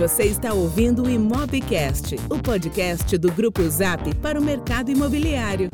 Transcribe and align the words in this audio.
Você 0.00 0.22
está 0.22 0.54
ouvindo 0.54 1.02
o 1.02 1.10
Imobcast, 1.10 2.16
o 2.30 2.38
podcast 2.38 3.18
do 3.18 3.30
Grupo 3.30 3.60
Zap 3.68 4.14
para 4.14 4.40
o 4.40 4.42
mercado 4.42 4.90
imobiliário. 4.90 5.68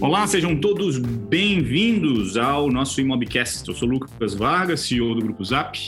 Olá, 0.00 0.26
sejam 0.26 0.58
todos 0.58 0.98
bem-vindos 0.98 2.38
ao 2.38 2.70
nosso 2.70 2.98
Imobcast. 2.98 3.68
Eu 3.68 3.74
sou 3.74 3.86
Lucas 3.86 4.32
Vargas, 4.32 4.80
CEO 4.80 5.14
do 5.14 5.20
Grupo 5.20 5.44
Zap. 5.44 5.78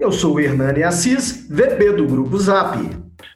Eu 0.00 0.10
sou 0.10 0.34
o 0.34 0.40
Hernani 0.40 0.82
Assis, 0.82 1.46
VP 1.48 1.92
do 1.92 2.06
Grupo 2.08 2.36
Zap. 2.40 2.76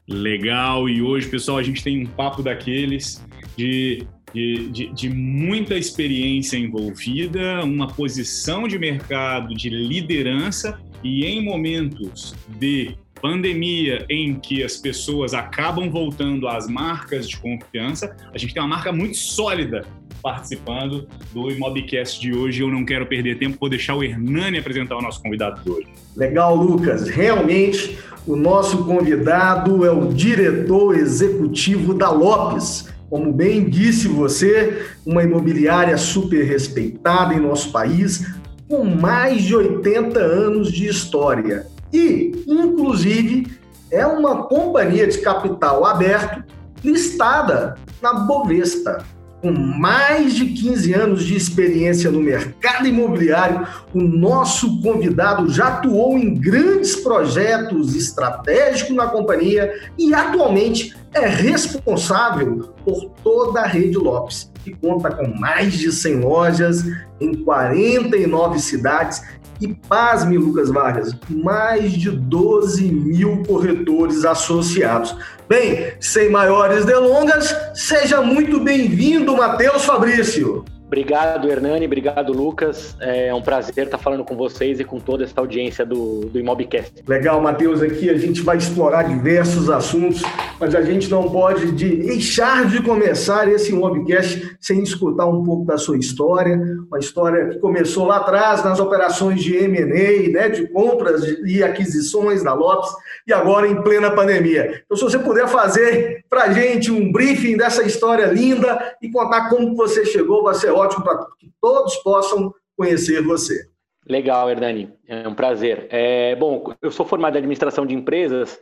Legal, 0.08 0.88
e 0.88 1.00
hoje, 1.00 1.28
pessoal, 1.28 1.58
a 1.58 1.62
gente 1.62 1.80
tem 1.84 2.02
um 2.02 2.06
papo 2.06 2.42
daqueles 2.42 3.24
de 3.56 4.06
de, 4.34 4.68
de, 4.68 4.92
de, 4.92 5.08
muita 5.08 5.76
experiência 5.76 6.56
envolvida, 6.56 7.62
uma 7.62 7.86
posição 7.86 8.66
de 8.66 8.76
mercado 8.76 9.54
de 9.54 9.70
liderança 9.70 10.80
e 11.04 11.24
em 11.24 11.44
momentos 11.44 12.34
de 12.58 12.96
pandemia 13.22 14.04
em 14.10 14.34
que 14.34 14.62
as 14.62 14.76
pessoas 14.76 15.32
acabam 15.32 15.88
voltando 15.88 16.48
às 16.48 16.68
marcas 16.68 17.28
de 17.28 17.38
confiança, 17.38 18.14
a 18.34 18.36
gente 18.36 18.52
tem 18.52 18.62
uma 18.62 18.68
marca 18.68 18.92
muito 18.92 19.16
sólida 19.16 19.86
participando 20.22 21.06
do 21.32 21.50
Imobcast 21.50 22.20
de 22.20 22.34
hoje. 22.36 22.60
Eu 22.60 22.68
não 22.68 22.84
quero 22.84 23.06
perder 23.06 23.38
tempo, 23.38 23.56
vou 23.60 23.68
deixar 23.68 23.94
o 23.94 24.02
Hernani 24.02 24.58
apresentar 24.58 24.96
o 24.96 25.00
nosso 25.00 25.22
convidado 25.22 25.62
de 25.62 25.70
hoje. 25.70 25.86
Legal, 26.16 26.56
Lucas. 26.56 27.08
Realmente, 27.08 27.98
o 28.26 28.36
nosso 28.36 28.84
convidado 28.84 29.84
é 29.86 29.90
o 29.90 30.12
diretor 30.12 30.96
executivo 30.96 31.94
da 31.94 32.10
Lopes 32.10 32.92
como 33.14 33.32
bem 33.32 33.70
disse 33.70 34.08
você, 34.08 34.86
uma 35.06 35.22
imobiliária 35.22 35.96
super 35.96 36.42
respeitada 36.42 37.32
em 37.32 37.38
nosso 37.38 37.70
país, 37.70 38.26
com 38.68 38.84
mais 38.84 39.40
de 39.42 39.54
80 39.54 40.18
anos 40.18 40.72
de 40.72 40.88
história. 40.88 41.64
E, 41.92 42.32
inclusive, 42.44 43.56
é 43.88 44.04
uma 44.04 44.48
companhia 44.48 45.06
de 45.06 45.18
capital 45.18 45.86
aberto 45.86 46.42
listada 46.82 47.76
na 48.02 48.14
Bovespa 48.14 49.04
com 49.44 49.52
mais 49.52 50.34
de 50.34 50.46
15 50.46 50.94
anos 50.94 51.24
de 51.26 51.36
experiência 51.36 52.10
no 52.10 52.18
mercado 52.18 52.88
imobiliário, 52.88 53.66
o 53.92 54.00
nosso 54.00 54.80
convidado 54.80 55.52
já 55.52 55.68
atuou 55.68 56.16
em 56.16 56.32
grandes 56.32 56.96
projetos 56.96 57.94
estratégicos 57.94 58.96
na 58.96 59.06
companhia 59.06 59.70
e 59.98 60.14
atualmente 60.14 60.96
é 61.12 61.26
responsável 61.26 62.72
por 62.82 63.10
toda 63.22 63.60
a 63.60 63.66
rede 63.66 63.98
Lopes, 63.98 64.50
que 64.64 64.74
conta 64.74 65.10
com 65.10 65.28
mais 65.38 65.74
de 65.74 65.92
100 65.92 66.20
lojas 66.20 66.84
em 67.20 67.34
49 67.34 68.58
cidades 68.58 69.22
e, 69.60 69.68
pasme, 69.68 70.38
Lucas 70.38 70.70
Vargas, 70.70 71.14
mais 71.28 71.92
de 71.92 72.10
12 72.10 72.90
mil 72.90 73.42
corretores 73.46 74.24
associados. 74.24 75.14
Bem, 75.48 75.92
sem 76.00 76.30
maiores 76.30 76.84
delongas, 76.84 77.54
seja 77.74 78.22
muito 78.22 78.58
bem-vindo, 78.58 79.36
Matheus 79.36 79.84
Fabrício. 79.84 80.64
Obrigado, 80.94 81.50
Hernani. 81.50 81.86
Obrigado, 81.86 82.32
Lucas. 82.32 82.96
É 83.00 83.34
um 83.34 83.42
prazer 83.42 83.86
estar 83.86 83.98
falando 83.98 84.24
com 84.24 84.36
vocês 84.36 84.78
e 84.78 84.84
com 84.84 85.00
toda 85.00 85.24
essa 85.24 85.40
audiência 85.40 85.84
do, 85.84 86.20
do 86.26 86.38
Imobcast. 86.38 87.02
Legal, 87.04 87.40
Matheus. 87.42 87.82
Aqui 87.82 88.08
a 88.08 88.16
gente 88.16 88.42
vai 88.42 88.58
explorar 88.58 89.02
diversos 89.02 89.68
assuntos, 89.68 90.22
mas 90.60 90.72
a 90.72 90.82
gente 90.82 91.10
não 91.10 91.28
pode 91.28 91.72
deixar 91.72 92.66
de 92.66 92.80
começar 92.80 93.48
esse 93.48 93.72
Imobcast 93.72 94.56
sem 94.60 94.84
escutar 94.84 95.26
um 95.26 95.42
pouco 95.42 95.64
da 95.64 95.76
sua 95.76 95.98
história. 95.98 96.56
Uma 96.86 97.00
história 97.00 97.48
que 97.48 97.58
começou 97.58 98.06
lá 98.06 98.18
atrás 98.18 98.62
nas 98.62 98.78
operações 98.78 99.42
de 99.42 99.56
M&A, 99.56 100.30
né, 100.30 100.48
de 100.48 100.68
compras 100.68 101.24
e 101.44 101.60
aquisições 101.60 102.44
da 102.44 102.54
Lopes, 102.54 102.92
e 103.26 103.32
agora 103.32 103.66
em 103.66 103.82
plena 103.82 104.12
pandemia. 104.12 104.82
Então, 104.84 104.96
se 104.96 105.02
você 105.02 105.18
puder 105.18 105.48
fazer 105.48 106.24
para 106.30 106.44
a 106.44 106.52
gente 106.52 106.92
um 106.92 107.10
briefing 107.10 107.56
dessa 107.56 107.82
história 107.82 108.26
linda 108.26 108.94
e 109.02 109.10
contar 109.10 109.48
como 109.48 109.74
você 109.74 110.04
chegou, 110.04 110.44
vai 110.44 110.54
ser 110.54 110.70
ótimo 110.70 110.83
ótimo 110.84 111.04
para 111.04 111.26
que 111.38 111.50
todos 111.60 111.96
possam 111.96 112.52
conhecer 112.76 113.22
você. 113.22 113.68
Legal, 114.06 114.50
Hernani. 114.50 114.92
É 115.06 115.26
um 115.26 115.34
prazer. 115.34 115.86
É, 115.90 116.36
bom, 116.36 116.74
eu 116.82 116.90
sou 116.90 117.06
formado 117.06 117.36
em 117.36 117.38
administração 117.38 117.86
de 117.86 117.94
empresas 117.94 118.60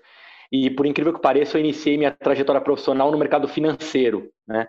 e, 0.50 0.70
por 0.70 0.86
incrível 0.86 1.12
que 1.12 1.20
pareça, 1.20 1.56
eu 1.56 1.60
iniciei 1.60 1.98
minha 1.98 2.12
trajetória 2.12 2.60
profissional 2.60 3.10
no 3.10 3.18
mercado 3.18 3.48
financeiro. 3.48 4.30
Né? 4.46 4.68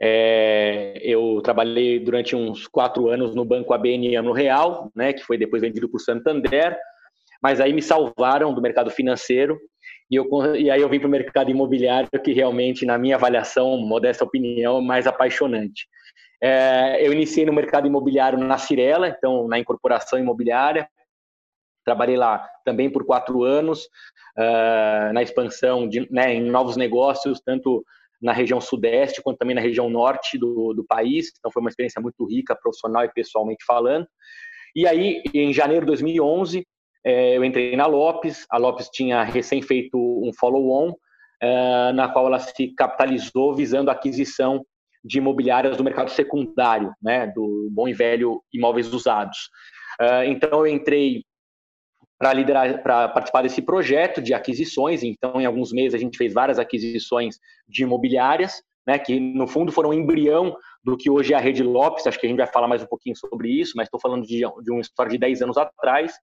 É, 0.00 0.98
eu 1.02 1.40
trabalhei 1.42 1.98
durante 1.98 2.34
uns 2.34 2.66
quatro 2.66 3.08
anos 3.08 3.34
no 3.34 3.44
Banco 3.44 3.74
ABN 3.74 4.20
no 4.22 4.32
Real, 4.32 4.90
né, 4.94 5.12
que 5.12 5.22
foi 5.22 5.38
depois 5.38 5.62
vendido 5.62 5.88
por 5.88 6.00
Santander, 6.00 6.78
mas 7.42 7.60
aí 7.60 7.72
me 7.72 7.82
salvaram 7.82 8.52
do 8.54 8.60
mercado 8.60 8.90
financeiro 8.90 9.58
e, 10.10 10.16
eu, 10.16 10.26
e 10.54 10.70
aí 10.70 10.80
eu 10.80 10.88
vim 10.88 10.98
para 10.98 11.08
o 11.08 11.10
mercado 11.10 11.50
imobiliário, 11.50 12.08
que 12.22 12.32
realmente, 12.32 12.86
na 12.86 12.96
minha 12.98 13.16
avaliação, 13.16 13.76
modesta 13.78 14.24
opinião, 14.24 14.78
é 14.78 14.82
mais 14.82 15.06
apaixonante. 15.06 15.86
É, 16.42 17.06
eu 17.06 17.12
iniciei 17.12 17.46
no 17.46 17.52
mercado 17.52 17.86
imobiliário 17.86 18.38
na 18.38 18.58
Cirela, 18.58 19.08
então 19.08 19.48
na 19.48 19.58
incorporação 19.58 20.18
imobiliária. 20.18 20.88
Trabalhei 21.84 22.16
lá 22.16 22.48
também 22.64 22.90
por 22.90 23.06
quatro 23.06 23.44
anos, 23.44 23.84
uh, 24.36 25.12
na 25.12 25.22
expansão 25.22 25.88
de, 25.88 26.06
né, 26.10 26.34
em 26.34 26.42
novos 26.42 26.76
negócios, 26.76 27.40
tanto 27.40 27.84
na 28.20 28.32
região 28.32 28.60
sudeste 28.60 29.22
quanto 29.22 29.38
também 29.38 29.54
na 29.54 29.60
região 29.60 29.88
norte 29.88 30.36
do, 30.36 30.74
do 30.74 30.84
país. 30.84 31.32
Então 31.38 31.50
foi 31.50 31.60
uma 31.60 31.70
experiência 31.70 32.00
muito 32.02 32.24
rica, 32.24 32.56
profissional 32.60 33.04
e 33.04 33.12
pessoalmente 33.12 33.64
falando. 33.64 34.06
E 34.74 34.86
aí, 34.86 35.22
em 35.32 35.52
janeiro 35.52 35.86
de 35.86 35.92
2011, 35.92 36.66
é, 37.04 37.36
eu 37.36 37.44
entrei 37.44 37.76
na 37.76 37.86
Lopes. 37.86 38.44
A 38.50 38.58
Lopes 38.58 38.88
tinha 38.90 39.22
recém 39.22 39.62
feito 39.62 39.96
um 39.96 40.32
follow-on, 40.38 40.92
é, 41.40 41.92
na 41.92 42.08
qual 42.08 42.26
ela 42.26 42.38
se 42.40 42.74
capitalizou 42.74 43.54
visando 43.54 43.90
a 43.90 43.94
aquisição 43.94 44.66
de 45.06 45.18
imobiliárias 45.18 45.76
do 45.76 45.84
mercado 45.84 46.10
secundário, 46.10 46.92
né, 47.00 47.28
do 47.28 47.68
bom 47.70 47.86
e 47.86 47.94
velho 47.94 48.42
imóveis 48.52 48.92
usados. 48.92 49.48
Uh, 50.00 50.24
então 50.26 50.50
eu 50.50 50.66
entrei 50.66 51.22
para 52.18 52.32
liderar, 52.32 52.82
para 52.82 53.08
participar 53.08 53.42
desse 53.42 53.62
projeto 53.62 54.20
de 54.20 54.34
aquisições. 54.34 55.02
Então, 55.02 55.40
em 55.40 55.46
alguns 55.46 55.72
meses 55.72 55.94
a 55.94 55.98
gente 55.98 56.18
fez 56.18 56.32
várias 56.32 56.58
aquisições 56.58 57.38
de 57.68 57.84
imobiliárias, 57.84 58.62
né, 58.86 58.98
que 58.98 59.18
no 59.20 59.46
fundo 59.46 59.70
foram 59.70 59.90
um 59.90 59.94
embrião 59.94 60.56
do 60.82 60.96
que 60.96 61.10
hoje 61.10 61.34
é 61.34 61.36
a 61.36 61.40
Rede 61.40 61.62
Lopes. 61.62 62.06
Acho 62.06 62.18
que 62.18 62.26
a 62.26 62.28
gente 62.28 62.38
vai 62.38 62.46
falar 62.46 62.68
mais 62.68 62.82
um 62.82 62.86
pouquinho 62.86 63.16
sobre 63.16 63.48
isso, 63.48 63.74
mas 63.76 63.86
estou 63.86 64.00
falando 64.00 64.26
de, 64.26 64.40
de 64.62 64.70
uma 64.70 64.80
história 64.80 65.10
de 65.10 65.18
10 65.18 65.42
anos 65.42 65.56
atrás. 65.56 66.14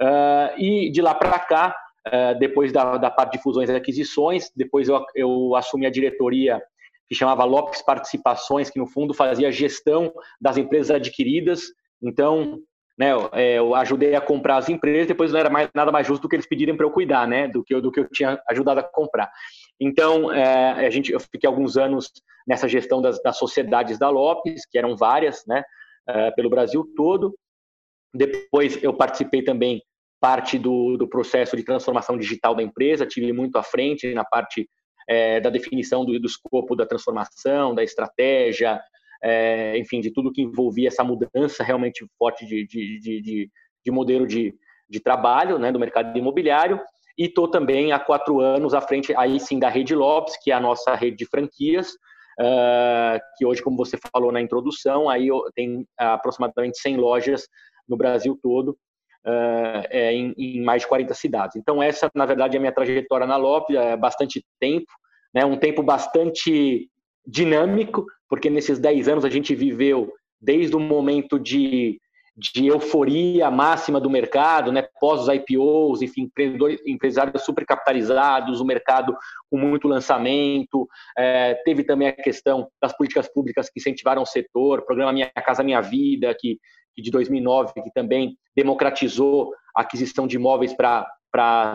Uh, 0.00 0.58
e 0.58 0.90
de 0.90 1.00
lá 1.00 1.14
para 1.14 1.38
cá, 1.38 1.76
uh, 2.08 2.38
depois 2.38 2.72
da, 2.72 2.96
da 2.96 3.10
parte 3.10 3.32
de 3.32 3.42
fusões 3.42 3.68
e 3.68 3.74
aquisições, 3.74 4.50
depois 4.54 4.88
eu, 4.88 5.04
eu 5.14 5.54
assumi 5.54 5.86
a 5.86 5.90
diretoria 5.90 6.62
que 7.08 7.14
chamava 7.14 7.44
Lopes 7.44 7.82
Participações, 7.82 8.70
que 8.70 8.78
no 8.78 8.86
fundo 8.86 9.14
fazia 9.14 9.52
gestão 9.52 10.12
das 10.40 10.56
empresas 10.56 10.90
adquiridas. 10.90 11.62
Então, 12.02 12.58
né, 12.98 13.10
é, 13.32 13.58
eu 13.58 13.74
ajudei 13.74 14.14
a 14.14 14.20
comprar 14.20 14.56
as 14.56 14.68
empresas, 14.68 15.06
depois 15.06 15.32
não 15.32 15.38
era 15.38 15.50
mais, 15.50 15.68
nada 15.74 15.92
mais 15.92 16.06
justo 16.06 16.22
do 16.22 16.28
que 16.28 16.36
eles 16.36 16.48
pedirem 16.48 16.76
para 16.76 16.86
eu 16.86 16.90
cuidar, 16.90 17.26
né, 17.28 17.46
do 17.46 17.62
que 17.62 17.74
eu, 17.74 17.80
do 17.80 17.92
que 17.92 18.00
eu 18.00 18.08
tinha 18.10 18.40
ajudado 18.48 18.80
a 18.80 18.82
comprar. 18.82 19.30
Então, 19.78 20.32
é, 20.32 20.86
a 20.86 20.90
gente, 20.90 21.12
eu 21.12 21.20
fiquei 21.20 21.46
alguns 21.46 21.76
anos 21.76 22.10
nessa 22.46 22.68
gestão 22.68 23.02
das, 23.02 23.22
das 23.22 23.36
sociedades 23.36 23.98
da 23.98 24.08
Lopes, 24.08 24.66
que 24.66 24.78
eram 24.78 24.96
várias, 24.96 25.44
né, 25.46 25.62
é, 26.08 26.30
pelo 26.32 26.48
Brasil 26.50 26.84
todo. 26.96 27.36
Depois 28.14 28.82
eu 28.82 28.94
participei 28.94 29.42
também 29.42 29.82
parte 30.20 30.58
do, 30.58 30.96
do 30.96 31.06
processo 31.06 31.56
de 31.56 31.62
transformação 31.62 32.16
digital 32.16 32.54
da 32.54 32.62
empresa, 32.62 33.06
tive 33.06 33.32
muito 33.32 33.58
à 33.58 33.62
frente 33.62 34.14
na 34.14 34.24
parte 34.24 34.68
é, 35.08 35.40
da 35.40 35.50
definição 35.50 36.04
do, 36.04 36.18
do, 36.18 36.26
escopo 36.26 36.74
da 36.74 36.86
transformação, 36.86 37.74
da 37.74 37.82
estratégia, 37.82 38.80
é, 39.22 39.78
enfim, 39.78 40.00
de 40.00 40.10
tudo 40.10 40.32
que 40.32 40.42
envolvia 40.42 40.88
essa 40.88 41.04
mudança 41.04 41.62
realmente 41.62 42.06
forte 42.18 42.46
de, 42.46 42.66
de, 42.66 42.98
de, 43.00 43.50
de 43.84 43.90
modelo 43.90 44.26
de, 44.26 44.54
de 44.88 45.00
trabalho 45.00 45.58
né, 45.58 45.70
do 45.70 45.78
mercado 45.78 46.16
imobiliário. 46.18 46.80
E 47.18 47.26
estou 47.26 47.48
também 47.48 47.92
há 47.92 47.98
quatro 47.98 48.40
anos 48.40 48.74
à 48.74 48.80
frente, 48.80 49.14
aí 49.16 49.40
sim, 49.40 49.58
da 49.58 49.70
Rede 49.70 49.94
Lopes, 49.94 50.36
que 50.42 50.50
é 50.50 50.54
a 50.54 50.60
nossa 50.60 50.94
rede 50.94 51.16
de 51.16 51.24
franquias, 51.24 51.92
uh, 52.38 53.18
que 53.36 53.46
hoje, 53.46 53.62
como 53.62 53.76
você 53.76 53.96
falou 54.12 54.30
na 54.30 54.40
introdução, 54.40 55.08
aí 55.08 55.28
tem 55.54 55.86
aproximadamente 55.96 56.78
100 56.78 56.96
lojas 56.98 57.48
no 57.88 57.96
Brasil 57.96 58.38
todo, 58.42 58.76
é, 59.26 60.12
em, 60.12 60.34
em, 60.38 60.62
mais 60.62 60.82
de 60.82 60.88
40 60.88 61.14
cidades. 61.14 61.56
Então, 61.56 61.82
essa, 61.82 62.10
na 62.14 62.24
verdade, 62.24 62.56
é 62.56 62.58
a 62.58 62.60
minha 62.60 62.72
trajetória 62.72 63.26
na 63.26 63.36
Lopes, 63.36 63.76
é 63.76 63.96
bastante 63.96 64.44
tempo, 64.60 64.86
né, 65.34 65.44
um 65.44 65.56
tempo 65.56 65.82
bastante 65.82 66.88
dinâmico, 67.26 68.06
porque 68.28 68.48
nesses 68.48 68.78
10 68.78 69.08
anos 69.08 69.24
a 69.24 69.30
gente 69.30 69.54
viveu 69.54 70.12
desde 70.40 70.76
o 70.76 70.80
momento 70.80 71.38
de, 71.38 72.00
de 72.36 72.66
euforia 72.66 73.50
máxima 73.50 73.98
do 73.98 74.10
mercado, 74.10 74.70
né, 74.70 74.86
pós 75.00 75.22
os 75.22 75.28
IPOs, 75.28 76.02
enfim, 76.02 76.30
empresários 76.86 77.42
supercapitalizados, 77.42 78.60
o 78.60 78.64
mercado 78.64 79.16
com 79.50 79.56
muito 79.56 79.88
lançamento, 79.88 80.86
é, 81.16 81.54
teve 81.64 81.82
também 81.82 82.08
a 82.08 82.12
questão 82.12 82.68
das 82.80 82.94
políticas 82.94 83.26
públicas 83.32 83.70
que 83.70 83.80
incentivaram 83.80 84.20
o 84.20 84.26
setor, 84.26 84.84
programa 84.84 85.12
Minha 85.12 85.30
Casa 85.30 85.62
Minha 85.62 85.80
Vida, 85.80 86.36
que, 86.38 86.58
que 86.94 87.00
de 87.00 87.10
2009, 87.10 87.72
que 87.72 87.92
também 87.94 88.36
democratizou 88.54 89.52
a 89.74 89.80
aquisição 89.80 90.26
de 90.26 90.36
imóveis 90.36 90.74
para 90.74 91.08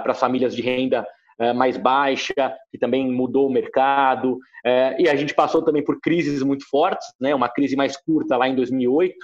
as 0.06 0.20
famílias 0.20 0.56
de 0.56 0.62
renda 0.62 1.08
é, 1.40 1.54
mais 1.54 1.76
baixa, 1.76 2.56
que 2.72 2.78
também 2.78 3.12
mudou 3.12 3.48
o 3.48 3.52
mercado, 3.52 4.38
é, 4.64 4.96
e 5.02 5.10
a 5.10 5.16
gente 5.16 5.34
passou 5.34 5.64
também 5.64 5.84
por 5.84 6.00
crises 6.00 6.44
muito 6.44 6.70
fortes, 6.70 7.08
né, 7.20 7.34
uma 7.34 7.50
crise 7.50 7.76
mais 7.76 7.98
curta 7.98 8.38
lá 8.38 8.48
em 8.48 8.56
2008, 8.56 9.16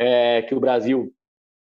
é, 0.00 0.40
que 0.42 0.54
o 0.54 0.60
Brasil 0.60 1.12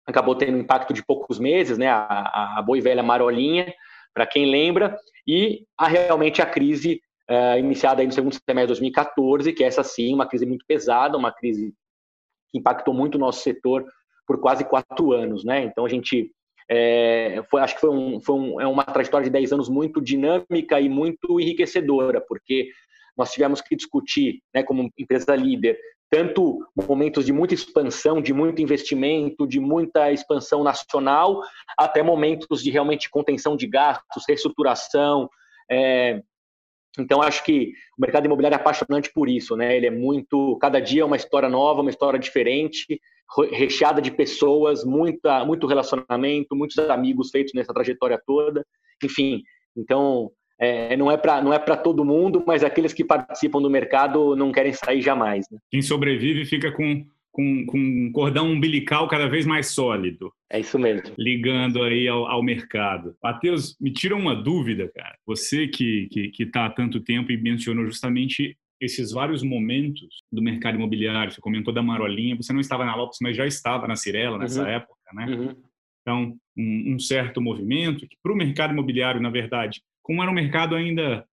acabou 0.08 0.36
tendo 0.36 0.58
um 0.58 0.62
impacto 0.62 0.94
de 0.94 1.06
poucos 1.06 1.38
meses, 1.38 1.78
né, 1.78 1.90
a, 1.90 2.60
a 2.60 2.66
velha 2.82 3.04
marolinha, 3.04 3.74
para 4.14 4.26
quem 4.26 4.50
lembra, 4.50 4.98
e 5.28 5.66
a, 5.78 5.88
realmente 5.88 6.42
a 6.42 6.46
crise 6.46 7.02
é, 7.30 7.60
iniciada 7.60 8.04
no 8.04 8.12
segundo 8.12 8.34
semestre 8.34 8.74
de 8.74 8.80
2014, 8.80 9.54
que 9.54 9.64
é 9.64 9.68
essa 9.68 9.84
sim, 9.84 10.14
uma 10.14 10.26
crise 10.26 10.46
muito 10.46 10.66
pesada, 10.66 11.18
uma 11.18 11.32
crise 11.32 11.74
que 12.52 12.58
impactou 12.58 12.94
muito 12.94 13.16
o 13.16 13.20
nosso 13.20 13.42
setor 13.42 13.86
por 14.26 14.40
quase 14.40 14.64
quatro 14.64 15.12
anos, 15.12 15.44
né? 15.44 15.64
Então 15.64 15.86
a 15.86 15.90
gente 15.90 16.32
é, 16.70 17.44
foi, 17.50 17.62
acho 17.62 17.76
que 17.76 17.82
foi, 17.82 17.90
um, 17.90 18.22
foi 18.22 18.36
um, 18.36 18.62
é 18.62 18.68
uma 18.68 18.84
trajetória 18.84 19.26
de 19.26 19.32
10 19.32 19.54
anos 19.54 19.70
muito 19.70 20.02
dinâmica 20.02 20.80
e 20.80 20.88
muito 20.88 21.40
enriquecedora, 21.40 22.22
porque 22.22 22.70
nós 23.18 23.32
tivemos 23.32 23.62
que 23.62 23.76
discutir, 23.76 24.42
né, 24.54 24.64
como 24.64 24.90
empresa 24.98 25.36
líder, 25.36 25.78
tanto 26.12 26.60
momentos 26.76 27.26
de 27.26 27.32
muita 27.32 27.54
expansão, 27.54 28.22
de 28.22 28.34
muito 28.34 28.62
investimento, 28.62 29.48
de 29.48 29.62
muita 29.62 30.12
expansão 30.12 30.62
nacional, 30.62 31.42
até 31.80 32.04
momentos 32.04 32.62
de 32.62 32.70
realmente 32.70 33.10
contenção 33.10 33.56
de 33.56 33.66
gastos, 33.66 34.26
reestruturação. 34.28 35.30
É... 35.72 36.22
Então, 37.00 37.22
acho 37.22 37.42
que 37.46 37.72
o 37.98 38.02
mercado 38.02 38.26
imobiliário 38.26 38.56
é 38.56 38.60
apaixonante 38.60 39.10
por 39.14 39.30
isso, 39.30 39.56
né? 39.56 39.78
Ele 39.78 39.88
é 39.88 39.92
muito, 39.92 40.58
cada 40.60 40.82
dia 40.82 41.04
é 41.04 41.06
uma 41.06 41.16
história 41.16 41.48
nova, 41.48 41.80
uma 41.80 41.90
história 41.90 42.20
diferente, 42.20 43.00
recheada 43.50 44.02
de 44.02 44.12
pessoas, 44.12 44.84
muita, 44.84 45.46
muito 45.46 45.66
relacionamento, 45.66 46.54
muitos 46.54 46.78
amigos 46.78 47.30
feitos 47.30 47.54
nessa 47.56 47.74
trajetória 47.74 48.22
toda. 48.28 48.66
Enfim, 49.02 49.42
então 49.78 50.30
é, 50.62 50.96
não 50.96 51.10
é 51.10 51.18
para 51.18 51.42
não 51.42 51.52
é 51.52 51.58
para 51.58 51.76
todo 51.76 52.06
mundo, 52.06 52.44
mas 52.46 52.64
aqueles 52.64 52.94
que 52.94 53.04
participam 53.04 53.60
do 53.60 53.70
mercado 53.70 54.36
não 54.36 54.52
querem 54.52 54.72
sair 54.72 55.02
jamais. 55.02 55.48
Né? 55.52 55.58
Quem 55.72 55.82
sobrevive 55.82 56.46
fica 56.46 56.72
com, 56.72 57.04
com, 57.32 57.66
com 57.66 57.80
um 57.80 58.12
cordão 58.12 58.52
umbilical 58.52 59.08
cada 59.08 59.28
vez 59.28 59.44
mais 59.44 59.68
sólido. 59.68 60.32
É 60.52 60.60
isso 60.60 60.78
mesmo. 60.78 61.16
Ligando 61.18 61.82
aí 61.82 62.08
ao, 62.08 62.28
ao 62.28 62.44
mercado. 62.44 63.16
Matheus, 63.24 63.76
me 63.82 63.92
tira 63.92 64.16
uma 64.16 64.36
dúvida, 64.36 64.88
cara. 64.96 65.18
Você 65.26 65.68
que 65.68 66.04
está 66.04 66.14
que, 66.14 66.30
que 66.30 66.46
tá 66.46 66.66
há 66.68 66.70
tanto 66.70 67.00
tempo 67.00 67.32
e 67.32 67.42
mencionou 67.42 67.86
justamente 67.86 68.56
esses 68.80 69.12
vários 69.12 69.44
momentos 69.44 70.24
do 70.32 70.44
mercado 70.44 70.76
imobiliário. 70.76 71.32
Você 71.32 71.42
comentou 71.42 71.74
da 71.74 71.84
Marolinha, 71.84 72.36
você 72.36 72.54
não 72.54 72.60
estava 72.60 72.86
na 72.86 72.96
Lopes, 72.96 73.20
mas 73.22 73.36
já 73.36 73.48
estava 73.48 73.88
na 73.88 73.96
Cirela 73.96 74.38
nessa 74.38 74.62
uhum. 74.62 74.68
época, 74.68 74.96
né? 75.14 75.26
Uhum. 75.26 75.56
Então, 76.02 76.36
um, 76.58 76.96
um 76.96 77.00
certo 77.00 77.40
movimento 77.40 78.08
que 78.08 78.18
para 78.22 78.34
o 78.34 78.36
mercado 78.36 78.74
imobiliário, 78.74 79.22
na 79.22 79.30
verdade, 79.30 79.82
como 80.12 80.22
era 80.22 80.30
um 80.30 80.36
mercado 80.36 80.76
ainda 80.76 81.26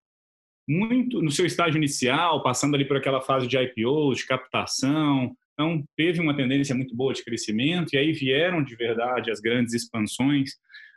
muito 0.69 1.21
no 1.21 1.33
seu 1.33 1.45
estágio 1.45 1.79
inicial, 1.79 2.45
passando 2.45 2.77
ali 2.77 2.85
por 2.85 2.97
aquela 2.97 3.21
fase 3.21 3.49
de 3.49 3.59
IPOs, 3.59 4.19
de 4.19 4.27
captação, 4.27 5.37
então 5.53 5.85
teve 5.97 6.21
uma 6.21 6.37
tendência 6.37 6.77
muito 6.77 6.95
boa 6.95 7.13
de 7.13 7.25
crescimento 7.25 7.93
e 7.93 7.99
aí 7.99 8.13
vieram 8.13 8.63
de 8.63 8.77
verdade 8.77 9.33
as 9.33 9.41
grandes 9.41 9.75
expansões 9.75 10.53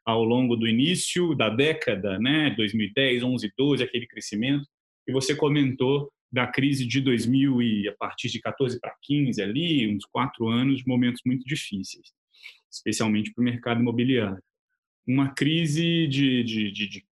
ao 0.06 0.24
longo 0.24 0.56
do 0.56 0.68
início 0.68 1.34
da 1.34 1.50
década, 1.50 2.20
né, 2.20 2.54
2010, 2.56 3.24
11, 3.24 3.52
12, 3.58 3.84
aquele 3.84 4.06
crescimento. 4.06 4.68
E 5.08 5.12
você 5.12 5.36
comentou 5.36 6.12
da 6.32 6.46
crise 6.46 6.86
de 6.86 7.02
2000 7.02 7.64
e 7.64 7.90
a 7.90 7.94
partir 7.94 8.30
de 8.30 8.40
14 8.40 8.80
para 8.80 8.94
15 9.02 9.42
ali, 9.42 9.92
uns 9.92 10.06
quatro 10.06 10.48
anos 10.50 10.84
momentos 10.86 11.24
muito 11.26 11.44
difíceis, 11.48 12.14
especialmente 12.72 13.34
para 13.34 13.42
o 13.42 13.46
mercado 13.46 13.82
imobiliário. 13.82 14.44
Uma 15.08 15.34
crise 15.34 16.06
de, 16.06 16.44
de, 16.44 16.72
de, 16.72 16.88
de 16.88 17.11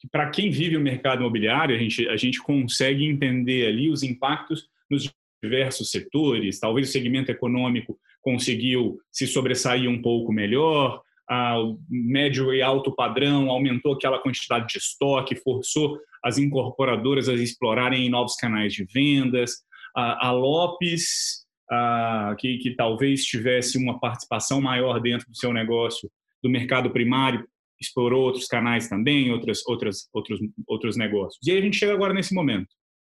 que 0.00 0.08
para 0.08 0.30
quem 0.30 0.50
vive 0.50 0.76
o 0.76 0.80
mercado 0.80 1.20
imobiliário, 1.20 1.76
a 1.76 1.78
gente, 1.78 2.08
a 2.08 2.16
gente 2.16 2.40
consegue 2.40 3.04
entender 3.04 3.66
ali 3.66 3.90
os 3.90 4.02
impactos 4.02 4.66
nos 4.90 5.12
diversos 5.42 5.90
setores. 5.90 6.58
Talvez 6.58 6.88
o 6.88 6.92
segmento 6.92 7.30
econômico 7.30 7.98
conseguiu 8.22 8.98
se 9.10 9.26
sobressair 9.26 9.88
um 9.88 10.00
pouco 10.00 10.32
melhor, 10.32 11.02
o 11.30 11.78
médio 11.88 12.52
e 12.52 12.60
alto 12.60 12.92
padrão 12.92 13.50
aumentou 13.50 13.92
aquela 13.92 14.18
quantidade 14.18 14.66
de 14.66 14.78
estoque, 14.78 15.36
forçou 15.36 15.98
as 16.24 16.38
incorporadoras 16.38 17.28
a 17.28 17.34
explorarem 17.34 18.10
novos 18.10 18.34
canais 18.34 18.72
de 18.72 18.84
vendas. 18.84 19.62
A, 19.96 20.28
a 20.28 20.32
Lopes, 20.32 21.46
a, 21.70 22.34
que, 22.38 22.58
que 22.58 22.74
talvez 22.74 23.24
tivesse 23.24 23.78
uma 23.78 24.00
participação 24.00 24.60
maior 24.60 25.00
dentro 25.00 25.28
do 25.30 25.36
seu 25.36 25.52
negócio 25.52 26.10
do 26.42 26.50
mercado 26.50 26.90
primário, 26.90 27.46
explorou 27.80 28.24
outros 28.24 28.46
canais 28.46 28.88
também, 28.88 29.30
outras, 29.32 29.66
outras, 29.66 30.08
outros, 30.12 30.40
outros 30.66 30.96
negócios. 30.96 31.38
E 31.46 31.50
aí 31.50 31.58
a 31.58 31.62
gente 31.62 31.76
chega 31.76 31.92
agora 31.92 32.12
nesse 32.12 32.34
momento 32.34 32.68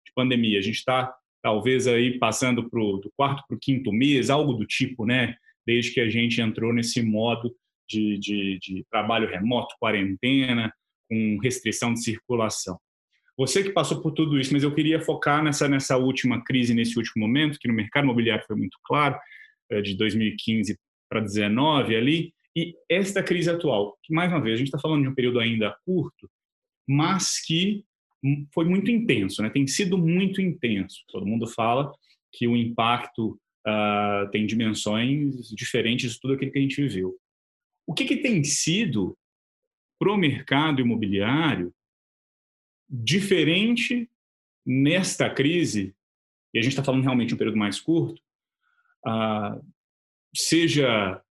de 0.06 0.12
pandemia. 0.14 0.58
A 0.58 0.62
gente 0.62 0.76
está 0.76 1.12
talvez 1.42 1.86
aí 1.86 2.18
passando 2.18 2.68
pro, 2.68 2.98
do 2.98 3.10
quarto 3.16 3.42
para 3.46 3.56
o 3.56 3.60
quinto 3.60 3.92
mês, 3.92 4.28
algo 4.28 4.52
do 4.52 4.66
tipo, 4.66 5.06
né? 5.06 5.34
Desde 5.66 5.92
que 5.92 6.00
a 6.00 6.08
gente 6.08 6.40
entrou 6.40 6.72
nesse 6.72 7.02
modo 7.02 7.54
de, 7.88 8.18
de, 8.18 8.58
de 8.60 8.84
trabalho 8.90 9.28
remoto, 9.28 9.74
quarentena, 9.80 10.72
com 11.08 11.38
restrição 11.42 11.94
de 11.94 12.02
circulação. 12.02 12.78
Você 13.36 13.62
que 13.62 13.70
passou 13.70 14.02
por 14.02 14.12
tudo 14.12 14.38
isso, 14.38 14.52
mas 14.52 14.64
eu 14.64 14.74
queria 14.74 15.00
focar 15.00 15.42
nessa, 15.42 15.68
nessa 15.68 15.96
última 15.96 16.42
crise, 16.42 16.74
nesse 16.74 16.98
último 16.98 17.24
momento, 17.24 17.58
que 17.58 17.68
no 17.68 17.74
mercado 17.74 18.04
imobiliário 18.04 18.44
foi 18.46 18.56
muito 18.56 18.76
claro, 18.84 19.16
eh, 19.70 19.80
de 19.80 19.96
2015 19.96 20.76
para 21.08 21.20
2019 21.20 21.96
ali, 21.96 22.34
e 22.58 22.74
esta 22.88 23.22
crise 23.22 23.48
atual, 23.48 23.96
que 24.02 24.12
mais 24.12 24.32
uma 24.32 24.40
vez, 24.40 24.54
a 24.54 24.56
gente 24.56 24.66
está 24.66 24.80
falando 24.80 25.02
de 25.02 25.08
um 25.08 25.14
período 25.14 25.38
ainda 25.38 25.76
curto, 25.84 26.28
mas 26.88 27.40
que 27.40 27.84
foi 28.52 28.64
muito 28.64 28.90
intenso, 28.90 29.40
né? 29.42 29.50
tem 29.50 29.64
sido 29.66 29.96
muito 29.96 30.40
intenso. 30.40 31.04
Todo 31.08 31.26
mundo 31.26 31.46
fala 31.46 31.92
que 32.32 32.48
o 32.48 32.56
impacto 32.56 33.40
uh, 33.64 34.28
tem 34.32 34.44
dimensões 34.44 35.48
diferentes 35.50 36.14
de 36.14 36.20
tudo 36.20 36.34
aquilo 36.34 36.50
que 36.50 36.58
a 36.58 36.62
gente 36.62 36.82
viveu. 36.82 37.16
O 37.86 37.94
que, 37.94 38.04
que 38.04 38.16
tem 38.16 38.42
sido 38.42 39.16
para 40.00 40.12
o 40.12 40.16
mercado 40.16 40.80
imobiliário 40.80 41.72
diferente 42.90 44.10
nesta 44.66 45.30
crise, 45.30 45.94
e 46.52 46.58
a 46.58 46.62
gente 46.62 46.72
está 46.72 46.82
falando 46.82 47.02
realmente 47.02 47.28
de 47.28 47.34
um 47.34 47.38
período 47.38 47.56
mais 47.56 47.80
curto, 47.80 48.20
uh, 49.06 49.64
seja 50.34 51.22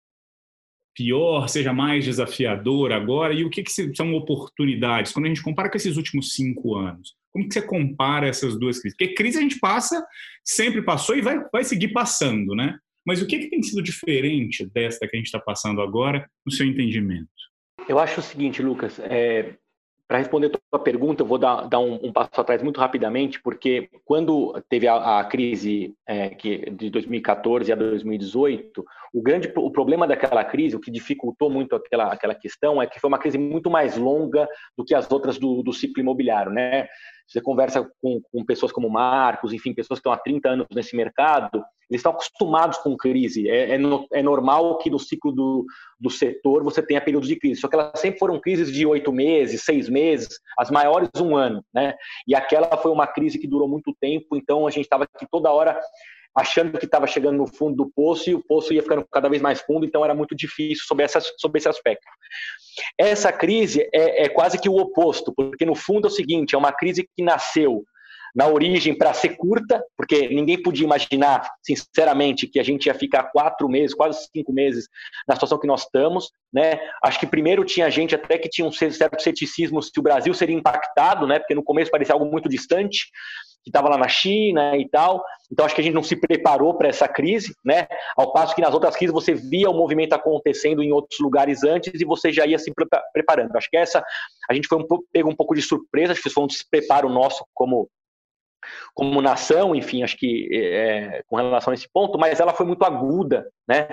pior, 0.98 1.48
seja 1.48 1.72
mais 1.72 2.04
desafiador 2.04 2.92
agora? 2.92 3.32
E 3.32 3.46
o 3.46 3.50
que, 3.52 3.62
que 3.62 3.72
são 3.72 4.16
oportunidades? 4.16 5.12
Quando 5.12 5.26
a 5.26 5.28
gente 5.28 5.44
compara 5.44 5.70
com 5.70 5.78
esses 5.78 5.96
últimos 5.96 6.34
cinco 6.34 6.76
anos, 6.76 7.16
como 7.32 7.48
que 7.48 7.54
você 7.54 7.62
compara 7.62 8.28
essas 8.28 8.58
duas 8.58 8.80
crises? 8.80 8.98
Porque 8.98 9.14
crise 9.14 9.38
a 9.38 9.42
gente 9.42 9.60
passa, 9.60 10.04
sempre 10.44 10.82
passou 10.82 11.16
e 11.16 11.22
vai, 11.22 11.40
vai 11.54 11.64
seguir 11.64 11.90
passando, 11.90 12.56
né? 12.56 12.80
Mas 13.06 13.22
o 13.22 13.28
que, 13.28 13.38
que 13.38 13.50
tem 13.50 13.62
sido 13.62 13.82
diferente 13.82 14.66
desta 14.74 15.08
que 15.08 15.16
a 15.16 15.20
gente 15.20 15.28
está 15.28 15.40
passando 15.40 15.82
agora, 15.82 16.28
no 16.44 16.52
seu 16.52 16.66
entendimento? 16.66 17.30
Eu 17.88 18.00
acho 18.00 18.20
o 18.20 18.24
seguinte, 18.24 18.62
Lucas, 18.62 19.00
é, 19.00 19.54
para 20.08 20.18
responder 20.18 20.48
a 20.48 20.50
tua 20.50 20.80
pergunta, 20.80 21.22
eu 21.22 21.28
vou 21.28 21.38
dar, 21.38 21.68
dar 21.68 21.80
um, 21.80 22.00
um, 22.02 22.14
passo 22.14 22.42
atrás 22.42 22.64
muito 22.64 22.80
rapidamente, 22.80 23.42
porque 23.42 23.90
quando 24.06 24.60
teve 24.70 24.88
a, 24.88 25.20
a 25.20 25.24
crise 25.26 25.94
é, 26.08 26.30
que, 26.30 26.70
de 26.72 26.90
2014 26.90 27.72
a 27.72 27.76
2018, 27.76 28.86
o 29.14 29.22
grande 29.22 29.52
o 29.56 29.72
problema 29.72 30.08
daquela 30.08 30.44
crise, 30.44 30.76
o 30.76 30.80
que 30.80 30.92
dificultou 30.92 31.50
muito 31.50 31.76
aquela, 31.76 32.14
aquela 32.14 32.36
questão, 32.36 32.82
é 32.82 32.88
que 32.88 33.00
foi 33.00 33.08
uma 33.08 33.20
crise 33.20 33.38
muito 33.38 33.70
mais 33.70 33.98
longa 33.98 34.48
do 34.78 34.84
que 34.84 34.94
as 34.94 35.10
outras 35.12 35.38
do, 35.38 35.64
do 35.64 35.74
ciclo 35.74 36.02
imobiliário, 36.02 36.52
né? 36.52 36.88
Você 37.28 37.42
conversa 37.42 37.90
com, 38.02 38.22
com 38.32 38.46
pessoas 38.46 38.72
como 38.72 38.90
Marcos, 38.90 39.52
enfim, 39.52 39.74
pessoas 39.74 40.00
que 40.00 40.02
estão 40.02 40.14
há 40.14 40.18
30 40.18 40.50
anos 40.50 40.68
nesse 40.74 40.96
mercado, 40.96 41.62
eles 41.90 42.00
estão 42.00 42.12
acostumados 42.12 42.78
com 42.78 42.96
crise. 42.96 43.50
É, 43.50 43.76
é, 43.76 43.80
é, 44.14 44.24
normal 44.24 44.78
que 44.78 44.90
no 44.90 45.00
ciclo 45.00 45.32
do, 45.32 45.66
do 46.00 46.10
setor 46.10 46.64
você 46.64 46.82
tenha 46.82 47.02
períodos 47.02 47.28
de 47.28 47.38
crise, 47.38 47.60
só 47.60 47.68
que 47.68 47.76
elas 47.76 48.00
sempre 48.00 48.20
foram 48.20 48.40
crises 48.40 48.72
de 48.72 48.86
oito 48.86 49.12
meses, 49.12 49.64
seis 49.64 49.90
meses, 49.90 50.40
as 50.58 50.72
maiores 50.72 51.10
um 51.20 51.36
ano, 51.36 51.64
né? 51.74 51.96
E 52.28 52.36
aquela 52.36 52.78
foi 52.78 52.92
uma 52.92 53.08
crise 53.08 53.40
que 53.40 53.48
durou 53.48 53.68
muito 53.68 53.96
tempo, 54.00 54.36
então 54.36 54.66
a 54.66 54.70
gente 54.70 54.84
estava 54.84 55.04
aqui 55.04 55.26
toda 55.30 55.52
hora 55.52 55.78
achando 56.38 56.78
que 56.78 56.86
estava 56.86 57.08
chegando 57.08 57.38
no 57.38 57.48
fundo 57.48 57.76
do 57.76 57.90
poço 57.90 58.30
e 58.30 58.36
o 58.36 58.44
poço 58.44 58.72
ia 58.72 58.84
ficando 58.84 59.04
cada 59.12 59.28
vez 59.28 59.42
mais 59.42 59.60
fundo, 59.62 59.86
então 59.86 60.06
era 60.06 60.14
muito 60.14 60.36
difícil 60.36 60.86
sobre, 60.86 61.04
essa, 61.04 61.20
sobre 61.38 61.58
esse 61.58 61.68
aspecto. 61.68 62.06
Essa 62.96 63.32
crise 63.32 63.90
é, 63.92 64.26
é 64.26 64.30
quase 64.30 64.60
que 64.60 64.70
o 64.70 64.76
oposto, 64.76 65.34
porque 65.36 65.66
no 65.66 65.74
fundo 65.74 66.08
é 66.08 66.12
o 66.12 66.14
seguinte: 66.14 66.54
é 66.54 66.58
uma 66.58 66.72
crise 66.72 67.10
que 67.16 67.24
nasceu 67.24 67.84
na 68.36 68.48
origem 68.48 68.98
para 68.98 69.14
ser 69.14 69.36
curta, 69.38 69.84
porque 69.96 70.28
ninguém 70.30 70.62
podia 70.62 70.86
imaginar, 70.86 71.50
sinceramente, 71.64 72.48
que 72.48 72.60
a 72.60 72.64
gente 72.64 72.86
ia 72.86 72.94
ficar 72.94 73.24
quatro 73.32 73.68
meses, 73.68 73.96
quase 73.96 74.28
cinco 74.32 74.54
meses 74.54 74.88
na 75.28 75.36
situação 75.36 75.60
que 75.60 75.68
nós 75.68 75.84
estamos. 75.84 76.30
Né? 76.54 76.80
Acho 77.04 77.20
que 77.20 77.28
primeiro 77.28 77.66
tinha 77.66 77.90
gente 77.90 78.16
até 78.16 78.38
que 78.38 78.50
tinha 78.50 78.68
um 78.68 78.72
certo 78.72 79.22
ceticismo 79.22 79.82
se 79.82 79.92
o 79.98 80.04
Brasil 80.04 80.34
seria 80.34 80.56
impactado, 80.56 81.28
né? 81.28 81.40
porque 81.40 81.56
no 81.56 81.64
começo 81.64 81.92
parecia 81.92 82.14
algo 82.14 82.26
muito 82.26 82.50
distante 82.50 83.08
que 83.68 83.70
estava 83.70 83.90
lá 83.90 83.98
na 83.98 84.08
China 84.08 84.78
e 84.78 84.88
tal. 84.88 85.22
Então 85.52 85.66
acho 85.66 85.76
que 85.76 85.82
a 85.82 85.84
gente 85.84 85.94
não 85.94 86.04
se 86.04 86.16
preparou 86.16 86.78
para 86.78 86.88
essa 86.88 87.06
crise, 87.06 87.54
né? 87.66 87.86
Ao 88.16 88.32
passo 88.32 88.56
que 88.56 88.62
nas 88.62 88.74
outras 88.74 88.96
crises 88.96 89.14
você 89.14 89.34
via 89.34 89.70
o 89.70 89.74
movimento 89.74 90.14
acontecendo 90.14 90.82
em 90.82 90.92
outros 90.92 91.20
lugares 91.20 91.64
antes 91.64 92.00
e 92.00 92.06
você 92.06 92.32
já 92.32 92.46
ia 92.46 92.58
se 92.58 92.72
preparando. 93.14 93.56
Acho 93.58 93.70
que 93.70 93.76
essa 93.76 94.02
a 94.50 94.54
gente 94.54 94.70
foi 94.70 94.78
um 94.78 94.88
pouco, 94.88 95.06
um 95.26 95.36
pouco 95.36 95.54
de 95.54 95.62
surpresa, 95.62 96.14
acho 96.14 96.24
que 96.24 96.30
foi 96.30 96.46
um 96.46 96.48
despreparo 96.48 97.10
nosso 97.10 97.46
como 97.54 97.90
como 98.94 99.22
nação, 99.22 99.76
enfim, 99.76 100.04
acho 100.04 100.18
que 100.18 100.50
é, 100.52 101.24
com 101.28 101.36
relação 101.36 101.72
a 101.72 101.74
esse 101.74 101.88
ponto, 101.92 102.18
mas 102.18 102.40
ela 102.40 102.54
foi 102.54 102.66
muito 102.66 102.84
aguda, 102.84 103.48
né? 103.68 103.88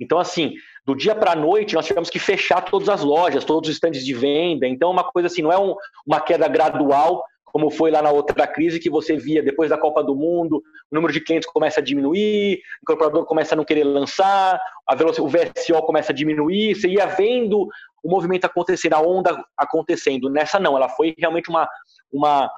Então, 0.00 0.18
assim, 0.18 0.54
do 0.84 0.94
dia 0.94 1.14
para 1.14 1.32
a 1.32 1.36
noite, 1.36 1.74
nós 1.74 1.86
tivemos 1.86 2.08
que 2.08 2.18
fechar 2.18 2.62
todas 2.62 2.88
as 2.88 3.02
lojas, 3.02 3.44
todos 3.44 3.68
os 3.68 3.76
estandes 3.76 4.04
de 4.04 4.14
venda. 4.14 4.66
Então, 4.66 4.90
uma 4.90 5.04
coisa 5.04 5.26
assim, 5.26 5.42
não 5.42 5.52
é 5.52 5.58
um, 5.58 5.74
uma 6.06 6.20
queda 6.20 6.48
gradual, 6.48 7.22
como 7.44 7.70
foi 7.70 7.90
lá 7.90 8.00
na 8.00 8.10
outra 8.10 8.46
crise, 8.46 8.80
que 8.80 8.88
você 8.88 9.16
via 9.16 9.42
depois 9.42 9.70
da 9.70 9.78
Copa 9.78 10.02
do 10.02 10.14
Mundo, 10.14 10.62
o 10.90 10.94
número 10.94 11.12
de 11.12 11.20
clientes 11.20 11.48
começa 11.50 11.80
a 11.80 11.82
diminuir, 11.82 12.56
o 12.56 12.82
incorporador 12.82 13.24
começa 13.26 13.54
a 13.54 13.56
não 13.56 13.64
querer 13.64 13.84
lançar, 13.84 14.60
a 14.86 14.94
velocidade, 14.94 15.26
o 15.26 15.28
VSO 15.28 15.82
começa 15.82 16.12
a 16.12 16.14
diminuir, 16.14 16.74
você 16.74 16.88
ia 16.88 17.06
vendo 17.06 17.68
o 18.02 18.08
movimento 18.08 18.44
acontecendo, 18.44 18.94
a 18.94 19.00
onda 19.00 19.44
acontecendo. 19.56 20.30
Nessa 20.30 20.58
não, 20.58 20.76
ela 20.76 20.88
foi 20.88 21.14
realmente 21.18 21.50
uma, 21.50 21.68
uma, 22.12 22.50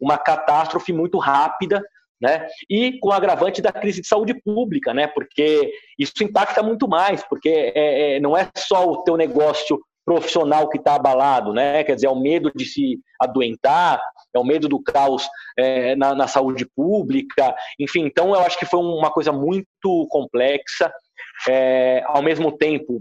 uma 0.00 0.18
catástrofe 0.18 0.92
muito 0.92 1.18
rápida, 1.18 1.82
né? 2.20 2.46
E 2.68 2.98
com 3.00 3.08
o 3.08 3.12
agravante 3.12 3.62
da 3.62 3.72
crise 3.72 4.02
de 4.02 4.06
saúde 4.06 4.34
pública, 4.42 4.92
né? 4.92 5.06
Porque 5.06 5.72
isso 5.98 6.12
impacta 6.22 6.62
muito 6.62 6.86
mais, 6.86 7.24
porque 7.24 7.72
é, 7.74 8.16
é, 8.16 8.20
não 8.20 8.36
é 8.36 8.48
só 8.56 8.86
o 8.86 9.02
teu 9.02 9.16
negócio 9.16 9.80
profissional 10.04 10.68
que 10.68 10.78
está 10.78 10.96
abalado, 10.96 11.52
né? 11.52 11.84
Quer 11.84 11.94
dizer, 11.94 12.08
é 12.08 12.10
o 12.10 12.20
medo 12.20 12.50
de 12.54 12.64
se 12.64 12.98
adoentar, 13.20 14.00
é 14.34 14.38
o 14.38 14.44
medo 14.44 14.68
do 14.68 14.82
caos 14.82 15.28
é, 15.58 15.94
na, 15.96 16.14
na, 16.14 16.26
saúde 16.26 16.66
pública, 16.74 17.54
enfim. 17.78 18.04
Então, 18.04 18.34
eu 18.34 18.40
acho 18.40 18.58
que 18.58 18.66
foi 18.66 18.80
uma 18.80 19.10
coisa 19.10 19.32
muito 19.32 20.06
complexa. 20.10 20.92
É, 21.48 22.02
ao 22.06 22.22
mesmo 22.22 22.52
tempo, 22.52 23.00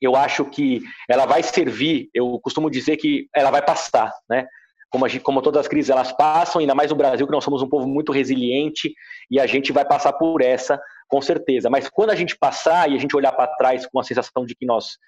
eu 0.00 0.14
acho 0.14 0.44
que 0.44 0.82
ela 1.08 1.26
vai 1.26 1.42
servir. 1.42 2.08
Eu 2.14 2.38
costumo 2.40 2.70
dizer 2.70 2.96
que 2.96 3.28
ela 3.34 3.50
vai 3.50 3.62
passar, 3.62 4.12
né? 4.28 4.46
Como, 4.90 5.06
gente, 5.08 5.22
como, 5.22 5.42
todas 5.42 5.60
as 5.60 5.68
crises 5.68 5.90
elas 5.90 6.12
passam, 6.12 6.60
ainda 6.60 6.74
mais 6.74 6.90
no 6.90 6.96
Brasil, 6.96 7.26
que 7.26 7.32
nós 7.32 7.44
somos 7.44 7.62
um 7.62 7.68
povo 7.68 7.86
muito 7.86 8.10
resiliente 8.12 8.94
e 9.30 9.38
a 9.38 9.46
gente 9.46 9.72
vai 9.72 9.84
passar 9.84 10.14
por 10.14 10.40
essa, 10.40 10.80
com 11.08 11.20
certeza. 11.20 11.68
Mas 11.68 11.88
quando 11.88 12.10
a 12.10 12.14
gente 12.14 12.36
passar 12.36 12.90
e 12.90 12.96
a 12.96 12.98
gente 12.98 13.14
olhar 13.14 13.32
para 13.32 13.54
trás 13.56 13.86
com 13.86 14.00
a 14.00 14.04
sensação 14.04 14.46
de 14.46 14.54
que 14.54 14.64
nós 14.64 14.98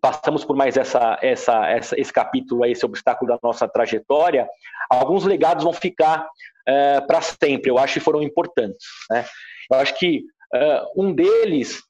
passamos 0.00 0.44
por 0.44 0.56
mais 0.56 0.76
essa, 0.76 1.18
essa, 1.22 1.66
essa, 1.66 2.00
esse 2.00 2.12
capítulo, 2.12 2.64
esse 2.64 2.84
obstáculo 2.84 3.30
da 3.30 3.38
nossa 3.42 3.68
trajetória, 3.68 4.48
alguns 4.90 5.24
legados 5.24 5.64
vão 5.64 5.72
ficar 5.72 6.26
é, 6.66 7.00
para 7.00 7.20
sempre, 7.20 7.70
eu 7.70 7.78
acho 7.78 7.94
que 7.94 8.00
foram 8.00 8.22
importantes. 8.22 8.86
Né? 9.10 9.24
Eu 9.70 9.78
acho 9.78 9.94
que 9.98 10.24
é, 10.54 10.82
um 10.96 11.12
deles 11.12 11.82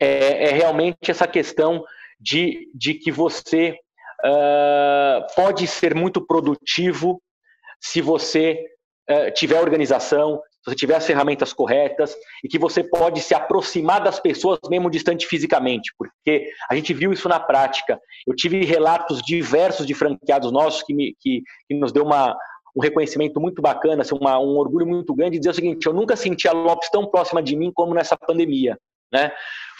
é, 0.00 0.48
é, 0.48 0.52
realmente 0.52 1.10
essa 1.10 1.26
questão 1.26 1.84
de, 2.18 2.70
de 2.74 2.94
que 2.94 3.10
você 3.10 3.78
é, 4.24 5.26
pode 5.34 5.66
ser 5.66 5.94
muito 5.94 6.24
produtivo 6.24 7.20
se 7.80 8.00
você 8.00 8.58
é, 9.08 9.30
tiver 9.30 9.60
organização, 9.60 10.40
se 10.62 10.70
você 10.70 10.76
tiver 10.76 10.96
as 10.96 11.06
ferramentas 11.06 11.52
corretas 11.52 12.16
e 12.42 12.48
que 12.48 12.58
você 12.58 12.82
pode 12.82 13.20
se 13.20 13.34
aproximar 13.34 14.02
das 14.02 14.18
pessoas 14.18 14.58
mesmo 14.68 14.90
distante 14.90 15.26
fisicamente, 15.26 15.92
porque 15.96 16.48
a 16.68 16.74
gente 16.74 16.92
viu 16.92 17.12
isso 17.12 17.28
na 17.28 17.38
prática. 17.38 18.00
Eu 18.26 18.34
tive 18.34 18.64
relatos 18.64 19.22
diversos 19.22 19.86
de 19.86 19.94
franqueados 19.94 20.50
nossos 20.50 20.82
que, 20.82 20.92
me, 20.92 21.14
que, 21.20 21.42
que 21.68 21.74
nos 21.74 21.92
deu 21.92 22.04
uma, 22.04 22.36
um 22.76 22.80
reconhecimento 22.80 23.40
muito 23.40 23.62
bacana, 23.62 24.02
assim, 24.02 24.16
uma, 24.20 24.38
um 24.38 24.56
orgulho 24.58 24.86
muito 24.86 25.14
grande 25.14 25.32
de 25.32 25.38
dizer 25.38 25.50
o 25.50 25.54
seguinte: 25.54 25.86
eu 25.86 25.94
nunca 25.94 26.16
senti 26.16 26.48
a 26.48 26.52
Lopes 26.52 26.90
tão 26.90 27.06
próxima 27.06 27.42
de 27.42 27.56
mim 27.56 27.70
como 27.72 27.94
nessa 27.94 28.16
pandemia. 28.16 28.76
Né? 29.12 29.32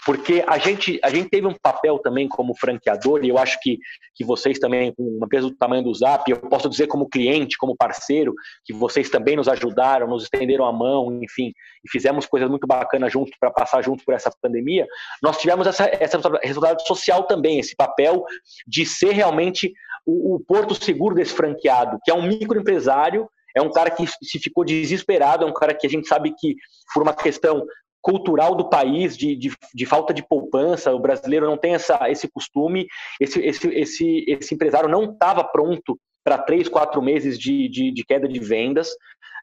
porque 0.06 0.44
a 0.46 0.56
gente, 0.56 1.00
a 1.02 1.10
gente 1.10 1.28
teve 1.28 1.48
um 1.48 1.54
papel 1.60 1.98
também 1.98 2.28
como 2.28 2.56
franqueador, 2.56 3.24
e 3.24 3.28
eu 3.28 3.36
acho 3.36 3.58
que, 3.60 3.80
que 4.14 4.24
vocês 4.24 4.56
também, 4.56 4.94
com 4.94 5.02
uma 5.02 5.26
empresa 5.26 5.48
do 5.48 5.56
tamanho 5.56 5.82
do 5.82 5.92
Zap, 5.92 6.30
eu 6.30 6.36
posso 6.36 6.70
dizer 6.70 6.86
como 6.86 7.08
cliente, 7.08 7.58
como 7.58 7.76
parceiro, 7.76 8.32
que 8.64 8.72
vocês 8.72 9.10
também 9.10 9.34
nos 9.34 9.48
ajudaram, 9.48 10.06
nos 10.06 10.22
estenderam 10.22 10.64
a 10.64 10.72
mão, 10.72 11.18
enfim, 11.20 11.52
e 11.84 11.90
fizemos 11.90 12.24
coisas 12.24 12.48
muito 12.48 12.68
bacanas 12.68 13.12
juntos 13.12 13.32
para 13.40 13.50
passar 13.50 13.82
juntos 13.82 14.04
por 14.04 14.14
essa 14.14 14.30
pandemia. 14.40 14.86
Nós 15.20 15.38
tivemos 15.38 15.66
essa, 15.66 15.90
essa 15.98 16.20
resultado 16.40 16.80
social 16.86 17.24
também, 17.24 17.58
esse 17.58 17.74
papel 17.74 18.24
de 18.64 18.86
ser 18.86 19.10
realmente 19.10 19.74
o, 20.06 20.36
o 20.36 20.40
porto 20.40 20.72
seguro 20.72 21.16
desse 21.16 21.34
franqueado, 21.34 21.98
que 22.04 22.12
é 22.12 22.14
um 22.14 22.22
microempresário 22.22 23.28
é 23.56 23.62
um 23.62 23.72
cara 23.72 23.90
que 23.90 24.04
se 24.06 24.38
ficou 24.38 24.66
desesperado, 24.66 25.42
é 25.42 25.48
um 25.48 25.54
cara 25.54 25.72
que 25.72 25.86
a 25.86 25.90
gente 25.90 26.06
sabe 26.06 26.34
que, 26.38 26.56
por 26.92 27.02
uma 27.02 27.14
questão 27.14 27.66
cultural 28.00 28.54
do 28.54 28.68
país, 28.68 29.16
de, 29.16 29.34
de, 29.36 29.52
de, 29.74 29.86
falta 29.86 30.14
de 30.14 30.26
poupança. 30.26 30.92
O 30.92 31.00
brasileiro 31.00 31.46
não 31.46 31.56
tem 31.56 31.74
essa, 31.74 32.10
esse 32.10 32.28
costume. 32.28 32.86
Esse, 33.20 33.40
esse, 33.40 33.68
esse, 33.68 34.24
esse 34.28 34.54
empresário 34.54 34.88
não 34.88 35.12
estava 35.12 35.42
pronto 35.44 35.98
para 36.24 36.38
três, 36.38 36.68
quatro 36.68 37.00
meses 37.00 37.38
de, 37.38 37.68
de, 37.68 37.92
de 37.92 38.04
queda 38.04 38.28
de 38.28 38.40
vendas. 38.40 38.90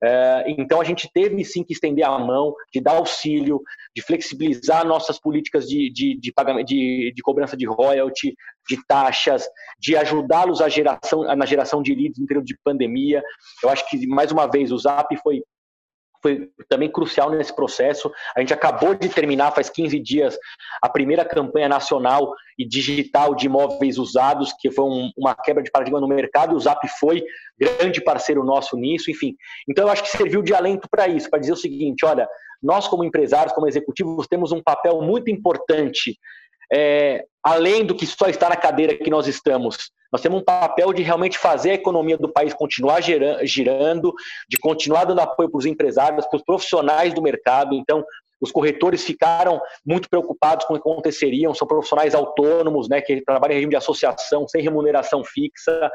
É, 0.04 0.44
então 0.48 0.82
a 0.82 0.84
gente 0.84 1.10
teve 1.14 1.46
sim 1.46 1.64
que 1.64 1.72
estender 1.72 2.06
a 2.06 2.20
mão, 2.20 2.54
de 2.74 2.82
dar 2.82 2.98
auxílio, 2.98 3.62
de 3.96 4.02
flexibilizar 4.02 4.86
nossas 4.86 5.18
políticas 5.18 5.66
de, 5.66 5.90
de, 5.90 6.20
de, 6.20 6.34
pagamento, 6.34 6.68
de, 6.68 7.14
de 7.16 7.22
cobrança 7.22 7.56
de 7.56 7.66
royalty, 7.66 8.36
de 8.68 8.86
taxas, 8.86 9.48
de 9.80 9.96
ajudá-los 9.96 10.60
geração, 10.68 11.24
na 11.24 11.46
geração 11.46 11.82
de 11.82 11.96
leads 11.96 12.20
em 12.20 12.26
período 12.26 12.46
de 12.46 12.58
pandemia. 12.66 13.24
Eu 13.64 13.70
acho 13.70 13.90
que, 13.90 14.06
mais 14.06 14.32
uma 14.34 14.46
vez, 14.46 14.74
o 14.74 14.78
Zap 14.78 15.16
foi 15.24 15.42
foi 16.24 16.50
também 16.70 16.90
crucial 16.90 17.30
nesse 17.30 17.54
processo. 17.54 18.10
A 18.36 18.40
gente 18.40 18.54
acabou 18.54 18.96
de 18.96 19.10
terminar, 19.10 19.52
faz 19.52 19.70
15 19.70 20.00
dias, 20.00 20.38
a 20.82 20.88
primeira 20.88 21.26
campanha 21.26 21.68
nacional 21.68 22.34
e 22.58 22.66
digital 22.66 23.36
de 23.36 23.48
imóveis 23.48 23.98
usados, 23.98 24.54
que 24.58 24.72
foi 24.72 24.86
um, 24.86 25.12
uma 25.18 25.36
quebra 25.36 25.62
de 25.62 25.70
paradigma 25.70 26.00
no 26.00 26.08
mercado. 26.08 26.56
O 26.56 26.60
Zap 26.60 26.88
foi 27.00 27.24
grande 27.60 28.02
parceiro 28.02 28.44
nosso 28.44 28.78
nisso, 28.78 29.12
enfim. 29.12 29.36
Então, 29.70 29.86
eu 29.86 29.92
acho 29.92 30.04
que 30.04 30.18
serviu 30.18 30.42
de 30.42 30.56
alento 30.56 30.88
para 30.90 31.08
isso, 31.08 31.30
para 31.30 31.40
dizer 31.40 31.52
o 31.52 31.58
seguinte: 31.58 32.06
olha, 32.06 32.28
nós, 32.62 32.88
como 32.88 33.04
empresários, 33.04 33.54
como 33.54 33.68
executivos, 33.68 34.26
temos 34.28 34.54
um 34.54 34.64
papel 34.64 35.02
muito 35.02 35.30
importante, 35.30 36.18
é, 36.72 37.26
além 37.44 37.86
do 37.86 37.94
que 37.94 38.08
só 38.08 38.28
estar 38.28 38.50
na 38.50 38.56
cadeira 38.56 38.96
que 38.96 39.10
nós 39.10 39.28
estamos 39.28 39.92
nós 40.14 40.22
temos 40.22 40.42
um 40.42 40.44
papel 40.44 40.94
de 40.94 41.02
realmente 41.02 41.40
fazer 41.40 41.72
a 41.72 41.74
economia 41.74 42.20
do 42.20 42.32
país 42.32 42.54
continuar 42.54 43.02
girando, 43.02 44.14
de 44.48 44.58
continuar 44.60 45.06
dando 45.06 45.22
apoio 45.22 45.50
para 45.50 45.58
os 45.58 45.66
empresários, 45.66 46.28
para 46.28 46.38
os 46.38 46.44
profissionais 46.44 47.16
do 47.16 47.22
mercado. 47.22 47.74
Então, 47.74 48.06
os 48.40 48.52
corretores 48.52 49.04
ficaram 49.04 49.60
muito 49.84 50.08
preocupados 50.08 50.68
com 50.68 50.76
o 50.76 50.80
que 50.80 50.88
aconteceriam, 50.88 51.56
são 51.56 51.68
profissionais 51.68 52.14
autônomos, 52.14 52.88
né, 52.88 53.02
que 53.02 53.22
trabalham 53.22 53.54
em 53.54 53.56
regime 53.56 53.72
de 53.72 53.78
associação, 53.78 54.48
sem 54.48 54.62
remuneração 54.62 55.24
fixa, 55.24 55.90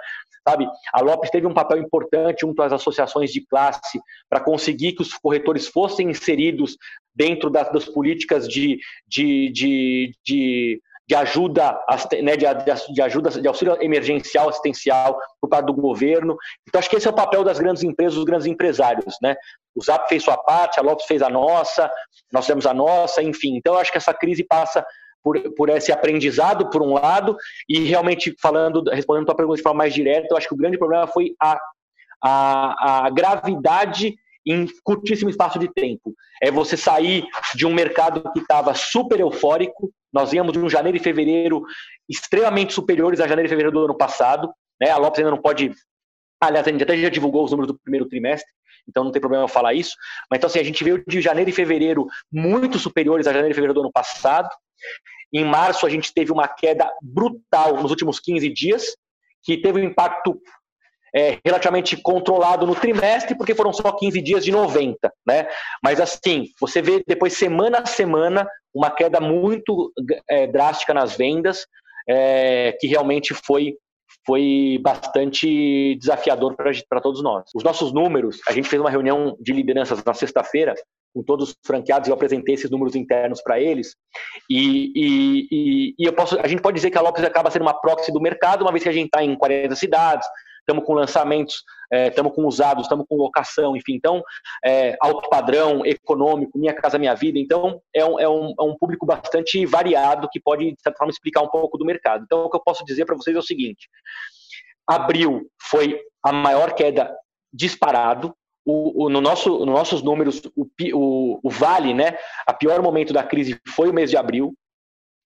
sabe? 0.48 0.66
A 0.92 1.00
Lopes 1.00 1.30
teve 1.30 1.46
um 1.46 1.54
papel 1.54 1.78
importante 1.78 2.40
junto 2.40 2.60
às 2.60 2.72
associações 2.72 3.30
de 3.30 3.46
classe 3.46 4.00
para 4.28 4.40
conseguir 4.40 4.94
que 4.94 5.02
os 5.02 5.14
corretores 5.14 5.68
fossem 5.68 6.10
inseridos 6.10 6.76
dentro 7.14 7.50
das, 7.50 7.70
das 7.70 7.84
políticas 7.84 8.48
de, 8.48 8.80
de, 9.06 9.52
de, 9.52 10.12
de 10.24 10.82
de 11.08 11.14
ajuda, 11.14 11.80
né, 12.22 12.36
de, 12.36 12.44
de, 12.92 13.00
ajuda, 13.02 13.30
de 13.30 13.48
auxílio 13.48 13.82
emergencial, 13.82 14.50
assistencial 14.50 15.18
por 15.40 15.48
parte 15.48 15.64
do 15.64 15.72
governo. 15.72 16.36
Então, 16.68 16.78
acho 16.78 16.90
que 16.90 16.96
esse 16.96 17.06
é 17.06 17.10
o 17.10 17.14
papel 17.14 17.42
das 17.42 17.58
grandes 17.58 17.82
empresas, 17.82 18.14
dos 18.14 18.24
grandes 18.24 18.46
empresários, 18.46 19.16
né? 19.22 19.34
O 19.74 19.82
Zap 19.82 20.06
fez 20.06 20.22
sua 20.22 20.36
parte, 20.36 20.78
a 20.78 20.82
Lopes 20.82 21.06
fez 21.06 21.22
a 21.22 21.30
nossa, 21.30 21.90
nós 22.30 22.44
fizemos 22.44 22.66
a 22.66 22.74
nossa, 22.74 23.22
enfim. 23.22 23.56
Então, 23.56 23.78
acho 23.78 23.90
que 23.90 23.96
essa 23.96 24.12
crise 24.12 24.44
passa 24.44 24.84
por, 25.22 25.40
por 25.54 25.70
esse 25.70 25.90
aprendizado, 25.90 26.68
por 26.68 26.82
um 26.82 26.92
lado, 26.92 27.34
e 27.66 27.84
realmente 27.84 28.34
falando, 28.40 28.82
respondendo 28.90 29.22
a 29.22 29.26
tua 29.26 29.36
pergunta 29.36 29.56
de 29.56 29.62
forma 29.62 29.78
mais 29.78 29.94
direta, 29.94 30.28
eu 30.30 30.36
acho 30.36 30.48
que 30.48 30.54
o 30.54 30.58
grande 30.58 30.76
problema 30.76 31.06
foi 31.06 31.34
a, 31.40 31.58
a, 32.22 33.06
a 33.06 33.10
gravidade 33.10 34.14
em 34.46 34.66
curtíssimo 34.82 35.30
espaço 35.30 35.58
de 35.58 35.72
tempo. 35.72 36.14
É 36.42 36.50
você 36.50 36.76
sair 36.76 37.24
de 37.54 37.66
um 37.66 37.72
mercado 37.72 38.30
que 38.32 38.40
estava 38.40 38.74
super 38.74 39.20
eufórico, 39.20 39.90
nós 40.12 40.32
íamos 40.32 40.52
de 40.52 40.58
um 40.58 40.68
janeiro 40.68 40.96
e 40.96 41.00
fevereiro 41.00 41.62
extremamente 42.08 42.72
superiores 42.72 43.20
a 43.20 43.28
janeiro 43.28 43.46
e 43.46 43.50
fevereiro 43.50 43.72
do 43.72 43.84
ano 43.84 43.96
passado. 43.96 44.50
Né? 44.80 44.90
A 44.90 44.96
Lopes 44.96 45.18
ainda 45.18 45.30
não 45.30 45.40
pode. 45.40 45.72
Aliás, 46.40 46.66
a 46.66 46.70
gente 46.70 46.82
até 46.82 46.96
já 46.96 47.08
divulgou 47.08 47.44
os 47.44 47.50
números 47.50 47.72
do 47.72 47.78
primeiro 47.78 48.06
trimestre, 48.06 48.48
então 48.88 49.02
não 49.04 49.10
tem 49.10 49.20
problema 49.20 49.44
eu 49.44 49.48
falar 49.48 49.74
isso. 49.74 49.96
Mas 50.30 50.38
então, 50.38 50.48
assim, 50.48 50.60
a 50.60 50.64
gente 50.64 50.82
veio 50.84 51.02
de 51.06 51.20
janeiro 51.20 51.50
e 51.50 51.52
fevereiro 51.52 52.06
muito 52.32 52.78
superiores 52.78 53.26
a 53.26 53.32
janeiro 53.32 53.52
e 53.52 53.54
fevereiro 53.54 53.74
do 53.74 53.80
ano 53.80 53.92
passado. 53.92 54.48
Em 55.32 55.44
março, 55.44 55.84
a 55.84 55.90
gente 55.90 56.14
teve 56.14 56.32
uma 56.32 56.48
queda 56.48 56.90
brutal 57.02 57.82
nos 57.82 57.90
últimos 57.90 58.20
15 58.20 58.48
dias, 58.48 58.96
que 59.42 59.58
teve 59.58 59.80
um 59.80 59.84
impacto 59.84 60.40
é, 61.14 61.38
relativamente 61.44 61.96
controlado 61.96 62.66
no 62.66 62.74
trimestre, 62.74 63.36
porque 63.36 63.54
foram 63.54 63.72
só 63.72 63.92
15 63.92 64.20
dias 64.20 64.44
de 64.44 64.52
90, 64.52 65.12
né? 65.26 65.48
Mas 65.82 66.00
assim, 66.00 66.46
você 66.60 66.82
vê 66.82 67.02
depois 67.06 67.32
semana 67.34 67.78
a 67.78 67.86
semana 67.86 68.48
uma 68.74 68.90
queda 68.90 69.20
muito 69.20 69.92
é, 70.28 70.46
drástica 70.46 70.94
nas 70.94 71.16
vendas, 71.16 71.66
é, 72.08 72.76
que 72.80 72.86
realmente 72.86 73.34
foi 73.34 73.74
foi 74.26 74.78
bastante 74.82 75.96
desafiador 75.96 76.54
para 76.54 77.00
todos 77.00 77.22
nós. 77.22 77.44
Os 77.54 77.64
nossos 77.64 77.94
números, 77.94 78.40
a 78.46 78.52
gente 78.52 78.68
fez 78.68 78.80
uma 78.80 78.90
reunião 78.90 79.34
de 79.40 79.54
lideranças 79.54 80.04
na 80.04 80.12
sexta-feira 80.12 80.74
com 81.14 81.22
todos 81.22 81.50
os 81.50 81.56
franqueados, 81.64 82.08
eu 82.08 82.14
apresentei 82.14 82.54
esses 82.54 82.70
números 82.70 82.94
internos 82.94 83.42
para 83.42 83.58
eles, 83.58 83.96
e, 84.48 84.92
e, 84.94 85.48
e, 85.50 85.94
e, 85.98 86.04
eu 86.04 86.12
posso, 86.12 86.38
a 86.38 86.46
gente 86.46 86.62
pode 86.62 86.76
dizer 86.76 86.90
que 86.90 86.98
a 86.98 87.00
Lopes 87.00 87.24
acaba 87.24 87.50
sendo 87.50 87.62
uma 87.62 87.78
proxy 87.78 88.12
do 88.12 88.20
mercado, 88.20 88.62
uma 88.62 88.70
vez 88.70 88.82
que 88.82 88.88
a 88.88 88.92
gente 88.92 89.06
está 89.06 89.22
em 89.22 89.34
40 89.34 89.74
cidades, 89.74 90.28
estamos 90.68 90.84
com 90.84 90.92
lançamentos, 90.92 91.64
estamos 91.90 92.32
é, 92.32 92.34
com 92.34 92.46
usados, 92.46 92.84
estamos 92.84 93.06
com 93.08 93.16
locação, 93.16 93.74
enfim, 93.74 93.94
então, 93.94 94.22
é, 94.64 94.96
alto 95.00 95.28
padrão, 95.30 95.84
econômico, 95.86 96.58
Minha 96.58 96.74
Casa 96.74 96.98
Minha 96.98 97.14
Vida, 97.14 97.38
então 97.38 97.80
é 97.94 98.04
um, 98.04 98.20
é, 98.20 98.28
um, 98.28 98.54
é 98.58 98.62
um 98.62 98.76
público 98.76 99.06
bastante 99.06 99.64
variado 99.64 100.28
que 100.30 100.38
pode, 100.38 100.72
de 100.72 100.82
certa 100.82 100.98
forma, 100.98 101.10
explicar 101.10 101.40
um 101.40 101.48
pouco 101.48 101.78
do 101.78 101.86
mercado. 101.86 102.24
Então, 102.24 102.44
o 102.44 102.50
que 102.50 102.56
eu 102.56 102.62
posso 102.62 102.84
dizer 102.84 103.06
para 103.06 103.16
vocês 103.16 103.34
é 103.34 103.38
o 103.38 103.42
seguinte, 103.42 103.88
abril 104.86 105.50
foi 105.62 105.98
a 106.22 106.32
maior 106.32 106.74
queda 106.74 107.10
disparado, 107.52 108.34
o, 108.66 109.04
o, 109.06 109.08
no 109.08 109.22
nosso, 109.22 109.60
nos 109.60 109.74
nossos 109.74 110.02
números, 110.02 110.42
o, 110.54 110.68
o, 110.92 111.40
o 111.42 111.50
vale, 111.50 111.94
né, 111.94 112.18
a 112.46 112.52
pior 112.52 112.82
momento 112.82 113.14
da 113.14 113.22
crise 113.22 113.58
foi 113.74 113.88
o 113.88 113.94
mês 113.94 114.10
de 114.10 114.16
abril, 114.18 114.54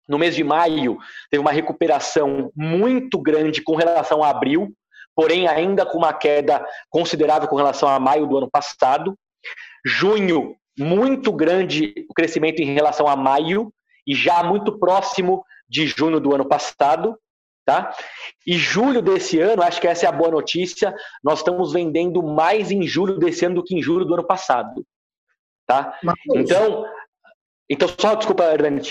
no 0.08 0.20
mês 0.20 0.36
de 0.36 0.44
maio, 0.44 0.98
teve 1.30 1.42
uma 1.42 1.52
recuperação 1.52 2.52
muito 2.56 3.20
grande 3.20 3.64
com 3.64 3.76
relação 3.76 4.24
a 4.24 4.30
abril, 4.30 4.72
porém 5.22 5.48
ainda 5.48 5.86
com 5.86 6.00
uma 6.00 6.12
queda 6.12 6.66
considerável 6.90 7.48
com 7.48 7.56
relação 7.56 7.88
a 7.88 8.00
maio 8.00 8.26
do 8.26 8.40
ano 8.40 8.50
passado. 8.50 9.16
Junho, 9.86 10.56
muito 10.76 11.32
grande 11.32 11.94
o 12.10 12.14
crescimento 12.16 12.60
em 12.60 12.74
relação 12.74 13.08
a 13.08 13.16
maio 13.16 13.72
e 14.08 14.16
já 14.16 14.42
muito 14.42 14.80
próximo 14.80 15.46
de 15.70 15.86
junho 15.86 16.20
do 16.20 16.34
ano 16.34 16.50
passado. 16.50 17.16
Tá? 17.64 17.94
E 18.48 18.58
julho 18.58 19.00
desse 19.00 19.40
ano, 19.40 19.62
acho 19.62 19.80
que 19.80 19.88
essa 19.88 20.08
é 20.08 20.10
a 20.10 20.12
boa 20.12 20.32
notícia, 20.32 20.92
nós 21.24 21.38
estamos 21.38 21.72
vendendo 21.72 22.24
mais 22.24 22.72
em 22.72 22.82
julho 22.82 23.20
desse 23.20 23.46
ano 23.46 23.54
do 23.54 23.64
que 23.64 23.76
em 23.76 23.82
julho 23.82 24.06
do 24.06 24.16
ano 24.16 24.26
passado. 24.26 24.84
Tá? 25.68 26.00
Então, 26.34 26.84
então, 27.70 27.88
só, 27.88 28.16
desculpa, 28.16 28.44
Hernani, 28.44 28.82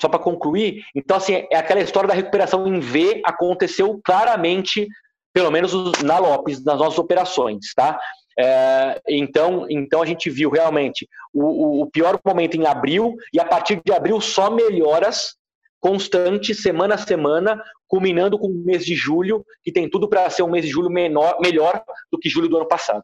só 0.00 0.08
para 0.08 0.20
concluir, 0.20 0.84
então, 0.94 1.16
assim, 1.16 1.48
é 1.50 1.56
aquela 1.56 1.80
história 1.80 2.06
da 2.06 2.14
recuperação 2.14 2.64
em 2.68 2.78
V 2.78 3.20
aconteceu 3.24 4.00
claramente 4.04 4.86
pelo 5.32 5.50
menos 5.50 5.72
na 6.02 6.18
Lopes, 6.18 6.64
nas 6.64 6.78
nossas 6.78 6.98
operações, 6.98 7.72
tá? 7.74 7.98
É, 8.38 9.00
então, 9.08 9.66
então 9.68 10.00
a 10.00 10.06
gente 10.06 10.30
viu 10.30 10.50
realmente 10.50 11.08
o, 11.32 11.82
o, 11.82 11.90
pior 11.90 12.18
momento 12.24 12.56
em 12.56 12.66
abril 12.66 13.14
e 13.32 13.40
a 13.40 13.44
partir 13.44 13.80
de 13.84 13.92
abril 13.92 14.20
só 14.20 14.50
melhoras 14.50 15.34
constantes, 15.80 16.62
semana 16.62 16.94
a 16.94 16.98
semana, 16.98 17.62
culminando 17.88 18.38
com 18.38 18.46
o 18.46 18.64
mês 18.64 18.84
de 18.84 18.94
julho, 18.94 19.44
que 19.62 19.72
tem 19.72 19.88
tudo 19.88 20.08
para 20.08 20.28
ser 20.30 20.42
um 20.42 20.50
mês 20.50 20.64
de 20.64 20.70
julho 20.70 20.90
menor, 20.90 21.38
melhor 21.40 21.82
do 22.10 22.18
que 22.18 22.28
julho 22.28 22.48
do 22.48 22.56
ano 22.56 22.68
passado. 22.68 23.02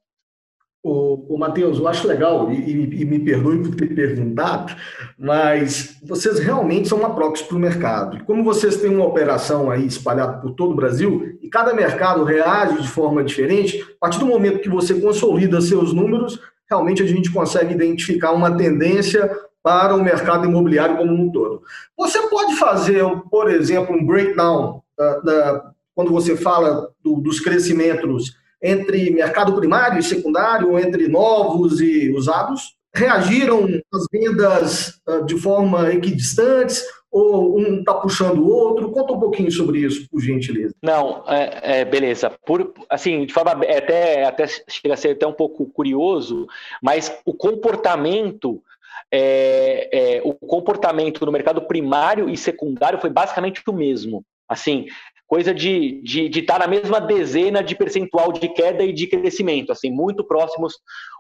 O, 0.89 1.35
o 1.35 1.37
Matheus, 1.37 1.81
eu 1.81 1.89
acho 1.89 2.07
legal, 2.07 2.53
e, 2.53 3.01
e, 3.01 3.05
me 3.05 3.19
perdoe 3.19 3.59
por 3.61 3.75
ter 3.75 3.93
perguntado, 3.93 4.73
mas 5.19 5.99
vocês 6.05 6.39
realmente 6.39 6.87
são 6.87 6.99
uma 6.99 7.13
proxy 7.13 7.43
para 7.43 7.57
o 7.57 7.59
mercado. 7.61 8.17
E 8.17 8.23
como 8.23 8.45
vocês 8.45 8.77
têm 8.77 8.95
uma 8.95 9.05
operação 9.05 9.69
aí 9.69 9.85
espalhada 9.85 10.39
por 10.39 10.53
todo 10.53 10.71
o 10.71 10.77
Brasil, 10.77 11.37
e 11.43 11.49
cada 11.49 11.75
mercado 11.75 12.23
reage 12.23 12.81
de 12.81 12.89
forma 12.89 13.25
diferente, 13.25 13.83
a 13.83 13.99
partir 13.99 14.21
do 14.21 14.27
momento 14.27 14.61
que 14.61 14.69
você 14.69 14.95
consolida 15.01 15.61
seus 15.61 15.93
números, 15.93 16.39
realmente 16.71 17.03
a 17.03 17.07
gente 17.07 17.33
consegue 17.33 17.75
identificar 17.75 18.31
uma 18.31 18.57
tendência 18.57 19.29
para 19.65 19.93
o 19.93 20.05
mercado 20.05 20.47
imobiliário 20.47 20.99
como 20.99 21.13
um 21.13 21.33
todo. 21.33 21.63
Você 21.99 22.29
pode 22.29 22.55
fazer, 22.55 23.05
por 23.29 23.51
exemplo, 23.51 23.93
um 23.93 24.07
breakdown 24.07 24.81
da, 24.97 25.19
da, 25.19 25.71
quando 25.97 26.13
você 26.13 26.37
fala 26.37 26.91
do, 27.03 27.17
dos 27.17 27.41
crescimentos 27.41 28.37
entre 28.63 29.11
mercado 29.11 29.55
primário 29.55 29.99
e 29.99 30.03
secundário, 30.03 30.79
entre 30.79 31.09
novos 31.09 31.81
e 31.81 32.11
usados? 32.11 32.77
Reagiram 32.95 33.67
as 33.93 34.07
vendas 34.11 35.01
ah, 35.07 35.21
de 35.21 35.39
forma 35.39 35.93
equidistantes 35.93 36.83
ou 37.11 37.59
um 37.59 37.81
está 37.81 37.95
puxando 37.95 38.39
o 38.39 38.49
outro? 38.49 38.91
Conta 38.91 39.13
um 39.13 39.21
pouquinho 39.21 39.51
sobre 39.51 39.81
isso, 39.81 40.09
por 40.11 40.21
gentileza. 40.21 40.75
Não, 40.83 41.25
é, 41.27 41.81
é, 41.81 41.85
beleza. 41.85 42.31
Por, 42.47 42.73
assim, 42.91 43.25
de 43.25 43.33
forma 43.33 43.65
é 43.65 43.79
até, 43.79 44.25
até 44.25 44.47
chega 44.47 44.95
a 44.95 44.97
ser 44.97 45.11
até 45.11 45.27
um 45.27 45.33
pouco 45.33 45.67
curioso, 45.67 46.47
mas 46.83 47.15
o 47.25 47.33
comportamento 47.33 48.63
é, 49.11 50.17
é, 50.17 50.23
o 50.25 50.35
comportamento 50.35 51.25
no 51.25 51.33
mercado 51.33 51.63
primário 51.63 52.29
e 52.29 52.37
secundário 52.37 52.99
foi 52.99 53.11
basicamente 53.11 53.63
o 53.67 53.73
mesmo. 53.73 54.25
Assim, 54.49 54.87
coisa 55.27 55.53
de 55.53 56.01
estar 56.05 56.05
de, 56.05 56.29
de 56.29 56.43
tá 56.43 56.59
na 56.59 56.67
mesma 56.67 57.01
dezena 57.01 57.63
de 57.63 57.75
percentual 57.75 58.33
de 58.33 58.49
queda 58.49 58.85
e 58.85 58.93
de 58.93 59.07
crescimento, 59.07 59.73
assim, 59.73 59.91
muito 59.91 60.25
próximos 60.25 60.75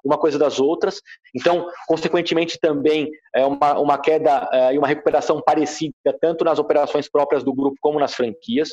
uma 0.04 0.16
coisa 0.16 0.38
das 0.38 0.60
outras. 0.60 1.00
Então, 1.34 1.66
consequentemente, 1.86 2.58
também 2.60 3.10
é 3.34 3.44
uma, 3.44 3.78
uma 3.78 3.98
queda 3.98 4.48
é, 4.52 4.74
e 4.74 4.78
uma 4.78 4.86
recuperação 4.86 5.42
parecida, 5.44 5.92
tanto 6.20 6.44
nas 6.44 6.58
operações 6.58 7.10
próprias 7.10 7.42
do 7.42 7.52
grupo 7.52 7.76
como 7.80 7.98
nas 7.98 8.14
franquias. 8.14 8.68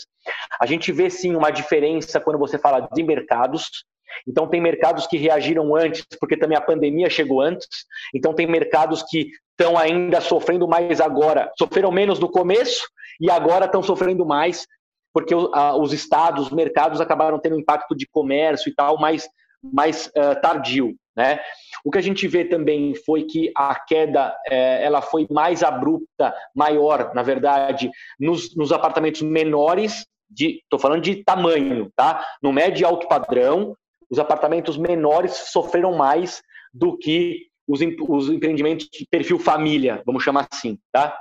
A 0.62 0.66
gente 0.66 0.92
vê 0.92 1.10
sim 1.10 1.36
uma 1.36 1.50
diferença 1.50 2.20
quando 2.20 2.38
você 2.38 2.60
fala 2.60 2.88
de 2.94 3.04
mercados. 3.04 3.86
Então, 4.28 4.48
tem 4.48 4.62
mercados 4.62 5.08
que 5.08 5.18
reagiram 5.18 5.76
antes, 5.76 6.06
porque 6.20 6.38
também 6.38 6.56
a 6.56 6.62
pandemia 6.62 7.10
chegou 7.10 7.42
antes. 7.42 7.68
Então, 8.14 8.36
tem 8.36 8.46
mercados 8.46 9.02
que 9.02 9.30
estão 9.60 9.78
ainda 9.78 10.22
sofrendo 10.22 10.68
mais 10.68 11.02
agora, 11.02 11.52
sofreram 11.58 11.92
menos 11.92 12.20
no 12.20 12.30
começo 12.30 12.88
e 13.20 13.30
agora 13.30 13.66
estão 13.66 13.82
sofrendo 13.82 14.26
mais 14.26 14.68
porque 15.14 15.36
os 15.36 15.94
estados, 15.94 16.48
os 16.48 16.52
mercados 16.52 17.00
acabaram 17.00 17.40
tendo 17.40 17.56
um 17.56 17.60
impacto 17.60 17.96
de 17.96 18.08
comércio 18.08 18.70
e 18.70 18.74
tal 18.74 19.00
mais, 19.00 19.30
mais 19.62 20.08
uh, 20.08 20.42
tardio. 20.42 20.96
Né? 21.16 21.40
O 21.86 21.92
que 21.92 22.00
a 22.00 22.02
gente 22.02 22.28
vê 22.28 22.44
também 22.44 22.96
foi 22.96 23.24
que 23.24 23.52
a 23.56 23.76
queda 23.76 24.36
eh, 24.48 24.84
ela 24.84 25.02
foi 25.02 25.28
mais 25.30 25.62
abrupta, 25.62 26.34
maior, 26.56 27.14
na 27.14 27.22
verdade, 27.22 27.92
nos, 28.20 28.56
nos 28.56 28.72
apartamentos 28.72 29.22
menores, 29.22 30.08
estou 30.36 30.80
falando 30.80 31.04
de 31.04 31.24
tamanho, 31.24 31.92
tá? 31.96 32.26
No 32.42 32.52
médio 32.52 32.82
e 32.82 32.86
alto 32.86 33.08
padrão, 33.08 33.76
os 34.10 34.18
apartamentos 34.18 34.76
menores 34.76 35.34
sofreram 35.52 35.94
mais 35.96 36.42
do 36.74 36.98
que 36.98 37.48
os, 37.68 37.80
os 38.10 38.30
empreendimentos 38.30 38.88
de 38.92 39.06
perfil 39.10 39.38
família, 39.38 40.02
vamos 40.06 40.24
chamar 40.24 40.48
assim, 40.52 40.80
tá? 40.92 41.16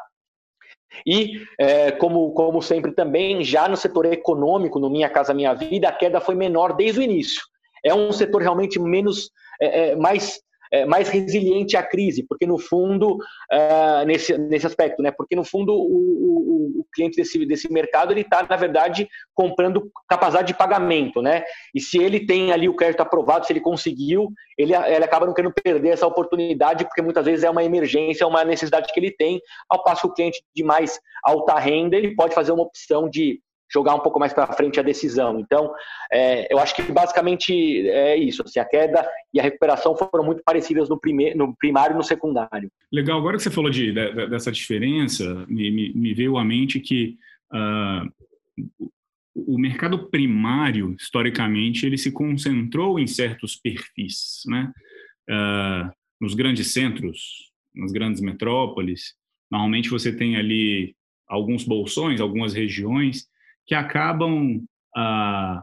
E, 1.06 1.42
é, 1.58 1.90
como, 1.92 2.32
como 2.32 2.62
sempre 2.62 2.92
também, 2.92 3.42
já 3.42 3.68
no 3.68 3.76
setor 3.76 4.06
econômico, 4.06 4.78
no 4.78 4.90
Minha 4.90 5.08
Casa 5.08 5.34
Minha 5.34 5.54
Vida, 5.54 5.88
a 5.88 5.92
queda 5.92 6.20
foi 6.20 6.34
menor 6.34 6.74
desde 6.74 7.00
o 7.00 7.02
início. 7.02 7.42
É 7.84 7.94
um 7.94 8.12
setor 8.12 8.42
realmente 8.42 8.78
menos, 8.78 9.30
é, 9.60 9.90
é, 9.90 9.96
mais 9.96 10.40
é, 10.72 10.86
mais 10.86 11.08
resiliente 11.08 11.76
à 11.76 11.82
crise, 11.82 12.24
porque 12.26 12.46
no 12.46 12.58
fundo, 12.58 13.16
uh, 13.16 14.06
nesse, 14.06 14.36
nesse 14.38 14.66
aspecto, 14.66 15.02
né? 15.02 15.10
Porque 15.10 15.36
no 15.36 15.44
fundo 15.44 15.74
o, 15.74 15.76
o, 15.76 16.80
o 16.80 16.86
cliente 16.94 17.16
desse, 17.16 17.44
desse 17.44 17.70
mercado 17.70 18.12
ele 18.12 18.22
está, 18.22 18.42
na 18.48 18.56
verdade, 18.56 19.06
comprando 19.34 19.90
capacidade 20.08 20.48
de 20.48 20.54
pagamento, 20.54 21.20
né? 21.20 21.44
E 21.74 21.80
se 21.80 21.98
ele 21.98 22.24
tem 22.24 22.52
ali 22.52 22.68
o 22.68 22.74
crédito 22.74 23.02
aprovado, 23.02 23.46
se 23.46 23.52
ele 23.52 23.60
conseguiu, 23.60 24.28
ele, 24.56 24.74
ele 24.74 25.04
acaba 25.04 25.26
não 25.26 25.34
querendo 25.34 25.52
perder 25.52 25.90
essa 25.90 26.06
oportunidade, 26.06 26.84
porque 26.84 27.02
muitas 27.02 27.26
vezes 27.26 27.44
é 27.44 27.50
uma 27.50 27.62
emergência, 27.62 28.24
é 28.24 28.26
uma 28.26 28.44
necessidade 28.44 28.90
que 28.92 28.98
ele 28.98 29.10
tem, 29.10 29.40
ao 29.68 29.84
passo 29.84 30.02
que 30.02 30.08
o 30.08 30.14
cliente 30.14 30.42
de 30.56 30.64
mais 30.64 30.98
alta 31.22 31.58
renda, 31.58 31.96
ele 31.96 32.14
pode 32.14 32.34
fazer 32.34 32.52
uma 32.52 32.62
opção 32.62 33.08
de 33.10 33.40
jogar 33.72 33.94
um 33.94 34.00
pouco 34.00 34.18
mais 34.18 34.32
para 34.32 34.52
frente 34.52 34.78
a 34.78 34.82
decisão. 34.82 35.40
Então, 35.40 35.72
é, 36.12 36.52
eu 36.52 36.58
acho 36.58 36.74
que 36.74 36.82
basicamente 36.82 37.88
é 37.88 38.16
isso. 38.16 38.42
Assim, 38.42 38.60
a 38.60 38.64
queda 38.64 39.08
e 39.32 39.40
a 39.40 39.42
recuperação 39.42 39.96
foram 39.96 40.24
muito 40.24 40.42
parecidas 40.44 40.88
no, 40.88 41.00
primeiro, 41.00 41.38
no 41.38 41.56
primário 41.56 41.94
e 41.94 41.96
no 41.96 42.02
secundário. 42.02 42.70
Legal. 42.92 43.18
Agora 43.18 43.36
que 43.36 43.42
você 43.42 43.50
falou 43.50 43.70
de, 43.70 43.92
de 43.92 44.26
dessa 44.28 44.52
diferença, 44.52 45.46
me, 45.48 45.70
me, 45.70 45.92
me, 45.94 46.14
veio 46.14 46.36
à 46.36 46.44
mente 46.44 46.80
que 46.80 47.16
uh, 47.52 48.82
o 49.34 49.58
mercado 49.58 50.10
primário, 50.10 50.94
historicamente, 50.98 51.86
ele 51.86 51.96
se 51.96 52.12
concentrou 52.12 52.98
em 52.98 53.06
certos 53.06 53.56
perfis, 53.56 54.42
né? 54.46 54.70
Uh, 55.30 55.90
nos 56.20 56.34
grandes 56.34 56.72
centros, 56.72 57.50
nas 57.74 57.90
grandes 57.90 58.20
metrópoles, 58.20 59.14
normalmente 59.50 59.88
você 59.88 60.14
tem 60.14 60.36
ali 60.36 60.94
alguns 61.26 61.64
bolsões, 61.64 62.20
algumas 62.20 62.52
regiões 62.52 63.26
que 63.66 63.74
acabam 63.74 64.64
ah, 64.96 65.62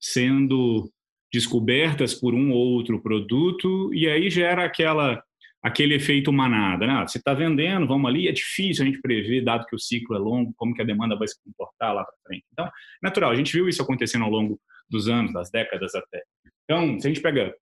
sendo 0.00 0.90
descobertas 1.32 2.14
por 2.14 2.34
um 2.34 2.52
ou 2.52 2.68
outro 2.68 3.00
produto 3.02 3.92
e 3.92 4.08
aí 4.08 4.30
gera 4.30 4.64
aquela 4.64 5.22
aquele 5.60 5.94
efeito 5.96 6.32
manada, 6.32 6.86
né? 6.86 7.04
Você 7.06 7.18
está 7.18 7.34
vendendo, 7.34 7.86
vamos 7.86 8.08
ali, 8.08 8.28
é 8.28 8.32
difícil 8.32 8.84
a 8.84 8.86
gente 8.86 9.00
prever, 9.00 9.42
dado 9.42 9.66
que 9.66 9.74
o 9.74 9.78
ciclo 9.78 10.14
é 10.14 10.18
longo, 10.18 10.54
como 10.56 10.72
que 10.72 10.80
a 10.80 10.84
demanda 10.84 11.16
vai 11.16 11.26
se 11.26 11.34
comportar 11.42 11.92
lá 11.92 12.04
para 12.04 12.14
frente. 12.24 12.44
Então, 12.52 12.70
natural, 13.02 13.32
a 13.32 13.34
gente 13.34 13.52
viu 13.52 13.68
isso 13.68 13.82
acontecendo 13.82 14.24
ao 14.24 14.30
longo 14.30 14.60
dos 14.88 15.08
anos, 15.08 15.32
das 15.32 15.50
décadas 15.50 15.94
até. 15.96 16.22
Então, 16.64 17.00
se 17.00 17.08
a 17.08 17.10
gente 17.10 17.20
pega 17.20 17.52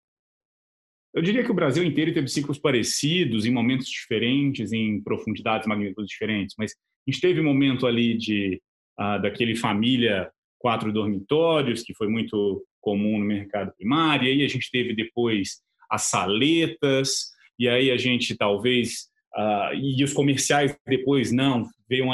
eu 1.17 1.23
diria 1.23 1.43
que 1.43 1.51
o 1.51 1.55
Brasil 1.55 1.83
inteiro 1.83 2.13
teve 2.13 2.29
ciclos 2.29 2.59
parecidos, 2.59 3.47
em 3.47 3.51
momentos 3.51 3.87
diferentes, 3.87 4.71
em 4.71 5.01
profundidades, 5.01 5.67
magnitudes 5.67 6.11
diferentes, 6.11 6.55
mas 6.59 6.73
a 6.73 7.11
gente 7.11 7.23
teve 7.23 7.41
um 7.41 7.45
momento 7.45 7.87
ali 7.87 8.19
de 8.19 8.61
uh, 8.99 9.21
daquele 9.21 9.57
família 9.57 10.31
quatro 10.59 10.93
dormitórios, 10.93 11.83
que 11.83 11.95
foi 11.95 12.09
muito 12.09 12.65
comum 12.81 13.19
no 13.19 13.25
mercado 13.25 13.73
primário, 13.77 14.27
e 14.27 14.31
aí 14.31 14.45
a 14.45 14.49
gente 14.49 14.71
teve 14.71 14.95
depois 14.95 15.61
as 15.91 16.03
saletas, 16.05 17.31
e 17.59 17.69
aí 17.69 17.91
a 17.91 17.97
gente 17.97 18.37
talvez 18.37 19.09
uh, 19.37 19.75
e 19.75 20.03
os 20.03 20.13
comerciais 20.13 20.77
depois 20.87 21.33
não 21.33 21.69
veio 21.89 22.07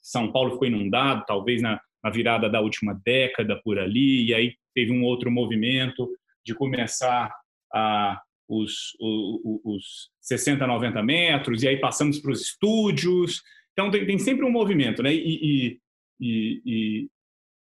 São 0.00 0.30
Paulo 0.30 0.52
ficou 0.52 0.68
inundado 0.68 1.24
talvez 1.26 1.60
na, 1.60 1.80
na, 2.02 2.10
virada 2.10 2.48
da 2.48 2.60
última 2.60 2.98
década 3.04 3.60
por 3.62 3.78
ali 3.78 4.26
e 4.26 4.34
aí 4.34 4.54
teve 4.74 4.92
um 4.92 5.02
outro 5.02 5.30
movimento 5.30 6.08
de 6.44 6.54
começar 6.54 7.32
a 7.72 8.20
os, 8.48 8.96
os, 9.00 9.60
os 9.64 10.10
60, 10.20 10.66
90 10.66 11.02
metros, 11.02 11.62
e 11.62 11.68
aí 11.68 11.78
passamos 11.78 12.18
para 12.18 12.30
os 12.30 12.42
estúdios. 12.42 13.42
Então, 13.72 13.90
tem, 13.90 14.06
tem, 14.06 14.18
sempre 14.18 14.44
um 14.44 14.50
movimento, 14.50 15.02
né? 15.02 15.12
E, 15.12 15.18
e, 15.18 15.80
e, 16.20 17.08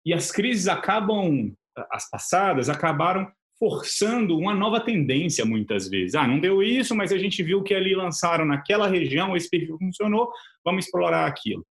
e, 0.05 0.13
as 0.13 0.31
crises 0.31 0.67
acabam, 0.67 1.53
as 1.91 2.09
passadas, 2.09 2.69
acabaram 2.69 3.31
forçando 3.59 4.37
uma 4.37 4.53
nova 4.53 4.79
tendência 4.79 5.45
muitas 5.45 5.89
vezes. 5.89 6.15
Ah, 6.15 6.25
não 6.25 6.39
deu 6.39 6.63
isso, 6.63 6.95
mas 6.95 7.11
a 7.11 7.17
gente 7.17 7.43
viu 7.43 7.61
que 7.61 7.73
ali 7.73 7.93
lançaram 7.93 8.45
naquela 8.45 8.87
região, 8.87 9.35
esse 9.35 9.49
perfil 9.49 9.77
funcionou, 9.77 10.31
vamos 10.63 10.85
explorar 10.85 11.27
aquilo. 11.27 11.65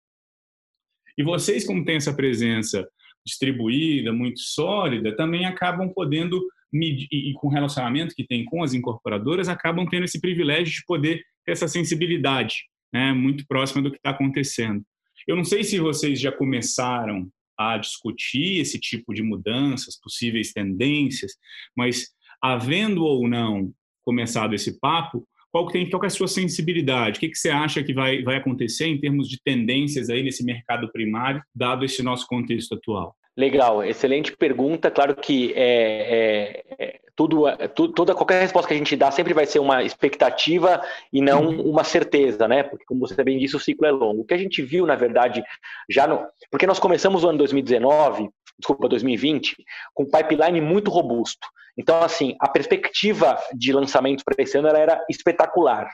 E 1.17 1.23
vocês, 1.23 1.65
como 1.65 1.83
têm 1.85 1.95
essa 1.95 2.13
presença 2.13 2.87
distribuída, 3.25 4.13
muito 4.13 4.39
sólida, 4.39 5.15
também 5.15 5.45
acabam 5.45 5.89
podendo 5.93 6.45
e, 6.73 7.33
com 7.35 7.47
o 7.47 7.51
relacionamento 7.51 8.13
que 8.13 8.25
tem 8.25 8.45
com 8.45 8.63
as 8.63 8.73
incorporadoras, 8.73 9.47
acabam 9.47 9.87
tendo 9.87 10.03
esse 10.03 10.19
privilégio 10.19 10.73
de 10.73 10.85
poder 10.85 11.23
ter 11.45 11.53
essa 11.53 11.67
sensibilidade 11.67 12.65
né, 12.93 13.13
muito 13.13 13.45
próxima 13.47 13.81
do 13.81 13.91
que 13.91 13.97
está 13.97 14.11
acontecendo. 14.11 14.83
Eu 15.27 15.35
não 15.35 15.43
sei 15.43 15.63
se 15.63 15.77
vocês 15.79 16.19
já 16.19 16.31
começaram 16.31 17.29
a 17.57 17.77
discutir 17.77 18.61
esse 18.61 18.79
tipo 18.79 19.13
de 19.13 19.21
mudanças, 19.21 19.99
possíveis 19.99 20.53
tendências, 20.53 21.33
mas 21.75 22.07
havendo 22.41 23.03
ou 23.03 23.27
não 23.27 23.73
começado 24.05 24.53
esse 24.53 24.79
papo, 24.79 25.27
qual 25.51 25.65
que 25.65 25.73
tem 25.73 25.89
qual 25.89 25.99
que 25.99 26.05
é 26.05 26.07
a 26.07 26.11
sua 26.11 26.27
sensibilidade? 26.27 27.17
O 27.17 27.19
que, 27.19 27.29
que 27.29 27.37
você 27.37 27.49
acha 27.49 27.83
que 27.83 27.93
vai, 27.93 28.21
vai 28.23 28.37
acontecer 28.37 28.85
em 28.85 28.99
termos 28.99 29.27
de 29.27 29.41
tendências 29.43 30.09
aí 30.09 30.23
nesse 30.23 30.45
mercado 30.45 30.89
primário, 30.91 31.41
dado 31.53 31.83
esse 31.83 32.03
nosso 32.03 32.27
contexto 32.27 32.75
atual? 32.75 33.16
Legal, 33.37 33.83
excelente 33.83 34.35
pergunta. 34.35 34.89
Claro 34.89 35.15
que 35.15 35.53
é, 35.55 36.63
é, 36.79 36.85
é 36.85 36.99
tudo, 37.15 37.43
tudo, 37.75 37.93
toda 37.93 38.15
qualquer 38.15 38.41
resposta 38.41 38.67
que 38.67 38.73
a 38.73 38.77
gente 38.77 38.95
dá 38.95 39.11
sempre 39.11 39.31
vai 39.31 39.45
ser 39.45 39.59
uma 39.59 39.83
expectativa 39.83 40.81
e 41.13 41.21
não 41.21 41.45
uhum. 41.45 41.69
uma 41.69 41.83
certeza, 41.83 42.47
né? 42.47 42.63
Porque 42.63 42.83
como 42.85 43.07
você 43.07 43.23
bem 43.23 43.37
disse, 43.37 43.55
o 43.55 43.59
ciclo 43.59 43.85
é 43.85 43.91
longo. 43.91 44.21
O 44.21 44.25
que 44.25 44.33
a 44.33 44.37
gente 44.37 44.63
viu, 44.63 44.87
na 44.87 44.95
verdade, 44.95 45.43
já 45.87 46.07
no, 46.07 46.25
porque 46.49 46.65
nós 46.65 46.79
começamos 46.79 47.23
o 47.23 47.29
ano 47.29 47.37
2019, 47.37 48.27
desculpa, 48.57 48.89
2020, 48.89 49.55
com 49.93 50.03
um 50.03 50.09
pipeline 50.09 50.59
muito 50.59 50.89
robusto. 50.89 51.47
Então, 51.77 52.01
assim, 52.01 52.35
a 52.41 52.49
perspectiva 52.49 53.37
de 53.53 53.71
lançamento 53.71 54.23
para 54.25 54.41
esse 54.43 54.57
ano 54.57 54.67
era 54.69 54.99
espetacular. 55.07 55.87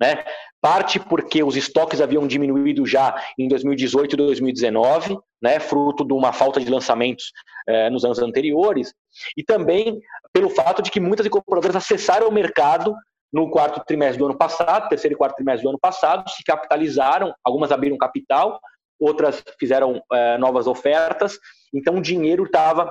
Né? 0.00 0.24
Parte 0.60 0.98
porque 0.98 1.42
os 1.42 1.56
estoques 1.56 2.00
haviam 2.00 2.26
diminuído 2.26 2.84
já 2.86 3.22
em 3.38 3.46
2018 3.48 4.14
e 4.14 4.16
2019, 4.16 5.18
né, 5.40 5.60
fruto 5.60 6.04
de 6.04 6.12
uma 6.12 6.32
falta 6.32 6.58
de 6.58 6.70
lançamentos 6.70 7.32
eh, 7.68 7.90
nos 7.90 8.04
anos 8.04 8.18
anteriores, 8.18 8.94
e 9.36 9.44
também 9.44 10.00
pelo 10.32 10.48
fato 10.48 10.82
de 10.82 10.90
que 10.90 10.98
muitas 10.98 11.26
incorporadoras 11.26 11.76
acessaram 11.76 12.28
o 12.28 12.32
mercado 12.32 12.94
no 13.32 13.50
quarto 13.50 13.84
trimestre 13.84 14.18
do 14.18 14.26
ano 14.26 14.38
passado, 14.38 14.88
terceiro 14.88 15.14
e 15.14 15.18
quarto 15.18 15.36
trimestre 15.36 15.64
do 15.64 15.68
ano 15.68 15.78
passado, 15.78 16.28
se 16.30 16.42
capitalizaram, 16.42 17.34
algumas 17.44 17.70
abriram 17.70 17.98
capital, 17.98 18.58
outras 18.98 19.44
fizeram 19.58 20.02
eh, 20.12 20.38
novas 20.38 20.66
ofertas, 20.66 21.38
então 21.74 21.96
o 21.96 22.02
dinheiro 22.02 22.44
estava 22.44 22.90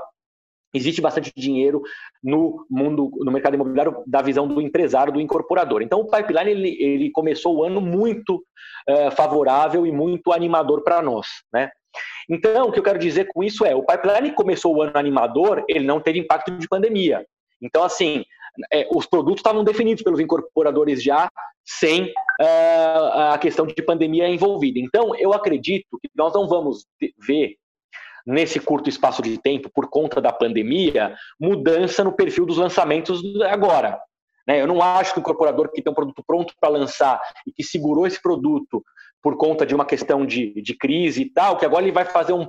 existe 0.73 1.01
bastante 1.01 1.31
dinheiro 1.35 1.81
no 2.23 2.65
mundo, 2.69 3.11
no 3.19 3.31
mercado 3.31 3.55
imobiliário, 3.55 4.03
da 4.07 4.21
visão 4.21 4.47
do 4.47 4.61
empresário, 4.61 5.13
do 5.13 5.21
incorporador. 5.21 5.81
Então, 5.81 5.99
o 5.99 6.07
pipeline 6.07 6.51
ele, 6.51 6.77
ele 6.79 7.11
começou 7.11 7.57
o 7.57 7.63
ano 7.63 7.79
muito 7.79 8.43
é, 8.87 9.11
favorável 9.11 9.85
e 9.85 9.91
muito 9.91 10.31
animador 10.31 10.83
para 10.83 11.01
nós, 11.01 11.27
né? 11.53 11.69
Então, 12.29 12.67
o 12.67 12.71
que 12.71 12.79
eu 12.79 12.83
quero 12.83 12.97
dizer 12.97 13.27
com 13.33 13.43
isso 13.43 13.65
é, 13.65 13.75
o 13.75 13.85
pipeline 13.85 14.33
começou 14.33 14.75
o 14.75 14.81
ano 14.81 14.93
animador, 14.95 15.63
ele 15.67 15.85
não 15.85 15.99
teve 15.99 16.19
impacto 16.19 16.57
de 16.57 16.67
pandemia. 16.67 17.25
Então, 17.61 17.83
assim, 17.83 18.23
é, 18.71 18.87
os 18.91 19.05
produtos 19.05 19.39
estavam 19.39 19.63
definidos 19.63 20.03
pelos 20.03 20.19
incorporadores 20.19 21.03
já, 21.03 21.29
sem 21.65 22.05
uh, 22.05 23.31
a 23.31 23.37
questão 23.37 23.65
de 23.65 23.81
pandemia 23.81 24.27
envolvida. 24.27 24.79
Então, 24.79 25.15
eu 25.15 25.33
acredito 25.33 25.97
que 26.01 26.09
nós 26.15 26.33
não 26.33 26.47
vamos 26.47 26.85
ver 27.25 27.55
nesse 28.25 28.59
curto 28.59 28.89
espaço 28.89 29.21
de 29.21 29.37
tempo, 29.37 29.69
por 29.73 29.89
conta 29.89 30.21
da 30.21 30.31
pandemia, 30.31 31.15
mudança 31.39 32.03
no 32.03 32.13
perfil 32.13 32.45
dos 32.45 32.57
lançamentos 32.57 33.21
agora. 33.43 33.99
Né? 34.47 34.61
Eu 34.61 34.67
não 34.67 34.81
acho 34.81 35.13
que 35.13 35.19
o 35.19 35.21
incorporador 35.21 35.69
que 35.71 35.81
tem 35.81 35.91
um 35.91 35.95
produto 35.95 36.23
pronto 36.25 36.53
para 36.59 36.69
lançar 36.69 37.19
e 37.47 37.51
que 37.51 37.63
segurou 37.63 38.07
esse 38.07 38.21
produto 38.21 38.83
por 39.21 39.37
conta 39.37 39.65
de 39.65 39.73
uma 39.73 39.85
questão 39.85 40.25
de, 40.25 40.61
de 40.61 40.77
crise 40.77 41.21
e 41.21 41.29
tal, 41.29 41.57
que 41.57 41.65
agora 41.65 41.83
ele 41.83 41.93
vai 41.93 42.05
fazer 42.05 42.33
um, 42.33 42.47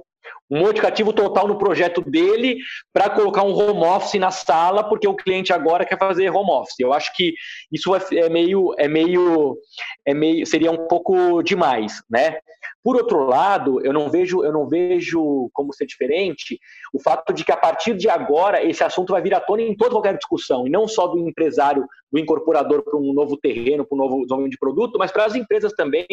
um 0.50 0.60
modificativo 0.60 1.12
total 1.12 1.48
no 1.48 1.58
projeto 1.58 2.00
dele 2.00 2.58
para 2.92 3.10
colocar 3.10 3.42
um 3.42 3.54
home 3.54 3.84
office 3.84 4.20
na 4.20 4.30
sala, 4.30 4.84
porque 4.84 5.08
o 5.08 5.16
cliente 5.16 5.52
agora 5.52 5.84
quer 5.84 5.98
fazer 5.98 6.30
home 6.30 6.50
office. 6.50 6.78
Eu 6.78 6.92
acho 6.92 7.14
que 7.14 7.34
isso 7.72 7.94
é 7.94 8.28
meio, 8.28 8.74
é 8.78 8.88
meio, 8.88 9.56
é 10.06 10.14
meio, 10.14 10.46
seria 10.46 10.70
um 10.70 10.86
pouco 10.86 11.42
demais, 11.42 12.02
né? 12.10 12.38
Por 12.82 12.96
outro 12.96 13.24
lado, 13.24 13.84
eu 13.84 13.92
não 13.92 14.10
vejo, 14.10 14.44
eu 14.44 14.52
não 14.52 14.68
vejo 14.68 15.48
como 15.52 15.72
ser 15.72 15.86
diferente 15.86 16.58
o 16.92 17.00
fato 17.00 17.32
de 17.32 17.44
que 17.44 17.52
a 17.52 17.56
partir 17.56 17.94
de 17.94 18.08
agora 18.08 18.62
esse 18.62 18.84
assunto 18.84 19.12
vai 19.12 19.22
vir 19.22 19.34
à 19.34 19.40
tona 19.40 19.62
em 19.62 19.76
toda 19.76 19.92
qualquer 19.92 20.16
discussão, 20.16 20.66
e 20.66 20.70
não 20.70 20.86
só 20.86 21.06
do 21.06 21.18
empresário, 21.18 21.86
do 22.12 22.18
incorporador 22.18 22.82
para 22.82 22.98
um 22.98 23.12
novo 23.12 23.36
terreno, 23.36 23.86
para 23.86 23.96
um 23.96 23.98
novo 23.98 24.16
desenvolvimento 24.18 24.52
de 24.52 24.58
produto, 24.58 24.98
mas 24.98 25.10
para 25.10 25.24
as 25.24 25.34
empresas 25.34 25.72
também 25.72 26.06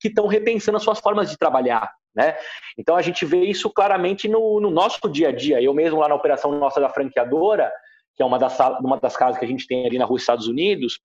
que 0.00 0.08
estão 0.08 0.26
repensando 0.26 0.76
as 0.76 0.82
suas 0.82 0.98
formas 0.98 1.30
de 1.30 1.36
trabalhar. 1.36 1.92
Né? 2.14 2.36
Então 2.76 2.96
a 2.96 3.02
gente 3.02 3.24
vê 3.24 3.44
isso 3.44 3.70
claramente 3.70 4.26
no, 4.26 4.60
no, 4.60 4.70
nosso 4.70 5.08
dia 5.08 5.28
a 5.28 5.32
dia. 5.32 5.62
Eu 5.62 5.74
mesmo 5.74 6.00
lá 6.00 6.08
na 6.08 6.14
operação 6.14 6.50
nossa 6.52 6.80
da 6.80 6.88
franqueadora, 6.88 7.70
que 8.16 8.22
é 8.22 8.26
uma 8.26 8.38
das, 8.38 8.58
uma 8.80 8.98
das 8.98 9.16
casas 9.16 9.38
que 9.38 9.44
a 9.44 9.48
gente 9.48 9.66
tem 9.66 9.86
ali 9.86 9.98
na 9.98 10.04
rua 10.04 10.16
Estados 10.16 10.48
Unidos, 10.48 11.00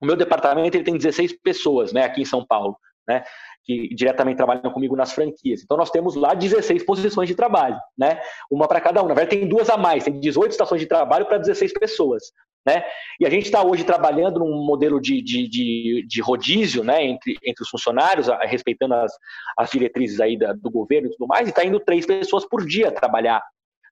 o 0.00 0.06
meu 0.06 0.16
departamento 0.16 0.76
ele 0.76 0.84
tem 0.84 0.96
16 0.96 1.40
pessoas 1.40 1.92
né, 1.92 2.04
aqui 2.04 2.22
em 2.22 2.24
São 2.24 2.44
Paulo, 2.44 2.76
né, 3.06 3.22
que 3.64 3.94
diretamente 3.94 4.36
trabalham 4.36 4.72
comigo 4.72 4.96
nas 4.96 5.12
franquias. 5.12 5.62
Então 5.62 5.76
nós 5.76 5.90
temos 5.90 6.14
lá 6.14 6.34
16 6.34 6.84
posições 6.84 7.28
de 7.28 7.34
trabalho, 7.34 7.78
né, 7.96 8.20
uma 8.50 8.66
para 8.66 8.80
cada 8.80 9.02
um. 9.02 9.08
Na 9.08 9.14
verdade 9.14 9.38
tem 9.38 9.48
duas 9.48 9.68
a 9.70 9.76
mais, 9.76 10.04
tem 10.04 10.18
18 10.18 10.52
estações 10.52 10.80
de 10.80 10.86
trabalho 10.86 11.26
para 11.26 11.38
16 11.38 11.72
pessoas. 11.72 12.24
Né? 12.66 12.84
E 13.18 13.26
a 13.26 13.30
gente 13.30 13.46
está 13.46 13.62
hoje 13.62 13.84
trabalhando 13.84 14.40
num 14.40 14.64
modelo 14.66 15.00
de, 15.00 15.22
de, 15.22 15.48
de, 15.48 16.06
de, 16.06 16.20
rodízio 16.20 16.84
né, 16.84 17.02
entre, 17.02 17.38
entre 17.42 17.62
os 17.62 17.70
funcionários, 17.70 18.26
respeitando 18.42 18.94
as, 18.94 19.12
as 19.56 19.70
diretrizes 19.70 20.20
aí 20.20 20.36
da, 20.36 20.52
do 20.52 20.70
governo 20.70 21.08
e 21.08 21.10
tudo 21.10 21.26
mais, 21.26 21.46
e 21.46 21.50
está 21.50 21.64
indo 21.64 21.80
três 21.80 22.04
pessoas 22.04 22.46
por 22.46 22.66
dia 22.66 22.92
trabalhar 22.92 23.42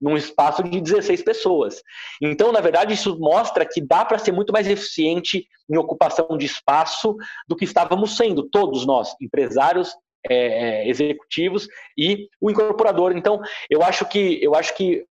num 0.00 0.16
espaço 0.16 0.62
de 0.62 0.80
16 0.80 1.22
pessoas. 1.22 1.82
Então, 2.20 2.52
na 2.52 2.60
verdade, 2.60 2.94
isso 2.94 3.18
mostra 3.18 3.66
que 3.66 3.80
dá 3.80 4.04
para 4.04 4.18
ser 4.18 4.32
muito 4.32 4.52
mais 4.52 4.68
eficiente 4.68 5.46
em 5.70 5.76
ocupação 5.76 6.36
de 6.36 6.46
espaço 6.46 7.16
do 7.46 7.56
que 7.56 7.64
estávamos 7.64 8.16
sendo, 8.16 8.48
todos 8.48 8.86
nós, 8.86 9.14
empresários, 9.20 9.94
é, 10.28 10.82
é 10.84 10.88
executivos 10.88 11.68
e 11.96 12.28
o 12.40 12.50
incorporador. 12.50 13.16
Então, 13.16 13.40
eu 13.70 13.82
acho 13.82 14.04
que 14.06 14.38
eu 14.42 14.54
acho 14.54 14.74
que 14.76 15.04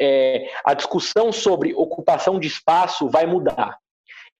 é, 0.00 0.48
a 0.64 0.74
discussão 0.74 1.32
sobre 1.32 1.74
ocupação 1.74 2.38
de 2.38 2.48
espaço 2.48 3.08
vai 3.08 3.26
mudar. 3.26 3.78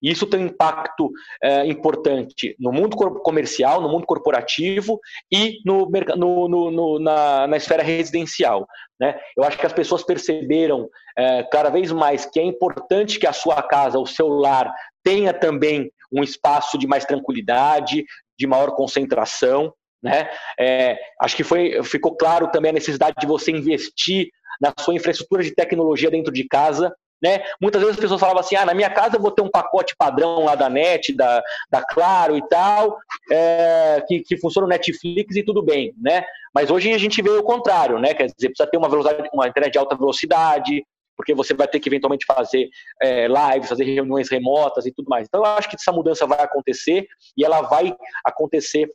Isso 0.05 0.27
tem 0.27 0.41
um 0.41 0.47
impacto 0.47 1.11
é, 1.41 1.65
importante 1.65 2.55
no 2.59 2.71
mundo 2.71 2.95
comercial, 2.95 3.81
no 3.81 3.89
mundo 3.89 4.05
corporativo 4.05 4.99
e 5.31 5.59
no, 5.65 5.89
no, 6.15 6.71
no, 6.71 6.99
na, 6.99 7.47
na, 7.47 7.57
esfera 7.57 7.81
residencial. 7.81 8.67
Né? 8.99 9.17
Eu 9.35 9.43
acho 9.43 9.57
que 9.57 9.65
as 9.65 9.73
pessoas 9.73 10.03
perceberam 10.03 10.87
é, 11.17 11.43
cada 11.43 11.69
vez 11.69 11.91
mais 11.91 12.25
que 12.25 12.39
é 12.39 12.43
importante 12.43 13.19
que 13.19 13.25
a 13.25 13.33
sua 13.33 13.63
casa, 13.63 13.97
o 13.97 14.05
seu 14.05 14.27
lar, 14.27 14.71
tenha 15.03 15.33
também 15.33 15.91
um 16.11 16.23
espaço 16.23 16.77
de 16.77 16.85
mais 16.85 17.03
tranquilidade, 17.03 18.05
de 18.37 18.47
maior 18.47 18.75
concentração. 18.75 19.73
Né? 20.03 20.29
É, 20.59 20.99
acho 21.19 21.35
que 21.35 21.43
foi, 21.43 21.83
ficou 21.83 22.15
claro 22.15 22.51
também 22.51 22.69
a 22.69 22.75
necessidade 22.75 23.15
de 23.19 23.25
você 23.25 23.51
investir 23.51 24.27
na 24.61 24.71
sua 24.79 24.93
infraestrutura 24.93 25.43
de 25.43 25.53
tecnologia 25.53 26.11
dentro 26.11 26.31
de 26.31 26.47
casa. 26.47 26.93
Né? 27.21 27.43
Muitas 27.61 27.81
vezes 27.81 27.95
as 27.95 28.01
pessoas 28.01 28.19
falavam 28.19 28.41
assim: 28.41 28.55
ah, 28.55 28.65
na 28.65 28.73
minha 28.73 28.89
casa 28.89 29.15
eu 29.15 29.21
vou 29.21 29.31
ter 29.31 29.41
um 29.41 29.49
pacote 29.49 29.95
padrão 29.97 30.45
lá 30.45 30.55
da 30.55 30.69
NET, 30.69 31.13
da, 31.15 31.41
da 31.69 31.81
Claro 31.83 32.35
e 32.37 32.47
tal, 32.47 32.97
é, 33.31 34.03
que, 34.07 34.19
que 34.21 34.37
funciona 34.37 34.67
o 34.67 34.69
Netflix 34.69 35.35
e 35.35 35.43
tudo 35.43 35.63
bem. 35.63 35.93
Né? 36.01 36.23
Mas 36.53 36.69
hoje 36.69 36.93
a 36.93 36.97
gente 36.97 37.21
vê 37.21 37.29
o 37.29 37.43
contrário, 37.43 37.99
né? 37.99 38.13
quer 38.13 38.25
dizer, 38.25 38.49
precisa 38.49 38.69
ter 38.69 38.77
uma, 38.77 38.89
velocidade, 38.89 39.29
uma 39.33 39.47
internet 39.47 39.73
de 39.73 39.79
alta 39.79 39.95
velocidade, 39.95 40.85
porque 41.15 41.33
você 41.33 41.53
vai 41.53 41.67
ter 41.67 41.79
que 41.79 41.89
eventualmente 41.89 42.25
fazer 42.25 42.69
é, 43.01 43.27
lives, 43.27 43.69
fazer 43.69 43.85
reuniões 43.85 44.29
remotas 44.29 44.85
e 44.85 44.91
tudo 44.91 45.07
mais. 45.09 45.27
Então, 45.27 45.41
eu 45.41 45.45
acho 45.45 45.69
que 45.69 45.75
essa 45.75 45.91
mudança 45.91 46.27
vai 46.27 46.41
acontecer 46.41 47.07
e 47.37 47.43
ela 47.43 47.61
vai 47.61 47.95
acontecer 48.23 48.89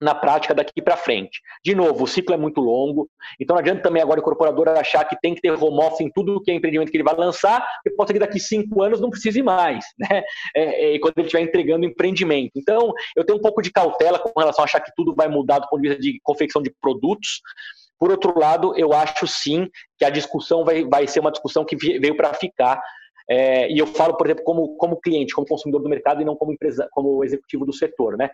na 0.00 0.14
prática 0.14 0.54
daqui 0.54 0.82
para 0.82 0.96
frente. 0.96 1.40
De 1.64 1.74
novo, 1.74 2.04
o 2.04 2.06
ciclo 2.06 2.34
é 2.34 2.38
muito 2.38 2.60
longo, 2.60 3.08
então 3.40 3.54
não 3.54 3.60
adianta 3.60 3.82
também 3.82 4.02
agora 4.02 4.20
o 4.20 4.22
incorporador 4.22 4.68
achar 4.68 5.04
que 5.04 5.16
tem 5.20 5.34
que 5.34 5.40
ter 5.40 5.52
home 5.52 5.82
office 5.82 6.00
em 6.00 6.10
tudo 6.10 6.40
que 6.42 6.50
é 6.50 6.54
empreendimento 6.54 6.90
que 6.90 6.96
ele 6.96 7.04
vai 7.04 7.14
lançar, 7.14 7.64
porque 7.82 7.96
pode 7.96 8.08
ser 8.08 8.14
que 8.14 8.18
daqui 8.20 8.40
cinco 8.40 8.82
anos 8.82 9.00
não 9.00 9.10
precise 9.10 9.42
mais, 9.42 9.84
né? 9.98 10.22
É, 10.54 10.94
é, 10.94 10.98
quando 10.98 11.14
ele 11.18 11.26
estiver 11.26 11.42
entregando 11.42 11.86
empreendimento. 11.86 12.52
Então, 12.56 12.92
eu 13.16 13.24
tenho 13.24 13.38
um 13.38 13.42
pouco 13.42 13.62
de 13.62 13.70
cautela 13.70 14.18
com 14.18 14.32
relação 14.38 14.62
a 14.62 14.66
achar 14.66 14.80
que 14.80 14.92
tudo 14.96 15.14
vai 15.14 15.28
mudar 15.28 15.60
do 15.60 15.68
ponto 15.68 15.82
de 15.82 15.88
vista 15.88 16.02
de 16.02 16.20
confecção 16.22 16.62
de 16.62 16.72
produtos. 16.80 17.40
Por 17.98 18.10
outro 18.10 18.38
lado, 18.38 18.76
eu 18.76 18.92
acho 18.92 19.26
sim 19.26 19.68
que 19.98 20.04
a 20.04 20.10
discussão 20.10 20.64
vai, 20.64 20.84
vai 20.84 21.06
ser 21.06 21.20
uma 21.20 21.30
discussão 21.30 21.64
que 21.64 21.76
veio 21.76 22.16
para 22.16 22.34
ficar 22.34 22.80
é, 23.28 23.70
e 23.70 23.78
eu 23.78 23.86
falo, 23.86 24.16
por 24.16 24.26
exemplo, 24.26 24.44
como, 24.44 24.76
como 24.76 25.00
cliente, 25.00 25.34
como 25.34 25.46
consumidor 25.46 25.82
do 25.82 25.88
mercado 25.88 26.20
e 26.20 26.24
não 26.24 26.36
como 26.36 26.52
empresa, 26.52 26.88
como 26.92 27.24
executivo 27.24 27.64
do 27.64 27.72
setor, 27.72 28.16
né? 28.16 28.30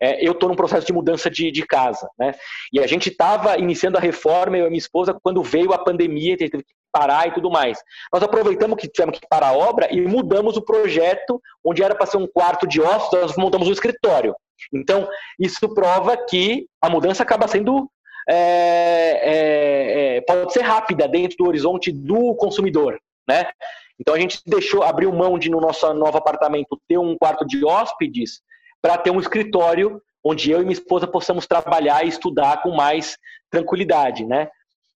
É, 0.00 0.26
eu 0.26 0.32
estou 0.32 0.48
num 0.48 0.56
processo 0.56 0.86
de 0.86 0.92
mudança 0.92 1.30
de, 1.30 1.50
de 1.50 1.66
casa, 1.66 2.08
né? 2.18 2.32
E 2.72 2.80
a 2.80 2.86
gente 2.86 3.10
estava 3.10 3.58
iniciando 3.58 3.98
a 3.98 4.00
reforma, 4.00 4.56
eu 4.56 4.66
e 4.66 4.70
minha 4.70 4.78
esposa, 4.78 5.18
quando 5.22 5.42
veio 5.42 5.72
a 5.72 5.78
pandemia, 5.78 6.36
teve 6.36 6.58
que 6.58 6.74
parar 6.92 7.28
e 7.28 7.34
tudo 7.34 7.50
mais. 7.50 7.78
Nós 8.12 8.22
aproveitamos 8.22 8.76
que 8.76 8.88
tivemos 8.88 9.18
que 9.18 9.28
parar 9.28 9.48
a 9.48 9.56
obra 9.56 9.88
e 9.92 10.00
mudamos 10.00 10.56
o 10.56 10.62
projeto, 10.62 11.40
onde 11.64 11.82
era 11.82 11.94
para 11.94 12.06
ser 12.06 12.16
um 12.16 12.26
quarto 12.26 12.66
de 12.66 12.80
hóspedes, 12.80 13.28
nós 13.28 13.36
montamos 13.36 13.68
um 13.68 13.72
escritório. 13.72 14.34
Então, 14.72 15.08
isso 15.38 15.72
prova 15.74 16.16
que 16.16 16.66
a 16.80 16.88
mudança 16.88 17.22
acaba 17.22 17.46
sendo 17.46 17.88
é, 18.28 18.34
é, 19.22 20.16
é, 20.16 20.20
pode 20.20 20.52
ser 20.52 20.60
rápida 20.60 21.08
dentro 21.08 21.36
do 21.38 21.46
horizonte 21.46 21.90
do 21.90 22.34
consumidor, 22.36 22.98
né? 23.28 23.50
Então 24.00 24.14
a 24.14 24.18
gente 24.18 24.40
deixou, 24.46 24.82
abriu 24.82 25.12
mão 25.12 25.38
de 25.38 25.50
no 25.50 25.60
nosso 25.60 25.92
novo 25.92 26.16
apartamento 26.16 26.80
ter 26.88 26.98
um 26.98 27.16
quarto 27.16 27.46
de 27.46 27.64
hóspedes 27.64 28.40
para 28.80 28.96
ter 28.96 29.10
um 29.10 29.20
escritório 29.20 30.00
onde 30.24 30.50
eu 30.50 30.60
e 30.60 30.62
minha 30.62 30.72
esposa 30.72 31.06
possamos 31.06 31.46
trabalhar 31.46 32.04
e 32.04 32.08
estudar 32.08 32.62
com 32.62 32.70
mais 32.70 33.16
tranquilidade, 33.50 34.24
né? 34.24 34.48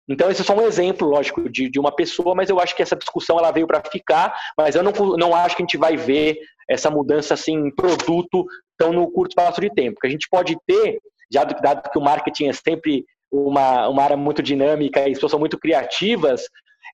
Então 0.08 0.30
esse 0.30 0.42
é 0.42 0.44
só 0.44 0.54
um 0.54 0.66
exemplo, 0.66 1.08
lógico, 1.08 1.48
de, 1.48 1.70
de 1.70 1.78
uma 1.78 1.94
pessoa, 1.94 2.34
mas 2.34 2.50
eu 2.50 2.60
acho 2.60 2.74
que 2.74 2.82
essa 2.82 2.96
discussão 2.96 3.38
ela 3.38 3.52
veio 3.52 3.66
para 3.66 3.82
ficar, 3.90 4.36
mas 4.56 4.74
eu 4.74 4.82
não, 4.82 4.92
não 5.16 5.34
acho 5.34 5.56
que 5.56 5.62
a 5.62 5.66
gente 5.66 5.76
vai 5.76 5.96
ver 5.96 6.38
essa 6.68 6.90
mudança 6.90 7.34
assim 7.34 7.54
em 7.54 7.74
produto 7.74 8.44
tão 8.76 8.92
no 8.92 9.10
curto 9.10 9.32
espaço 9.32 9.60
de 9.60 9.70
tempo. 9.70 10.00
Que 10.00 10.06
a 10.06 10.10
gente 10.10 10.28
pode 10.28 10.56
ter, 10.66 11.00
já 11.32 11.44
dado 11.44 11.90
que 11.90 11.98
o 11.98 12.02
marketing 12.02 12.48
é 12.48 12.52
sempre 12.52 13.04
uma, 13.30 13.88
uma 13.88 14.02
área 14.02 14.16
muito 14.16 14.42
dinâmica 14.42 15.00
e 15.00 15.12
as 15.12 15.14
pessoas 15.14 15.30
são 15.30 15.40
muito 15.40 15.58
criativas, 15.58 16.42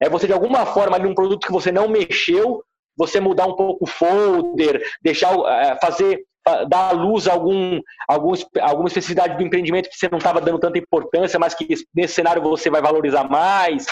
é 0.01 0.09
você 0.09 0.27
de 0.27 0.33
alguma 0.33 0.67
forma 0.67 0.97
ali 0.97 1.07
um 1.07 1.15
produto 1.15 1.47
que 1.47 1.53
você 1.53 1.73
não 1.73 1.89
mexeu, 1.89 2.63
você 2.97 3.21
mudar 3.21 3.47
um 3.47 3.55
pouco 3.55 3.85
o 3.85 3.87
folder, 3.87 4.83
deixar 5.03 5.33
é, 5.47 5.77
fazer 5.81 6.25
dar 6.69 6.89
à 6.89 6.93
luz 6.93 7.29
algum, 7.29 7.81
algum, 8.09 8.33
alguma 8.61 8.89
especificidade 8.89 9.37
do 9.37 9.43
empreendimento 9.43 9.89
que 9.89 9.97
você 9.97 10.09
não 10.09 10.19
estava 10.19 10.41
dando 10.41 10.59
tanta 10.59 10.79
importância, 10.79 11.39
mas 11.39 11.55
que 11.55 11.67
nesse 11.95 12.15
cenário 12.15 12.43
você 12.43 12.71
vai 12.71 12.81
valorizar 12.81 13.29
mais, 13.29 13.87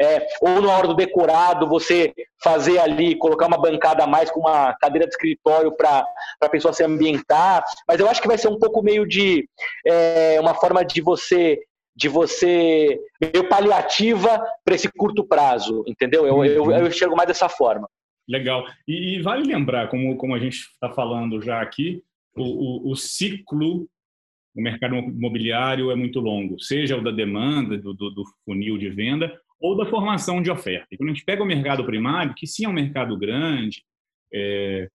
é, 0.00 0.26
ou 0.40 0.60
na 0.60 0.72
hora 0.76 0.88
do 0.88 0.94
decorado 0.94 1.68
você 1.68 2.12
fazer 2.42 2.78
ali, 2.78 3.16
colocar 3.16 3.46
uma 3.46 3.60
bancada 3.60 4.04
a 4.04 4.06
mais 4.06 4.30
com 4.30 4.40
uma 4.40 4.74
cadeira 4.74 5.06
de 5.06 5.14
escritório 5.14 5.72
para 5.72 6.04
a 6.40 6.48
pessoa 6.48 6.72
se 6.72 6.84
ambientar, 6.84 7.64
mas 7.88 8.00
eu 8.00 8.08
acho 8.08 8.20
que 8.20 8.28
vai 8.28 8.38
ser 8.38 8.48
um 8.48 8.58
pouco 8.58 8.82
meio 8.82 9.06
de 9.06 9.48
é, 9.86 10.38
uma 10.40 10.54
forma 10.54 10.84
de 10.84 11.00
você 11.00 11.58
de 11.94 12.08
você 12.08 12.98
meio 13.20 13.48
paliativa 13.48 14.42
para 14.64 14.74
esse 14.74 14.90
curto 14.90 15.24
prazo, 15.24 15.84
entendeu? 15.86 16.26
Eu, 16.26 16.44
eu, 16.44 16.70
eu 16.70 16.86
enxergo 16.86 17.16
mais 17.16 17.28
dessa 17.28 17.48
forma. 17.48 17.88
Legal. 18.28 18.64
E, 18.86 19.16
e, 19.16 19.22
vale 19.22 19.44
lembrar, 19.44 19.88
como, 19.88 20.16
como 20.16 20.34
a 20.34 20.38
gente 20.38 20.56
está 20.56 20.90
falando 20.90 21.42
já 21.42 21.60
aqui, 21.60 22.02
o, 22.36 22.42
o, 22.88 22.90
o, 22.92 22.96
ciclo 22.96 23.86
do 24.54 24.62
mercado 24.62 24.94
imobiliário 24.94 25.90
é 25.90 25.94
muito 25.94 26.20
longo, 26.20 26.58
seja 26.60 26.96
o 26.96 27.02
da 27.02 27.10
demanda, 27.10 27.76
do, 27.76 27.92
do, 27.92 28.10
do, 28.10 28.24
funil 28.44 28.78
de 28.78 28.88
venda, 28.88 29.38
ou 29.60 29.76
da 29.76 29.86
formação 29.86 30.40
de 30.40 30.50
oferta. 30.50 30.86
E 30.90 30.96
quando 30.96 31.10
a 31.10 31.12
gente 31.12 31.24
pega 31.24 31.42
o 31.42 31.46
mercado 31.46 31.84
primário, 31.84 32.34
que 32.34 32.46
sim 32.46 32.64
é 32.64 32.68
um 32.68 32.72
mercado 32.72 33.16
grande, 33.18 33.82
é, 34.32 34.88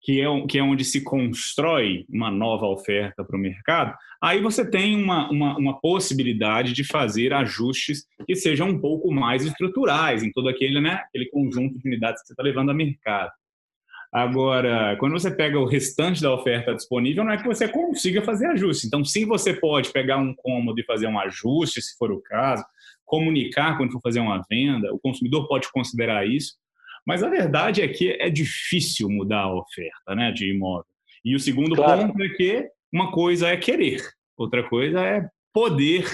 que 0.00 0.20
é, 0.20 0.46
que 0.46 0.58
é 0.58 0.62
onde 0.62 0.84
se 0.84 1.02
constrói 1.02 2.06
uma 2.08 2.30
nova 2.30 2.66
oferta 2.66 3.22
para 3.22 3.36
o 3.36 3.40
mercado, 3.40 3.94
aí 4.22 4.40
você 4.40 4.68
tem 4.68 4.96
uma, 4.96 5.30
uma, 5.30 5.58
uma, 5.58 5.80
possibilidade 5.80 6.72
de 6.72 6.84
fazer 6.84 7.32
ajustes 7.34 8.06
que 8.26 8.34
sejam 8.34 8.70
um 8.70 8.78
pouco 8.80 9.12
mais 9.12 9.44
estruturais 9.44 10.22
em 10.22 10.32
todo 10.32 10.48
aquele, 10.48 10.80
né, 10.80 11.02
aquele 11.08 11.26
conjunto 11.26 11.78
de 11.78 11.86
unidades 11.86 12.22
que 12.22 12.28
você 12.28 12.32
está 12.32 12.42
levando 12.42 12.70
a 12.70 12.74
mercado. 12.74 13.30
Agora, 14.12 14.96
quando 14.98 15.12
você 15.12 15.30
pega 15.30 15.58
o 15.58 15.66
restante 15.66 16.20
da 16.20 16.34
oferta 16.34 16.74
disponível, 16.74 17.22
não 17.22 17.32
é 17.32 17.36
que 17.36 17.46
você 17.46 17.68
consiga 17.68 18.20
fazer 18.22 18.46
ajuste. 18.46 18.88
Então, 18.88 19.04
sim, 19.04 19.24
você 19.24 19.54
pode 19.54 19.92
pegar 19.92 20.16
um 20.16 20.34
cômodo 20.34 20.80
e 20.80 20.84
fazer 20.84 21.06
um 21.06 21.18
ajuste, 21.20 21.80
se 21.80 21.96
for 21.96 22.10
o 22.10 22.20
caso, 22.20 22.64
comunicar 23.04 23.76
quando 23.76 23.92
for 23.92 24.00
fazer 24.00 24.18
uma 24.18 24.42
venda, 24.50 24.92
o 24.92 24.98
consumidor 24.98 25.46
pode 25.46 25.70
considerar 25.70 26.26
isso, 26.26 26.54
mas 27.10 27.24
a 27.24 27.28
verdade 27.28 27.82
é 27.82 27.88
que 27.88 28.12
é 28.20 28.30
difícil 28.30 29.10
mudar 29.10 29.40
a 29.40 29.52
oferta 29.52 30.14
né, 30.14 30.30
de 30.30 30.48
imóvel. 30.48 30.86
E 31.24 31.34
o 31.34 31.40
segundo 31.40 31.74
claro. 31.74 32.06
ponto 32.06 32.22
é 32.22 32.28
que 32.28 32.70
uma 32.92 33.10
coisa 33.10 33.48
é 33.48 33.56
querer, 33.56 34.00
outra 34.36 34.62
coisa 34.62 35.00
é 35.00 35.28
poder 35.52 36.06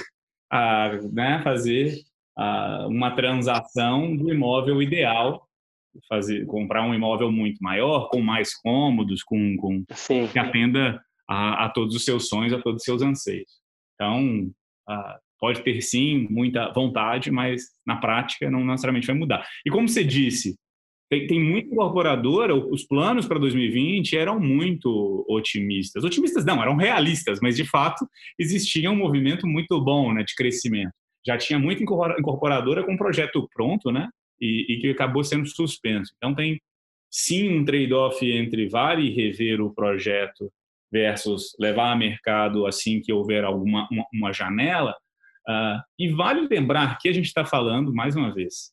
ah, 0.50 0.98
né, 1.12 1.42
fazer 1.44 1.98
ah, 2.34 2.86
uma 2.88 3.14
transação 3.14 4.16
do 4.16 4.32
imóvel 4.32 4.80
ideal, 4.80 5.46
fazer, 6.08 6.46
comprar 6.46 6.82
um 6.82 6.94
imóvel 6.94 7.30
muito 7.30 7.62
maior, 7.62 8.08
com 8.08 8.22
mais 8.22 8.54
cômodos, 8.54 9.22
com, 9.22 9.54
com 9.58 9.84
que 10.32 10.38
atenda 10.38 10.98
a, 11.28 11.66
a, 11.66 11.68
todos 11.68 11.94
os 11.94 12.06
seus 12.06 12.26
sonhos, 12.26 12.54
a 12.54 12.62
todos 12.62 12.80
os 12.80 12.84
seus 12.84 13.02
anseios. 13.02 13.50
Então, 13.96 14.50
ah, 14.88 15.18
pode 15.38 15.60
ter 15.60 15.78
sim 15.82 16.26
muita 16.30 16.72
vontade, 16.72 17.30
mas 17.30 17.64
na 17.86 17.96
prática 17.96 18.50
não 18.50 18.64
necessariamente 18.64 19.06
vai 19.06 19.16
mudar. 19.16 19.46
E 19.62 19.70
como 19.70 19.86
você 19.86 20.02
disse, 20.02 20.56
tem, 21.08 21.26
tem 21.26 21.42
muita 21.42 21.72
incorporadora, 21.72 22.54
os 22.54 22.84
planos 22.84 23.26
para 23.26 23.38
2020 23.38 24.16
eram 24.16 24.40
muito 24.40 25.24
otimistas. 25.28 26.02
Otimistas 26.02 26.44
não, 26.44 26.60
eram 26.60 26.76
realistas, 26.76 27.38
mas 27.40 27.56
de 27.56 27.64
fato 27.64 28.06
existia 28.38 28.90
um 28.90 28.96
movimento 28.96 29.46
muito 29.46 29.80
bom 29.80 30.12
né, 30.12 30.24
de 30.24 30.34
crescimento. 30.34 30.92
Já 31.24 31.36
tinha 31.36 31.58
muita 31.58 31.82
incorporadora 31.82 32.84
com 32.84 32.96
projeto 32.96 33.48
pronto, 33.52 33.90
né? 33.90 34.08
E, 34.40 34.66
e 34.68 34.80
que 34.80 34.90
acabou 34.90 35.24
sendo 35.24 35.46
suspenso. 35.46 36.12
Então 36.16 36.34
tem 36.34 36.60
sim 37.10 37.48
um 37.56 37.64
trade-off 37.64 38.24
entre 38.30 38.68
vale 38.68 39.10
rever 39.10 39.60
o 39.60 39.74
projeto 39.74 40.52
versus 40.92 41.56
levar 41.58 41.92
a 41.92 41.96
mercado 41.96 42.66
assim 42.66 43.00
que 43.00 43.12
houver 43.12 43.44
alguma 43.44 43.88
uma, 43.90 44.04
uma 44.12 44.32
janela. 44.32 44.94
Uh, 45.48 45.80
e 45.98 46.08
vale 46.08 46.46
lembrar 46.48 46.98
que 46.98 47.08
a 47.08 47.12
gente 47.12 47.26
está 47.26 47.44
falando, 47.44 47.94
mais 47.94 48.16
uma 48.16 48.34
vez, 48.34 48.72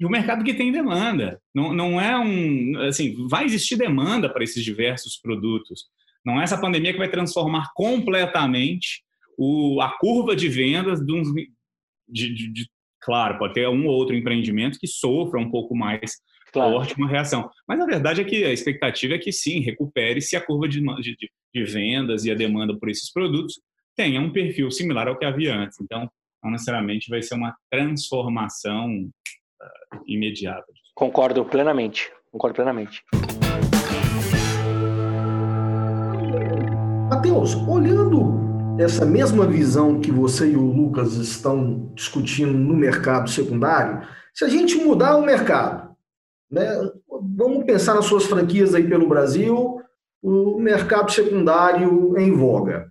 e 0.00 0.06
o 0.06 0.08
mercado 0.08 0.42
que 0.42 0.54
tem 0.54 0.72
demanda. 0.72 1.38
Não, 1.54 1.74
não 1.74 2.00
é 2.00 2.18
um. 2.18 2.80
Assim, 2.88 3.28
vai 3.28 3.44
existir 3.44 3.76
demanda 3.76 4.32
para 4.32 4.42
esses 4.42 4.64
diversos 4.64 5.18
produtos. 5.18 5.84
Não 6.24 6.40
é 6.40 6.44
essa 6.44 6.58
pandemia 6.58 6.92
que 6.92 6.98
vai 6.98 7.10
transformar 7.10 7.70
completamente 7.74 9.02
o, 9.36 9.78
a 9.82 9.90
curva 9.98 10.34
de 10.34 10.48
vendas 10.48 11.00
de, 11.00 11.22
de, 12.08 12.34
de, 12.34 12.52
de, 12.52 12.70
Claro, 13.02 13.38
pode 13.38 13.54
ter 13.54 13.68
um 13.68 13.86
ou 13.86 13.94
outro 13.94 14.14
empreendimento 14.16 14.78
que 14.78 14.86
sofra 14.86 15.38
um 15.38 15.50
pouco 15.50 15.74
mais 15.74 16.16
claro. 16.52 16.72
forte 16.72 16.94
uma 16.96 17.08
reação. 17.08 17.50
Mas 17.66 17.80
a 17.80 17.86
verdade 17.86 18.20
é 18.20 18.24
que 18.24 18.44
a 18.44 18.52
expectativa 18.52 19.14
é 19.14 19.18
que 19.18 19.32
sim, 19.32 19.60
recupere-se 19.60 20.36
a 20.36 20.40
curva 20.40 20.68
de, 20.68 20.80
de, 20.80 21.16
de 21.54 21.64
vendas 21.64 22.24
e 22.24 22.30
a 22.30 22.34
demanda 22.34 22.78
por 22.78 22.88
esses 22.88 23.10
produtos 23.10 23.60
tenha 23.96 24.20
um 24.20 24.32
perfil 24.32 24.70
similar 24.70 25.08
ao 25.08 25.18
que 25.18 25.24
havia 25.24 25.54
antes. 25.54 25.80
Então, 25.80 26.10
não 26.42 26.50
necessariamente 26.50 27.08
vai 27.08 27.22
ser 27.22 27.34
uma 27.34 27.54
transformação 27.70 29.10
imediata. 30.06 30.66
Concordo 30.94 31.44
plenamente. 31.44 32.10
Concordo 32.30 32.54
plenamente. 32.54 33.02
Matheus, 37.10 37.54
olhando 37.66 38.50
essa 38.78 39.04
mesma 39.04 39.46
visão 39.46 40.00
que 40.00 40.10
você 40.10 40.52
e 40.52 40.56
o 40.56 40.62
Lucas 40.62 41.14
estão 41.14 41.92
discutindo 41.94 42.52
no 42.52 42.74
mercado 42.74 43.28
secundário, 43.28 44.06
se 44.32 44.44
a 44.44 44.48
gente 44.48 44.76
mudar 44.76 45.16
o 45.16 45.26
mercado, 45.26 45.90
né, 46.50 46.66
vamos 47.36 47.64
pensar 47.64 47.94
nas 47.94 48.06
suas 48.06 48.24
franquias 48.24 48.74
aí 48.74 48.88
pelo 48.88 49.08
Brasil, 49.08 49.80
o 50.22 50.58
mercado 50.58 51.10
secundário 51.10 52.16
em 52.18 52.32
voga. 52.32 52.90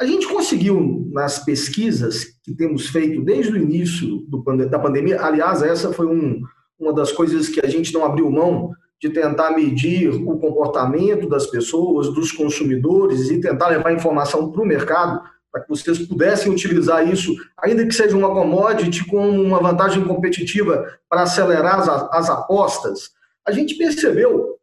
A 0.00 0.06
gente 0.06 0.26
conseguiu, 0.26 1.06
nas 1.12 1.44
pesquisas 1.44 2.24
que 2.42 2.54
temos 2.54 2.88
feito 2.88 3.20
desde 3.22 3.52
o 3.52 3.56
início 3.58 4.24
do, 4.28 4.42
da 4.66 4.78
pandemia, 4.78 5.20
aliás, 5.20 5.62
essa 5.62 5.92
foi 5.92 6.06
um, 6.06 6.40
uma 6.78 6.94
das 6.94 7.12
coisas 7.12 7.50
que 7.50 7.60
a 7.60 7.68
gente 7.68 7.92
não 7.92 8.02
abriu 8.02 8.30
mão 8.30 8.72
de 8.98 9.10
tentar 9.10 9.50
medir 9.50 10.08
o 10.08 10.38
comportamento 10.38 11.28
das 11.28 11.46
pessoas, 11.46 12.08
dos 12.14 12.32
consumidores 12.32 13.28
e 13.30 13.42
tentar 13.42 13.68
levar 13.68 13.92
informação 13.92 14.50
para 14.50 14.62
o 14.62 14.66
mercado 14.66 15.22
para 15.52 15.62
que 15.62 15.68
vocês 15.68 15.98
pudessem 16.06 16.50
utilizar 16.50 17.06
isso, 17.06 17.34
ainda 17.58 17.84
que 17.84 17.92
seja 17.92 18.16
uma 18.16 18.32
commodity 18.32 19.04
com 19.04 19.28
uma 19.28 19.60
vantagem 19.60 20.02
competitiva 20.04 20.98
para 21.10 21.22
acelerar 21.22 21.80
as, 21.80 21.88
as 21.88 22.30
apostas, 22.30 23.10
a 23.46 23.52
gente 23.52 23.74
percebeu, 23.74 24.56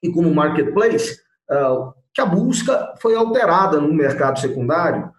e 0.00 0.10
como 0.12 0.32
marketplace, 0.32 1.18
uh, 1.50 1.92
que 2.14 2.20
a 2.20 2.26
busca 2.26 2.94
foi 3.00 3.14
alterada 3.14 3.80
no 3.80 3.92
mercado 3.92 4.38
secundário. 4.38 5.10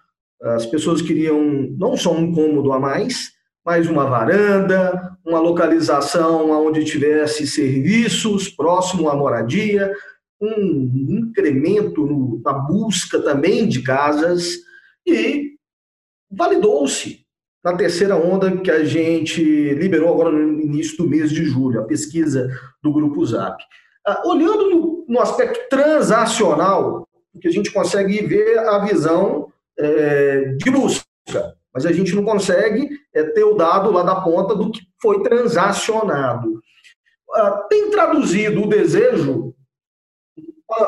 As 0.42 0.66
pessoas 0.66 1.02
queriam 1.02 1.42
não 1.78 1.98
só 1.98 2.14
um 2.14 2.34
cômodo 2.34 2.72
a 2.72 2.80
mais, 2.80 3.34
mas 3.66 3.90
uma 3.90 4.06
varanda, 4.06 5.18
uma 5.26 5.40
localização 5.40 6.52
onde 6.66 6.86
tivesse 6.86 7.48
serviços 7.48 8.48
próximo 8.48 9.10
à 9.10 9.16
moradia, 9.16 9.92
um 10.40 11.08
incremento 11.10 12.06
no, 12.06 12.42
na 12.44 12.54
busca 12.54 13.20
também 13.22 13.68
de 13.68 13.82
casas 13.82 14.58
e 15.06 15.56
validou-se 16.30 17.26
na 17.64 17.76
terceira 17.76 18.16
onda 18.16 18.58
que 18.58 18.70
a 18.70 18.86
gente 18.86 19.42
liberou 19.42 20.14
agora 20.14 20.32
no 20.32 20.62
início 20.62 20.98
do 20.98 21.10
mês 21.10 21.32
de 21.32 21.44
julho, 21.46 21.80
a 21.80 21.86
pesquisa 21.86 22.48
do 22.84 22.94
Grupo 22.94 23.26
Zap. 23.26 23.58
Ah, 24.06 24.22
olhando 24.28 24.70
no, 24.70 24.95
no, 25.08 25.20
aspecto 25.20 25.70
transacional, 25.70 27.08
que 27.42 27.48
a 27.48 27.52
gente 27.52 27.72
consegue 27.72 28.26
ver 28.26 28.60
a 28.60 28.80
visão 28.80 29.52
é, 29.78 30.56
de 30.58 30.72
busca, 30.72 31.06
mas 31.74 31.86
a 31.86 31.92
gente 31.92 32.16
não 32.16 32.24
consegue 32.24 32.90
é, 33.14 33.24
ter 33.24 33.44
o 33.44 33.56
dado 33.56 33.92
lá 33.92 34.04
da 34.04 34.22
ponta 34.22 34.56
do 34.56 34.72
que 34.72 34.82
foi 35.02 35.22
transacionado. 35.22 36.62
Ah, 37.34 37.66
tem 37.70 37.92
traduzido 37.92 38.64
o 38.64 38.70
desejo 38.70 39.54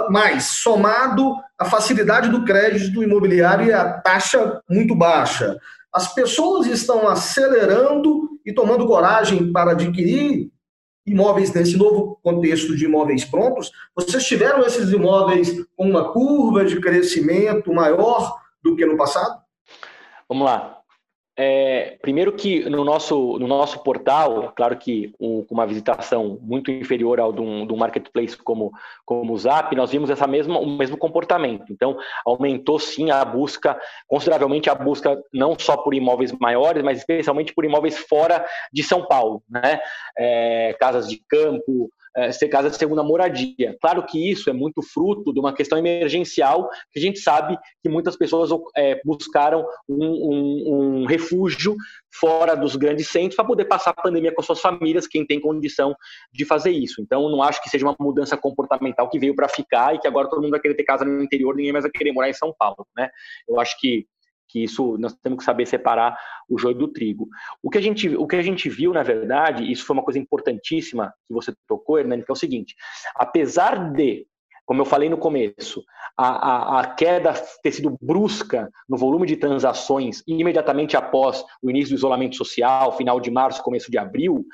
mais 0.10 0.46
somado 0.46 1.36
à 1.58 1.66
facilidade 1.66 2.30
do 2.30 2.46
crédito 2.46 3.04
imobiliário 3.04 3.68
e 3.68 3.74
a 3.74 4.00
taxa 4.00 4.62
muito 4.70 4.96
baixa. 4.96 5.58
As 5.94 6.14
pessoas 6.14 6.68
estão 6.68 7.08
acelerando 7.08 8.30
e 8.46 8.54
tomando 8.54 8.88
coragem 8.88 9.52
para 9.52 9.72
adquirir 9.72 10.52
imóveis 11.08 11.54
nesse 11.54 11.78
novo 11.78 12.20
contexto 12.22 12.76
de 12.76 12.86
imóveis 12.86 13.24
prontos. 13.24 13.72
Vocês 13.96 14.26
tiveram 14.26 14.66
esses 14.66 14.92
imóveis 14.92 15.56
com 15.76 15.90
uma 15.90 16.12
curva 16.12 16.66
de 16.66 16.80
crescimento 16.82 17.74
maior 17.74 18.38
do 18.62 18.76
que 18.76 18.86
no 18.86 18.98
passado? 18.98 19.42
Vamos 20.28 20.46
lá. 20.46 20.77
É, 21.40 22.00
primeiro 22.02 22.34
que 22.34 22.68
no 22.68 22.84
nosso, 22.84 23.38
no 23.38 23.46
nosso 23.46 23.84
portal, 23.84 24.52
claro 24.56 24.76
que 24.76 25.14
um, 25.20 25.44
com 25.44 25.54
uma 25.54 25.68
visitação 25.68 26.40
muito 26.42 26.72
inferior 26.72 27.20
ao 27.20 27.32
de 27.32 27.42
um, 27.42 27.68
de 27.68 27.72
um, 27.72 27.78
marketplace 27.78 28.36
como, 28.36 28.72
como 29.06 29.32
o 29.32 29.38
Zap, 29.38 29.76
nós 29.76 29.92
vimos 29.92 30.10
essa 30.10 30.26
mesma, 30.26 30.58
o 30.58 30.66
mesmo 30.66 30.98
comportamento. 30.98 31.72
Então, 31.72 31.96
aumentou 32.26 32.80
sim 32.80 33.12
a 33.12 33.24
busca, 33.24 33.80
consideravelmente 34.08 34.68
a 34.68 34.74
busca 34.74 35.16
não 35.32 35.56
só 35.60 35.78
por 35.78 35.94
imóveis 35.94 36.32
maiores, 36.32 36.84
mas 36.84 36.98
especialmente 36.98 37.54
por 37.54 37.64
imóveis 37.64 38.00
fora 38.00 38.44
de 38.74 38.82
São 38.82 39.06
Paulo, 39.06 39.44
né? 39.48 39.80
É, 40.18 40.76
casas 40.80 41.08
de 41.08 41.22
campo, 41.30 41.92
é, 42.18 42.32
ser 42.32 42.50
casa 42.50 42.70
de 42.70 42.76
segunda 42.76 43.04
moradia. 43.04 43.78
Claro 43.80 44.04
que 44.04 44.32
isso 44.32 44.50
é 44.50 44.54
muito 44.54 44.82
fruto 44.82 45.32
de 45.32 45.40
uma 45.40 45.54
questão 45.54 45.78
emergencial, 45.78 46.68
que 46.92 47.00
a 47.00 47.02
gente 47.02 47.20
sabe 47.20 47.56
que 47.84 47.90
muitas 47.90 48.18
pessoas 48.18 48.50
é, 48.76 49.00
buscaram 49.06 49.64
um, 49.88 50.06
um, 50.06 50.74
um, 50.74 51.06
refúgio 51.06 51.76
fora 52.12 52.56
dos 52.56 52.76
grandes 52.76 53.08
centros 53.10 53.36
para 53.36 53.46
poder 53.46 53.66
passar 53.66 53.92
a 53.92 54.02
pandemia 54.02 54.34
com 54.34 54.42
suas 54.42 54.60
famílias, 54.60 55.06
quem 55.06 55.26
tem 55.26 55.40
condição 55.40 55.96
de 56.34 56.44
fazer 56.44 56.72
isso. 56.72 57.02
Então, 57.02 57.30
não 57.30 57.44
acho 57.44 57.62
que 57.62 57.70
seja 57.70 57.86
uma 57.86 57.96
mudança 58.00 58.36
comportamental 58.36 59.08
que 59.10 59.20
veio 59.20 59.36
para 59.36 59.48
ficar 59.48 59.94
e 59.94 60.00
que 60.00 60.08
agora 60.08 60.28
todo 60.28 60.42
mundo 60.42 60.52
vai 60.52 60.60
querer 60.60 60.74
ter 60.74 60.84
casa 60.84 61.06
no 61.06 61.22
interior, 61.22 61.56
ninguém 61.56 61.72
mais 61.72 61.84
vai 61.84 61.92
querer 61.92 62.12
morar 62.12 62.30
em 62.30 62.34
São 62.34 62.52
Paulo. 62.58 62.88
Né? 62.98 63.10
Eu 63.48 63.60
acho 63.60 63.80
que 63.80 64.08
que 64.48 64.64
isso 64.64 64.98
nós 64.98 65.14
temos 65.22 65.40
que 65.40 65.46
saber 65.46 65.66
separar 65.66 66.18
o 66.50 66.58
joio 66.58 66.76
do 66.76 66.88
trigo. 66.88 67.28
O 67.62 67.70
que 67.70 67.78
a 67.78 67.82
gente, 67.82 68.10
o 68.16 68.26
que 68.28 68.36
a 68.36 68.42
gente 68.42 68.70
viu, 68.70 68.94
na 68.94 69.04
verdade, 69.04 69.70
isso 69.70 69.86
foi 69.86 69.96
uma 69.96 70.04
coisa 70.04 70.20
importantíssima 70.20 71.14
que 71.28 71.34
você 71.34 71.54
tocou, 71.68 72.00
Hernani, 72.00 72.24
que 72.24 72.32
é 72.32 72.34
o 72.34 72.36
seguinte: 72.36 72.76
apesar 73.16 73.92
de, 73.92 74.26
como 74.66 74.82
eu 74.82 74.86
falei 74.86 75.10
no 75.10 75.18
começo, 75.18 75.84
a, 76.18 76.28
a, 76.28 76.80
a 76.82 76.88
queda 76.96 77.34
ter 77.62 77.72
sido 77.72 77.98
brusca 78.02 78.70
no 78.90 78.98
volume 78.98 79.28
de 79.28 79.38
transações 79.38 80.24
imediatamente 80.28 80.98
após 80.98 81.44
o 81.62 81.70
início 81.70 81.90
do 81.90 81.98
isolamento 81.98 82.36
social, 82.36 82.96
final 82.98 83.20
de 83.20 83.30
março, 83.30 83.62
começo 83.62 83.92
de 83.92 83.98
abril, 83.98 84.46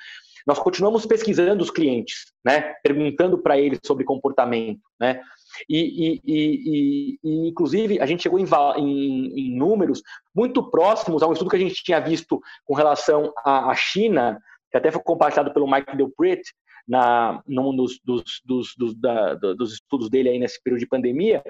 nós 0.45 0.60
continuamos 0.60 1.06
pesquisando 1.06 1.63
os 1.63 1.71
clientes, 1.71 2.34
né? 2.43 2.73
Perguntando 2.84 3.38
para 3.38 3.58
eles 3.58 3.79
sobre 3.86 4.03
comportamento, 4.03 4.82
né? 4.99 5.21
E, 5.69 5.77
e, 5.77 6.21
e, 6.25 7.19
e, 7.23 7.47
inclusive, 7.49 7.99
a 7.99 8.05
gente 8.05 8.23
chegou 8.23 8.39
em, 8.39 8.45
em, 8.77 9.39
em, 9.39 9.57
números 9.57 10.01
muito 10.35 10.69
próximos 10.69 11.21
a 11.21 11.27
um 11.27 11.33
estudo 11.33 11.49
que 11.49 11.55
a 11.55 11.59
gente 11.59 11.83
tinha 11.83 11.99
visto 11.99 12.41
com 12.65 12.73
relação 12.73 13.33
à, 13.45 13.71
à 13.71 13.75
China, 13.75 14.39
que 14.71 14.77
até 14.77 14.91
foi 14.91 15.01
compartilhado 15.01 15.53
pelo 15.53 15.69
Mike 15.69 15.95
Delprit, 15.95 16.41
na, 16.87 17.41
num 17.47 17.75
dos, 17.75 17.99
dos, 18.03 18.23
dos, 18.43 18.75
dos, 18.77 18.95
da, 18.95 19.35
dos 19.35 19.73
estudos 19.73 20.09
dele 20.09 20.29
aí 20.29 20.39
nesse 20.39 20.61
período 20.61 20.81
de 20.81 20.87
pandemia, 20.87 21.41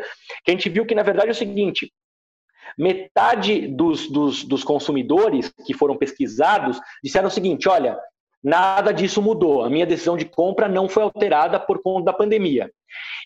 que 0.44 0.52
a 0.52 0.54
gente 0.54 0.70
viu 0.70 0.86
que, 0.86 0.96
na 0.96 1.04
verdade, 1.04 1.30
é 1.30 1.32
o 1.32 1.36
seguinte, 1.36 1.92
metade 2.78 3.68
dos, 3.68 4.10
dos, 4.10 4.44
dos 4.44 4.64
consumidores 4.64 5.54
que 5.66 5.74
foram 5.74 5.98
pesquisados 5.98 6.80
disseram 7.04 7.28
o 7.28 7.32
seguinte, 7.32 7.68
olha, 7.68 7.98
Nada 8.44 8.92
disso 8.92 9.22
mudou. 9.22 9.64
A 9.64 9.70
minha 9.70 9.86
decisão 9.86 10.18
de 10.18 10.26
compra 10.26 10.68
não 10.68 10.90
foi 10.90 11.04
alterada 11.04 11.60
por 11.60 11.82
conta 11.82 12.06
da 12.06 12.14
pandemia. 12.14 12.70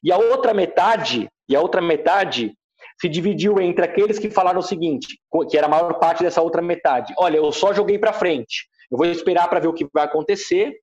E 0.04 0.12
a 0.12 0.18
outra 0.18 0.54
metade, 0.54 1.28
e 1.50 1.56
a 1.56 1.62
outra 1.62 1.82
metade 1.82 2.54
se 3.02 3.10
dividiu 3.10 3.60
entre 3.60 3.84
aqueles 3.84 4.20
que 4.20 4.30
falaram 4.30 4.60
o 4.60 4.64
seguinte, 4.64 5.20
que 5.50 5.58
era 5.58 5.68
a 5.68 5.70
maior 5.70 5.94
parte 5.96 6.24
dessa 6.24 6.42
outra 6.42 6.62
metade. 6.62 7.14
Olha, 7.18 7.38
eu 7.38 7.52
só 7.52 7.74
joguei 7.74 7.98
para 7.98 8.14
frente. 8.14 8.68
Eu 8.92 8.98
vou 8.98 9.08
esperar 9.08 9.50
para 9.50 9.60
ver 9.60 9.68
o 9.68 9.74
que 9.74 9.88
vai 9.94 10.06
acontecer, 10.06 10.76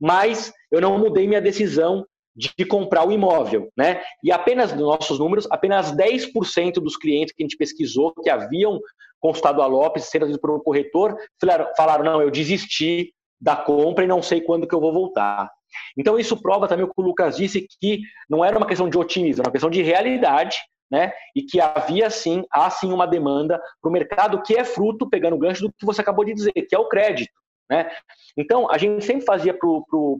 mas 0.00 0.52
eu 0.70 0.80
não 0.80 0.98
mudei 0.98 1.26
minha 1.26 1.40
decisão 1.40 2.04
de 2.36 2.64
comprar 2.66 3.06
o 3.06 3.12
imóvel, 3.12 3.70
né? 3.76 4.02
E 4.22 4.32
apenas 4.32 4.72
nos 4.72 4.82
nossos 4.82 5.20
números, 5.20 5.46
apenas 5.50 5.92
10% 5.92 6.74
dos 6.74 6.96
clientes 6.96 7.32
que 7.32 7.42
a 7.42 7.44
gente 7.44 7.56
pesquisou 7.56 8.12
que 8.12 8.28
haviam 8.28 8.80
consultado 9.20 9.62
a 9.62 9.66
Lopes, 9.66 10.04
sendo 10.04 10.38
por 10.40 10.50
um 10.50 10.58
corretor, 10.58 11.16
falaram, 11.40 11.70
falaram, 11.76 12.04
não, 12.04 12.20
eu 12.20 12.30
desisti 12.30 13.13
da 13.40 13.56
compra 13.56 14.04
e 14.04 14.08
não 14.08 14.22
sei 14.22 14.40
quando 14.40 14.66
que 14.66 14.74
eu 14.74 14.80
vou 14.80 14.92
voltar. 14.92 15.50
Então 15.96 16.18
isso 16.18 16.40
prova 16.40 16.68
também 16.68 16.84
o 16.84 16.88
que 16.88 17.00
o 17.00 17.02
Lucas 17.02 17.36
disse 17.36 17.66
que 17.80 18.00
não 18.28 18.44
era 18.44 18.56
uma 18.56 18.66
questão 18.66 18.88
de 18.88 18.96
otimismo, 18.96 19.42
era 19.42 19.48
uma 19.48 19.52
questão 19.52 19.70
de 19.70 19.82
realidade, 19.82 20.56
né? 20.90 21.12
E 21.34 21.42
que 21.42 21.60
havia 21.60 22.08
sim, 22.10 22.44
há 22.50 22.70
sim 22.70 22.92
uma 22.92 23.06
demanda 23.06 23.60
para 23.80 23.88
o 23.88 23.92
mercado 23.92 24.42
que 24.42 24.56
é 24.56 24.64
fruto, 24.64 25.08
pegando 25.08 25.36
o 25.36 25.38
gancho 25.38 25.62
do 25.62 25.72
que 25.72 25.84
você 25.84 26.00
acabou 26.00 26.24
de 26.24 26.34
dizer, 26.34 26.52
que 26.52 26.74
é 26.74 26.78
o 26.78 26.88
crédito. 26.88 27.32
Né? 27.68 27.90
Então, 28.36 28.70
a 28.70 28.76
gente 28.76 29.02
sempre 29.02 29.24
fazia 29.24 29.54
para 29.54 29.66
o. 29.66 30.10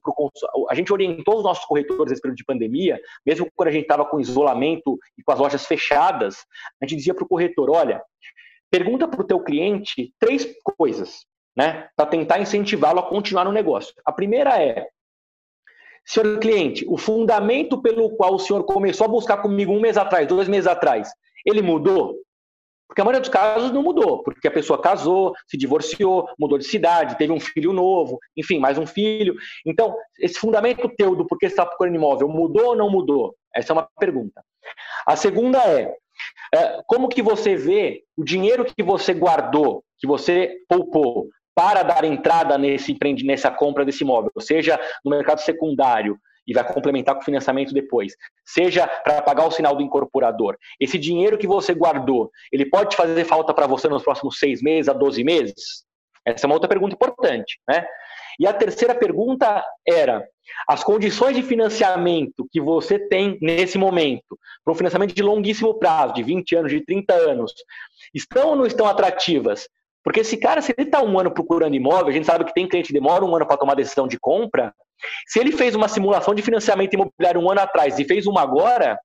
A 0.71 0.75
gente 0.75 0.93
orientou 0.93 1.37
os 1.37 1.45
nossos 1.45 1.65
corretores 1.67 2.11
nesse 2.11 2.23
período 2.23 2.39
de 2.39 2.45
pandemia, 2.45 2.99
mesmo 3.25 3.47
quando 3.55 3.69
a 3.69 3.73
gente 3.73 3.83
estava 3.83 4.05
com 4.05 4.19
isolamento 4.19 4.99
e 5.19 5.23
com 5.23 5.31
as 5.31 5.39
lojas 5.39 5.67
fechadas, 5.67 6.47
a 6.81 6.87
gente 6.87 6.97
dizia 6.97 7.15
para 7.15 7.25
o 7.25 7.29
corretor: 7.29 7.71
olha, 7.71 8.03
pergunta 8.71 9.07
para 9.07 9.21
o 9.21 9.27
teu 9.27 9.41
cliente 9.41 10.13
três 10.19 10.49
coisas 10.77 11.27
né, 11.57 11.89
para 11.97 12.07
tentar 12.07 12.41
incentivá-lo 12.41 13.01
a 13.01 13.09
continuar 13.09 13.45
no 13.45 13.53
negócio. 13.53 13.95
A 14.05 14.13
primeira 14.13 14.61
é, 14.63 14.89
senhor 16.05 16.39
cliente, 16.39 16.85
o 16.89 16.97
fundamento 16.97 17.81
pelo 17.81 18.11
qual 18.17 18.35
o 18.35 18.39
senhor 18.39 18.65
começou 18.65 19.07
a 19.07 19.09
buscar 19.09 19.39
comigo 19.39 19.73
um 19.73 19.81
mês 19.81 19.97
atrás, 19.97 20.27
dois 20.27 20.49
meses 20.49 20.67
atrás, 20.67 21.11
ele 21.47 21.63
mudou? 21.63 22.17
Porque 22.87 23.01
a 23.01 23.05
maioria 23.05 23.21
dos 23.21 23.31
casos 23.31 23.73
não 23.73 23.83
mudou, 23.83 24.23
porque 24.23 24.47
a 24.47 24.51
pessoa 24.51 24.81
casou, 24.81 25.35
se 25.49 25.57
divorciou, 25.57 26.29
mudou 26.39 26.59
de 26.59 26.65
cidade, 26.65 27.17
teve 27.17 27.33
um 27.33 27.41
filho 27.41 27.73
novo, 27.73 28.19
enfim, 28.37 28.59
mais 28.59 28.79
um 28.79 28.87
filho. 28.87 29.35
Então, 29.67 29.97
esse 30.19 30.39
fundamento 30.39 30.89
teu 30.97 31.17
do 31.17 31.27
porquê 31.27 31.49
você 31.49 31.55
está 31.55 31.67
procurando 31.67 31.97
imóvel 31.97 32.29
mudou 32.29 32.67
ou 32.67 32.77
não 32.77 32.91
mudou? 32.91 33.35
Essa 33.55 33.73
é 33.73 33.75
uma 33.75 33.89
pergunta. 33.99 34.45
A 35.07 35.17
segunda 35.17 35.59
é, 35.59 35.95
é 36.55 36.83
como 36.87 37.09
que 37.09 37.23
você 37.23 37.57
vê 37.57 38.03
o 38.17 38.23
dinheiro 38.23 38.65
que 38.65 38.83
você 38.83 39.15
guardou, 39.15 39.83
que 39.99 40.07
você 40.07 40.55
poupou, 40.69 41.29
para 41.55 41.83
dar 41.83 42.05
entrada 42.05 42.59
nesse 42.59 42.97
nessa 43.25 43.51
compra 43.51 43.85
desse 43.85 44.03
imóvel, 44.03 44.33
seja 44.41 44.81
no 45.05 45.11
mercado 45.11 45.41
secundário 45.41 46.19
e 46.47 46.53
vai 46.53 46.65
complementar 46.65 47.15
com 47.15 47.23
o 47.23 47.25
financiamento 47.25 47.73
depois, 47.73 48.15
seja 48.45 48.87
para 48.87 49.23
pagar 49.23 49.47
o 49.47 49.51
sinal 49.51 49.75
do 49.75 49.83
incorporador. 49.83 50.57
Esse 50.79 50.99
dinheiro 50.99 51.39
que 51.39 51.47
você 51.47 51.73
guardou, 51.73 52.31
ele 52.53 52.67
pode 52.67 52.97
fazer 52.97 53.25
falta 53.25 53.55
para 53.55 53.67
você 53.67 53.89
nos 53.89 54.03
próximos 54.03 54.39
seis 54.39 54.61
meses 54.61 54.89
a 54.89 54.93
12 54.93 55.25
meses? 55.25 55.85
Essa 56.27 56.47
é 56.47 56.49
uma 56.49 56.55
outra 56.55 56.69
pergunta 56.69 56.95
importante, 56.95 57.59
né? 57.69 57.87
E 58.39 58.47
a 58.47 58.53
terceira 58.53 58.95
pergunta 58.95 59.65
era: 59.87 60.27
as 60.69 60.83
condições 60.83 61.37
de 61.37 61.43
financiamento 61.43 62.47
que 62.51 62.61
você 62.61 62.99
tem 62.99 63.39
nesse 63.41 63.79
momento, 63.79 64.39
para 64.65 64.73
um 64.73 64.77
financiamento 64.77 65.15
de 65.15 65.23
longuíssimo 65.23 65.75
prazo, 65.79 66.15
de 66.15 66.23
20 66.23 66.57
anos, 66.57 66.73
de 66.73 66.85
30 66.85 67.15
anos, 67.15 67.53
estão 68.15 68.51
ou 68.51 68.57
não 68.57 68.67
estão 68.67 68.87
atrativas 68.87 69.69
porque 70.05 70.21
esse 70.21 70.37
cara, 70.37 70.61
se 70.61 70.75
ele 70.77 70.87
está 70.87 71.03
um 71.03 71.19
ano 71.19 71.33
procurando 71.33 71.75
imóvel, 71.75 72.09
a 72.09 72.13
gente 72.13 72.27
sabe 72.27 72.45
que 72.45 72.53
tem 72.53 72.69
cliente 72.69 72.89
que 72.89 72.93
demora 72.93 73.25
um 73.25 73.35
ano 73.35 73.47
para 73.47 73.57
tomar 73.57 73.75
decisão 73.75 74.07
de 74.07 74.19
compra. 74.21 74.75
Se 75.27 75.41
ele 75.41 75.51
fez 75.51 75.75
uma 75.75 75.89
simulação 75.89 76.35
de 76.35 76.43
financiamento 76.43 76.93
imobiliário 76.93 77.41
um 77.41 77.51
ano 77.51 77.61
atrás 77.61 77.99
e 77.99 78.05
fez 78.05 78.27
uma 78.27 78.43
agora, 78.43 78.99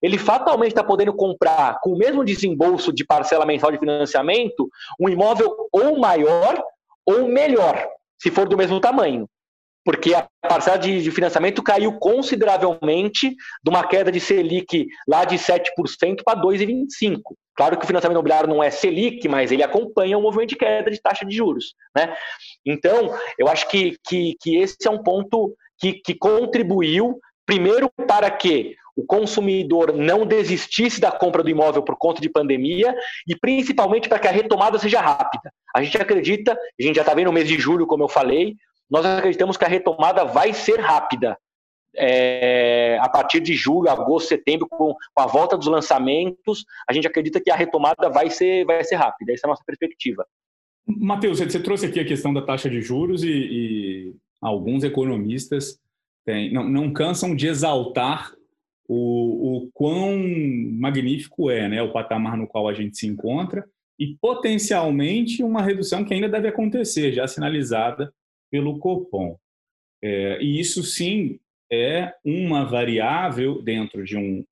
ele 0.00 0.16
fatalmente 0.16 0.70
está 0.70 0.84
podendo 0.84 1.12
comprar, 1.12 1.80
com 1.80 1.90
o 1.90 1.98
mesmo 1.98 2.24
desembolso 2.24 2.92
de 2.92 3.04
parcela 3.04 3.44
mensal 3.44 3.72
de 3.72 3.78
financiamento, 3.78 4.68
um 5.00 5.08
imóvel 5.08 5.52
ou 5.72 5.98
maior 5.98 6.62
ou 7.04 7.26
melhor, 7.26 7.84
se 8.16 8.30
for 8.30 8.48
do 8.48 8.56
mesmo 8.56 8.80
tamanho. 8.80 9.28
Porque 9.86 10.12
a 10.14 10.28
parcela 10.42 10.76
de, 10.76 11.00
de 11.00 11.10
financiamento 11.12 11.62
caiu 11.62 11.96
consideravelmente 11.98 13.30
de 13.30 13.70
uma 13.70 13.86
queda 13.86 14.10
de 14.10 14.18
Selic 14.18 14.88
lá 15.06 15.24
de 15.24 15.36
7% 15.36 15.62
para 16.24 16.42
2,25%. 16.42 17.20
Claro 17.56 17.78
que 17.78 17.84
o 17.84 17.86
financiamento 17.86 18.16
imobiliário 18.16 18.48
não 18.48 18.62
é 18.62 18.68
Selic, 18.68 19.26
mas 19.28 19.52
ele 19.52 19.62
acompanha 19.62 20.18
o 20.18 20.20
movimento 20.20 20.50
de 20.50 20.56
queda 20.56 20.90
de 20.90 21.00
taxa 21.00 21.24
de 21.24 21.34
juros. 21.34 21.74
Né? 21.96 22.14
Então, 22.66 23.16
eu 23.38 23.46
acho 23.46 23.68
que, 23.68 23.96
que, 24.06 24.34
que 24.40 24.56
esse 24.56 24.76
é 24.86 24.90
um 24.90 25.02
ponto 25.02 25.56
que, 25.78 25.94
que 25.94 26.14
contribuiu, 26.14 27.18
primeiro, 27.46 27.88
para 28.08 28.28
que 28.28 28.74
o 28.96 29.04
consumidor 29.04 29.92
não 29.92 30.26
desistisse 30.26 31.00
da 31.00 31.12
compra 31.12 31.42
do 31.42 31.50
imóvel 31.50 31.82
por 31.82 31.96
conta 31.96 32.20
de 32.20 32.30
pandemia 32.30 32.94
e 33.28 33.36
principalmente 33.38 34.08
para 34.08 34.18
que 34.18 34.26
a 34.26 34.30
retomada 34.32 34.78
seja 34.78 35.00
rápida. 35.00 35.52
A 35.74 35.82
gente 35.82 36.00
acredita, 36.00 36.52
a 36.52 36.82
gente 36.82 36.96
já 36.96 37.02
está 37.02 37.12
vendo 37.12 37.26
no 37.26 37.32
mês 37.32 37.46
de 37.46 37.58
julho, 37.58 37.86
como 37.86 38.04
eu 38.04 38.08
falei, 38.08 38.54
nós 38.90 39.04
acreditamos 39.04 39.56
que 39.56 39.64
a 39.64 39.68
retomada 39.68 40.24
vai 40.24 40.52
ser 40.52 40.80
rápida. 40.80 41.36
É, 41.98 42.98
a 43.00 43.08
partir 43.08 43.40
de 43.40 43.54
julho, 43.54 43.88
agosto, 43.88 44.28
setembro, 44.28 44.68
com, 44.68 44.94
a 45.16 45.26
volta 45.26 45.56
dos 45.56 45.66
lançamentos, 45.66 46.64
a 46.88 46.92
gente 46.92 47.06
acredita 47.06 47.40
que 47.40 47.50
a 47.50 47.56
retomada 47.56 48.10
vai 48.10 48.28
ser, 48.28 48.64
vai 48.66 48.84
ser 48.84 48.96
rápida. 48.96 49.32
Essa 49.32 49.46
é 49.46 49.48
a 49.48 49.50
nossa 49.50 49.64
perspectiva. 49.64 50.26
Matheus, 50.86 51.38
você 51.38 51.58
trouxe 51.58 51.86
aqui 51.86 51.98
a 51.98 52.04
questão 52.04 52.32
da 52.32 52.42
taxa 52.42 52.68
de 52.68 52.80
juros 52.80 53.24
e, 53.24 53.30
e 53.30 54.14
alguns 54.40 54.84
economistas 54.84 55.80
têm, 56.24 56.52
não, 56.52 56.68
não 56.68 56.92
cansam 56.92 57.34
de 57.34 57.48
exaltar 57.48 58.32
o, 58.88 59.56
o 59.56 59.70
quão 59.72 60.16
magnífico 60.78 61.50
é 61.50 61.68
né, 61.68 61.82
o 61.82 61.92
patamar 61.92 62.36
no 62.36 62.46
qual 62.46 62.68
a 62.68 62.74
gente 62.74 62.96
se 62.96 63.06
encontra 63.06 63.64
e 63.98 64.16
potencialmente 64.20 65.42
uma 65.42 65.62
redução 65.62 66.04
que 66.04 66.14
ainda 66.14 66.28
deve 66.28 66.48
acontecer, 66.48 67.12
já 67.12 67.26
sinalizada 67.26 68.12
pelo 68.50 68.78
Copom. 68.78 69.38
É, 70.02 70.40
e 70.42 70.60
isso 70.60 70.82
sim 70.82 71.40
é 71.72 72.14
uma 72.24 72.64
variável 72.64 73.62
dentro 73.62 74.04
de 74.04 74.16
um, 74.16 74.44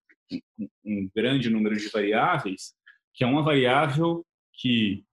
um 0.85 1.09
grande 1.15 1.49
número 1.51 1.77
de 1.77 1.89
variáveis, 1.89 2.75
que 3.13 3.23
é 3.23 3.27
uma 3.27 3.43
variável 3.43 4.25
que 4.53 5.05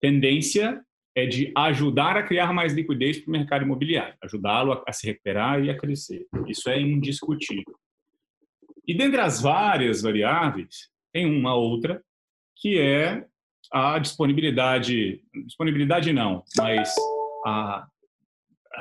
tendência 0.00 0.82
é 1.14 1.24
de 1.24 1.50
ajudar 1.56 2.16
a 2.16 2.22
criar 2.22 2.52
mais 2.52 2.74
liquidez 2.74 3.18
para 3.18 3.28
o 3.28 3.32
mercado 3.32 3.64
imobiliário, 3.64 4.14
ajudá-lo 4.22 4.72
a, 4.72 4.84
a, 4.86 4.92
se 4.92 5.06
recuperar 5.06 5.64
e 5.64 5.70
a 5.70 5.76
crescer. 5.76 6.26
Isso 6.46 6.68
é 6.68 6.78
indiscutível. 6.78 7.74
E 8.86 8.94
dentre 8.94 9.20
as 9.20 9.40
várias 9.40 10.02
variáveis, 10.02 10.90
tem 11.12 11.24
uma 11.24 11.54
outra 11.54 12.02
que 12.56 12.78
é 12.78 13.24
a 13.72 13.98
disponibilidade, 13.98 15.22
disponibilidade 15.46 16.12
não, 16.12 16.44
mas 16.56 16.94
a 17.44 17.88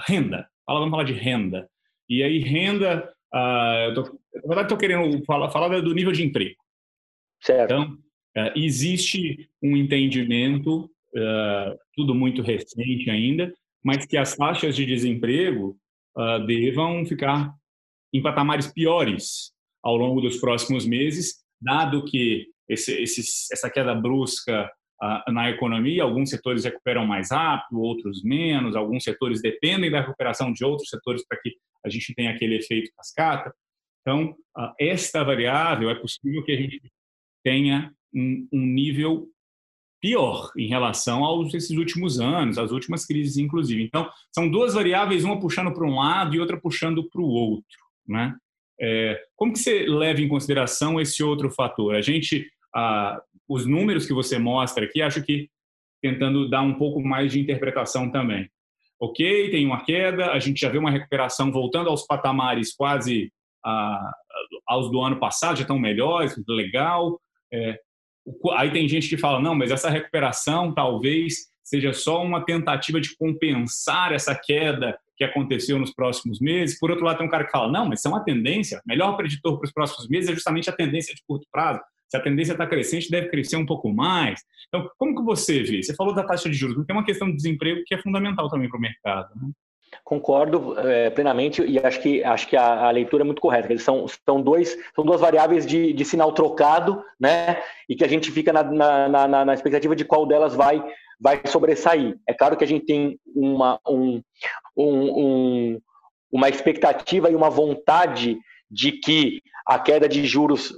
renda. 0.07 0.47
Vamos 0.67 0.89
falar 0.89 1.03
de 1.03 1.13
renda. 1.13 1.69
E 2.09 2.23
aí 2.23 2.39
renda, 2.39 3.11
uh, 3.33 3.93
tô, 3.93 4.01
na 4.33 4.41
verdade 4.41 4.63
estou 4.63 4.77
querendo 4.77 5.23
falar, 5.25 5.49
falar 5.49 5.81
do 5.81 5.93
nível 5.93 6.11
de 6.11 6.23
emprego. 6.23 6.55
Certo. 7.41 7.73
Então, 7.73 7.93
uh, 8.37 8.51
existe 8.55 9.49
um 9.61 9.75
entendimento, 9.75 10.85
uh, 10.85 11.77
tudo 11.95 12.13
muito 12.13 12.41
recente 12.41 13.09
ainda, 13.09 13.53
mas 13.83 14.05
que 14.05 14.17
as 14.17 14.35
taxas 14.35 14.75
de 14.75 14.85
desemprego 14.85 15.77
devam 16.47 17.05
ficar 17.05 17.53
em 18.13 18.21
patamares 18.21 18.67
piores 18.67 19.51
ao 19.83 19.97
longo 19.97 20.21
dos 20.21 20.37
próximos 20.37 20.85
meses, 20.85 21.43
dado 21.61 22.05
que 22.05 22.47
esse, 22.69 22.93
esse, 23.01 23.21
essa 23.51 23.69
queda 23.69 23.93
brusca 23.93 24.71
na 25.27 25.49
economia, 25.49 26.03
alguns 26.03 26.29
setores 26.29 26.63
recuperam 26.63 27.05
mais 27.05 27.31
rápido, 27.31 27.81
outros 27.81 28.23
menos, 28.23 28.75
alguns 28.75 29.03
setores 29.03 29.41
dependem 29.41 29.91
da 29.91 30.01
recuperação 30.01 30.53
de 30.53 30.63
outros 30.63 30.89
setores 30.89 31.25
para 31.27 31.39
que 31.41 31.53
a 31.85 31.89
gente 31.89 32.13
tenha 32.15 32.31
aquele 32.31 32.55
efeito 32.57 32.91
cascata. 32.95 33.53
Então, 34.01 34.35
esta 34.79 35.23
variável 35.23 35.89
é 35.89 35.95
possível 35.95 36.43
que 36.43 36.51
a 36.51 36.55
gente 36.55 36.81
tenha 37.43 37.91
um, 38.13 38.47
nível 38.51 39.27
pior 40.01 40.51
em 40.57 40.67
relação 40.67 41.23
aos 41.23 41.53
esses 41.53 41.75
últimos 41.77 42.19
anos, 42.19 42.57
as 42.57 42.71
últimas 42.71 43.05
crises, 43.05 43.37
inclusive. 43.37 43.83
Então, 43.83 44.09
são 44.31 44.49
duas 44.49 44.75
variáveis, 44.75 45.23
uma 45.23 45.39
puxando 45.39 45.73
para 45.73 45.85
um 45.85 45.95
lado 45.95 46.35
e 46.35 46.39
outra 46.39 46.59
puxando 46.59 47.09
para 47.09 47.21
o 47.21 47.27
outro, 47.27 47.77
né? 48.07 48.35
É, 48.79 49.23
como 49.35 49.53
que 49.53 49.59
você 49.59 49.85
leva 49.87 50.21
em 50.21 50.27
consideração 50.27 50.99
esse 50.99 51.23
outro 51.23 51.49
fator? 51.49 51.95
A 51.95 52.01
gente, 52.01 52.51
os 53.47 53.65
números 53.65 54.05
que 54.05 54.13
você 54.13 54.37
mostra 54.37 54.85
aqui, 54.85 55.01
acho 55.01 55.23
que 55.23 55.49
tentando 56.01 56.49
dar 56.49 56.61
um 56.61 56.75
pouco 56.75 57.01
mais 57.01 57.31
de 57.31 57.39
interpretação 57.39 58.11
também. 58.11 58.49
Ok, 58.99 59.49
tem 59.51 59.65
uma 59.65 59.83
queda, 59.83 60.31
a 60.31 60.39
gente 60.39 60.59
já 60.59 60.69
vê 60.69 60.77
uma 60.77 60.91
recuperação 60.91 61.51
voltando 61.51 61.89
aos 61.89 62.05
patamares 62.05 62.73
quase 62.73 63.31
aos 64.67 64.91
do 64.91 65.01
ano 65.01 65.19
passado, 65.19 65.57
já 65.57 65.63
estão 65.63 65.79
melhores, 65.79 66.35
legal. 66.47 67.19
É, 67.51 67.79
aí 68.53 68.71
tem 68.71 68.87
gente 68.87 69.09
que 69.09 69.17
fala, 69.17 69.39
não, 69.39 69.55
mas 69.55 69.71
essa 69.71 69.89
recuperação 69.89 70.73
talvez 70.73 71.47
seja 71.63 71.93
só 71.93 72.23
uma 72.23 72.45
tentativa 72.45 73.01
de 73.01 73.15
compensar 73.17 74.13
essa 74.13 74.35
queda 74.35 74.97
que 75.17 75.23
aconteceu 75.23 75.79
nos 75.79 75.93
próximos 75.93 76.39
meses. 76.39 76.77
Por 76.77 76.91
outro 76.91 77.05
lado, 77.05 77.17
tem 77.17 77.27
um 77.27 77.29
cara 77.29 77.45
que 77.45 77.51
fala: 77.51 77.71
não, 77.71 77.87
mas 77.87 77.99
isso 77.99 78.07
é 78.07 78.11
uma 78.11 78.23
tendência. 78.23 78.79
O 78.79 78.89
melhor 78.89 79.17
preditor 79.17 79.57
para 79.57 79.65
os 79.65 79.73
próximos 79.73 80.07
meses 80.07 80.29
é 80.29 80.33
justamente 80.33 80.69
a 80.69 80.73
tendência 80.73 81.13
de 81.15 81.23
curto 81.27 81.47
prazo. 81.51 81.81
Se 82.07 82.17
a 82.17 82.21
tendência 82.21 82.51
está 82.53 82.67
crescente, 82.67 83.09
deve 83.09 83.29
crescer 83.29 83.57
um 83.57 83.65
pouco 83.65 83.91
mais. 83.91 84.39
Então, 84.67 84.89
como 84.97 85.15
que 85.15 85.23
você 85.23 85.63
vê? 85.63 85.81
Você 85.81 85.95
falou 85.95 86.13
da 86.13 86.23
taxa 86.23 86.49
de 86.49 86.55
juros, 86.55 86.85
tem 86.85 86.95
uma 86.95 87.05
questão 87.05 87.27
de 87.27 87.35
desemprego 87.35 87.83
que 87.85 87.95
é 87.95 88.01
fundamental 88.01 88.49
também 88.49 88.69
para 88.69 88.77
o 88.77 88.81
mercado. 88.81 89.29
Né? 89.35 89.49
Concordo 90.03 90.77
é, 90.79 91.09
plenamente 91.09 91.63
e 91.63 91.79
acho 91.79 92.01
que, 92.01 92.23
acho 92.23 92.47
que 92.47 92.57
a, 92.57 92.85
a, 92.85 92.91
leitura 92.91 93.23
é 93.23 93.25
muito 93.25 93.41
correta. 93.41 93.71
Eles 93.71 93.83
são, 93.83 94.05
são, 94.07 94.41
dois, 94.41 94.77
são 94.93 95.05
duas 95.05 95.21
variáveis 95.21 95.65
de, 95.65 95.93
de 95.93 96.05
sinal 96.05 96.31
trocado, 96.31 97.03
né? 97.19 97.61
E 97.87 97.95
que 97.95 98.03
a 98.03 98.07
gente 98.07 98.31
fica 98.31 98.51
na, 98.51 98.63
na, 98.63 99.27
na, 99.27 99.45
na 99.45 99.53
expectativa 99.53 99.95
de 99.95 100.05
qual 100.05 100.25
delas 100.25 100.53
vai 100.53 100.83
vai 101.19 101.41
sobressair. 101.45 102.17
É 102.27 102.33
claro 102.33 102.57
que 102.57 102.63
a 102.63 102.67
gente 102.67 102.85
tem 102.85 103.19
uma, 103.33 103.79
um, 103.87 104.21
um, 104.77 105.79
uma 106.31 106.49
expectativa 106.49 107.29
e 107.29 107.35
uma 107.35 107.49
vontade 107.49 108.37
de 108.69 108.91
que 108.93 109.41
a 109.65 109.79
queda 109.79 110.07
de 110.07 110.25
juros 110.25 110.73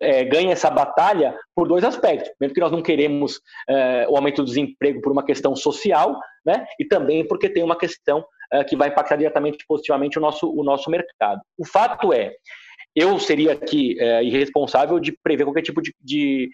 é, 0.00 0.24
ganhe 0.24 0.50
essa 0.50 0.68
batalha 0.68 1.34
por 1.54 1.66
dois 1.66 1.82
aspectos. 1.82 2.30
Primeiro 2.38 2.54
que 2.54 2.60
nós 2.60 2.72
não 2.72 2.82
queremos 2.82 3.40
é, 3.68 4.06
o 4.08 4.16
aumento 4.16 4.42
do 4.42 4.46
desemprego 4.46 5.00
por 5.00 5.12
uma 5.12 5.24
questão 5.24 5.56
social, 5.56 6.18
né? 6.44 6.66
e 6.78 6.84
também 6.84 7.26
porque 7.26 7.48
tem 7.48 7.62
uma 7.62 7.76
questão 7.76 8.24
é, 8.52 8.64
que 8.64 8.76
vai 8.76 8.88
impactar 8.88 9.16
diretamente 9.16 9.64
positivamente 9.66 10.18
o 10.18 10.20
nosso, 10.20 10.50
o 10.50 10.62
nosso 10.62 10.90
mercado. 10.90 11.40
O 11.58 11.66
fato 11.66 12.12
é 12.12 12.32
eu 12.94 13.18
seria 13.18 13.52
aqui 13.52 13.96
é, 14.00 14.24
irresponsável 14.24 14.98
de 14.98 15.12
prever 15.22 15.44
qualquer 15.44 15.62
tipo 15.62 15.80
de, 15.80 15.94
de, 16.00 16.50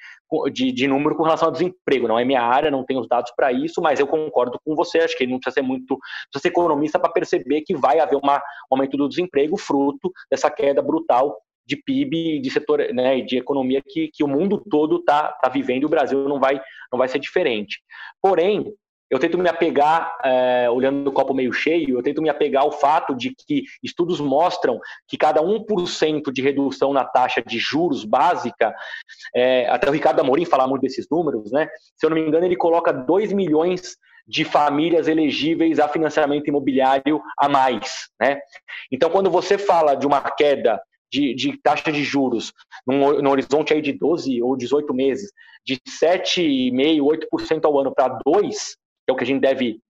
de, 0.52 0.72
de, 0.72 0.86
número 0.86 1.16
com 1.16 1.22
relação 1.22 1.48
ao 1.48 1.52
desemprego. 1.52 2.06
Não 2.06 2.18
é 2.18 2.24
minha 2.24 2.42
área, 2.42 2.70
não 2.70 2.84
tenho 2.84 3.00
os 3.00 3.08
dados 3.08 3.32
para 3.34 3.52
isso, 3.52 3.80
mas 3.80 3.98
eu 3.98 4.06
concordo 4.06 4.60
com 4.64 4.74
você. 4.74 4.98
Acho 4.98 5.16
que 5.16 5.26
não 5.26 5.38
precisa 5.38 5.54
ser 5.54 5.62
muito, 5.62 5.96
precisa 6.30 6.42
ser 6.42 6.48
economista 6.48 6.98
para 6.98 7.10
perceber 7.10 7.62
que 7.62 7.74
vai 7.74 8.00
haver 8.00 8.16
uma, 8.16 8.36
um 8.36 8.40
aumento 8.72 8.96
do 8.96 9.08
desemprego 9.08 9.56
fruto 9.56 10.12
dessa 10.30 10.50
queda 10.50 10.82
brutal 10.82 11.38
de 11.66 11.76
PIB, 11.76 12.40
de 12.40 12.50
setor, 12.50 12.78
né, 12.92 13.20
de 13.22 13.38
economia 13.38 13.82
que, 13.84 14.08
que 14.12 14.22
o 14.22 14.28
mundo 14.28 14.62
todo 14.70 14.98
está 14.98 15.32
tá 15.32 15.48
vivendo 15.48 15.82
e 15.82 15.86
o 15.86 15.90
Brasil 15.90 16.28
não 16.28 16.38
vai, 16.38 16.60
não 16.92 16.98
vai 16.98 17.08
ser 17.08 17.18
diferente. 17.18 17.80
Porém, 18.22 18.72
eu 19.10 19.18
tento 19.18 19.38
me 19.38 19.48
apegar, 19.48 20.16
é, 20.24 20.68
olhando 20.68 21.08
o 21.08 21.12
copo 21.12 21.32
meio 21.32 21.52
cheio, 21.52 21.96
eu 21.96 22.02
tento 22.02 22.20
me 22.20 22.28
apegar 22.28 22.62
ao 22.64 22.72
fato 22.72 23.14
de 23.14 23.34
que 23.34 23.64
estudos 23.82 24.20
mostram 24.20 24.80
que 25.06 25.16
cada 25.16 25.40
1% 25.40 26.32
de 26.32 26.42
redução 26.42 26.92
na 26.92 27.04
taxa 27.04 27.40
de 27.40 27.58
juros 27.58 28.04
básica, 28.04 28.74
é, 29.34 29.68
até 29.68 29.88
o 29.88 29.92
Ricardo 29.92 30.20
Amorim 30.20 30.44
fala 30.44 30.66
muito 30.66 30.82
desses 30.82 31.06
números, 31.10 31.52
né? 31.52 31.68
Se 31.96 32.04
eu 32.04 32.10
não 32.10 32.16
me 32.16 32.26
engano, 32.26 32.44
ele 32.44 32.56
coloca 32.56 32.92
2 32.92 33.32
milhões 33.32 33.96
de 34.26 34.44
famílias 34.44 35.06
elegíveis 35.06 35.78
a 35.78 35.88
financiamento 35.88 36.48
imobiliário 36.48 37.22
a 37.38 37.48
mais, 37.48 38.08
né? 38.20 38.40
Então, 38.90 39.08
quando 39.08 39.30
você 39.30 39.56
fala 39.56 39.94
de 39.94 40.06
uma 40.06 40.20
queda 40.20 40.80
de, 41.10 41.32
de, 41.34 41.56
taxa 41.62 41.92
de 41.92 42.02
juros 42.02 42.52
num, 42.84 43.22
num, 43.22 43.30
horizonte 43.30 43.72
aí 43.72 43.80
de 43.80 43.92
12 43.92 44.42
ou 44.42 44.56
18 44.56 44.92
meses, 44.92 45.30
de 45.64 45.76
7,5%, 45.76 47.00
8% 47.32 47.64
ao 47.64 47.78
ano 47.78 47.94
para 47.94 48.18
2%, 48.26 48.50
que 48.50 48.85
é 49.08 49.12
o 49.12 49.16
que 49.16 49.24
a 49.24 49.26
gente 49.26 49.40
deve 49.40 49.80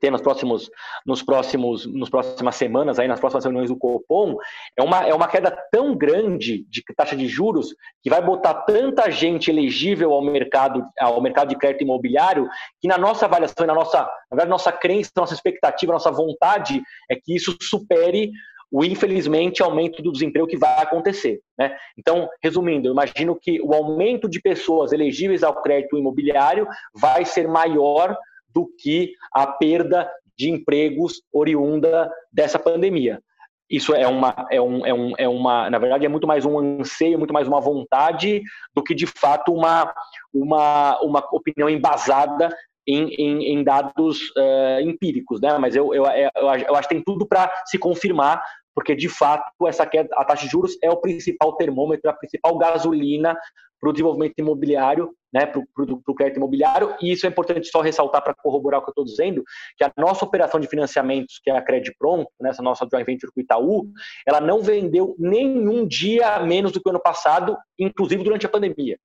ter 0.00 0.10
nos 0.10 0.20
próximos, 0.20 0.70
nos 1.06 1.22
próximos, 1.22 1.86
nos 1.86 2.10
próximas 2.10 2.56
semanas, 2.56 2.98
aí 2.98 3.08
nas 3.08 3.20
próximas 3.20 3.44
reuniões 3.44 3.70
do 3.70 3.76
Copom, 3.76 4.36
é 4.76 4.82
uma, 4.82 5.06
é 5.06 5.14
uma 5.14 5.28
queda 5.28 5.50
tão 5.70 5.96
grande 5.96 6.66
de 6.68 6.82
taxa 6.94 7.16
de 7.16 7.26
juros 7.26 7.74
que 8.02 8.10
vai 8.10 8.22
botar 8.22 8.54
tanta 8.54 9.10
gente 9.10 9.50
elegível 9.50 10.12
ao 10.12 10.22
mercado, 10.22 10.84
ao 11.00 11.20
mercado 11.20 11.48
de 11.48 11.56
crédito 11.56 11.82
imobiliário, 11.82 12.48
que 12.80 12.88
na 12.88 12.98
nossa 12.98 13.26
avaliação, 13.26 13.66
na 13.66 13.74
nossa, 13.74 14.00
na 14.00 14.36
verdade, 14.36 14.50
nossa 14.50 14.72
crença, 14.72 15.10
nossa 15.16 15.34
expectativa, 15.34 15.92
nossa 15.92 16.10
vontade 16.10 16.82
é 17.10 17.16
que 17.16 17.34
isso 17.34 17.56
supere 17.60 18.30
o 18.70 18.84
infelizmente 18.84 19.62
aumento 19.62 20.02
do 20.02 20.12
desemprego 20.12 20.46
que 20.46 20.56
vai 20.56 20.82
acontecer. 20.82 21.40
Né? 21.58 21.76
Então, 21.96 22.28
resumindo, 22.42 22.88
eu 22.88 22.92
imagino 22.92 23.38
que 23.40 23.60
o 23.60 23.72
aumento 23.72 24.28
de 24.28 24.40
pessoas 24.40 24.92
elegíveis 24.92 25.42
ao 25.42 25.62
crédito 25.62 25.98
imobiliário 25.98 26.66
vai 26.94 27.24
ser 27.24 27.48
maior 27.48 28.16
do 28.48 28.66
que 28.78 29.12
a 29.32 29.46
perda 29.46 30.10
de 30.36 30.50
empregos 30.50 31.22
oriunda 31.32 32.10
dessa 32.32 32.58
pandemia. 32.58 33.20
Isso 33.68 33.94
é 33.94 34.06
uma, 34.06 34.46
é, 34.50 34.60
um, 34.60 34.86
é, 34.86 34.94
um, 34.94 35.12
é 35.18 35.28
uma, 35.28 35.68
na 35.68 35.78
verdade, 35.78 36.06
é 36.06 36.08
muito 36.08 36.26
mais 36.26 36.44
um 36.44 36.58
anseio, 36.58 37.18
muito 37.18 37.34
mais 37.34 37.48
uma 37.48 37.60
vontade 37.60 38.40
do 38.72 38.82
que 38.82 38.94
de 38.94 39.06
fato 39.06 39.52
uma, 39.52 39.92
uma, 40.32 41.00
uma 41.00 41.28
opinião 41.32 41.68
embasada 41.68 42.48
em, 42.86 43.08
em, 43.14 43.52
em 43.52 43.64
dados 43.64 44.30
uh, 44.36 44.80
empíricos, 44.80 45.40
né? 45.40 45.56
Mas 45.58 45.74
eu, 45.74 45.92
eu, 45.94 46.04
eu, 46.06 46.30
eu 46.34 46.76
acho 46.76 46.88
que 46.88 46.94
tem 46.94 47.02
tudo 47.02 47.26
para 47.26 47.52
se 47.66 47.78
confirmar, 47.78 48.42
porque 48.74 48.94
de 48.94 49.08
fato 49.08 49.66
essa 49.66 49.86
queda, 49.86 50.08
a 50.14 50.24
taxa 50.24 50.44
de 50.44 50.50
juros 50.52 50.76
é 50.82 50.90
o 50.90 50.98
principal 50.98 51.56
termômetro, 51.56 52.10
a 52.10 52.14
principal 52.14 52.56
gasolina 52.58 53.36
para 53.80 53.90
o 53.90 53.92
desenvolvimento 53.92 54.34
imobiliário, 54.38 55.14
né, 55.32 55.44
para 55.44 55.60
o 55.60 56.14
crédito 56.14 56.38
imobiliário, 56.38 56.94
e 57.00 57.12
isso 57.12 57.26
é 57.26 57.28
importante 57.28 57.68
só 57.68 57.80
ressaltar 57.80 58.22
para 58.22 58.34
corroborar 58.34 58.80
o 58.80 58.82
que 58.82 58.88
eu 58.88 58.92
estou 58.92 59.04
dizendo, 59.04 59.44
que 59.76 59.84
a 59.84 59.92
nossa 59.96 60.24
operação 60.24 60.58
de 60.58 60.66
financiamentos, 60.66 61.38
que 61.42 61.50
é 61.50 61.56
a 61.56 61.62
Credit 61.62 61.94
Pronto, 61.98 62.30
né, 62.40 62.50
essa 62.50 62.62
nossa 62.62 62.86
joint 62.90 63.04
venture 63.04 63.30
com 63.32 63.40
o 63.40 63.42
Itaú, 63.42 63.90
ela 64.26 64.40
não 64.40 64.62
vendeu 64.62 65.14
nenhum 65.18 65.86
dia 65.86 66.40
menos 66.40 66.72
do 66.72 66.80
que 66.80 66.88
o 66.88 66.90
ano 66.90 67.02
passado, 67.02 67.56
inclusive 67.78 68.24
durante 68.24 68.46
a 68.46 68.48
pandemia. 68.48 68.98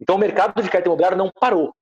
Então 0.00 0.16
o 0.16 0.18
mercado 0.18 0.60
de 0.60 0.68
crédito 0.68 0.88
imobiliário 0.88 1.16
não 1.16 1.30
parou, 1.40 1.72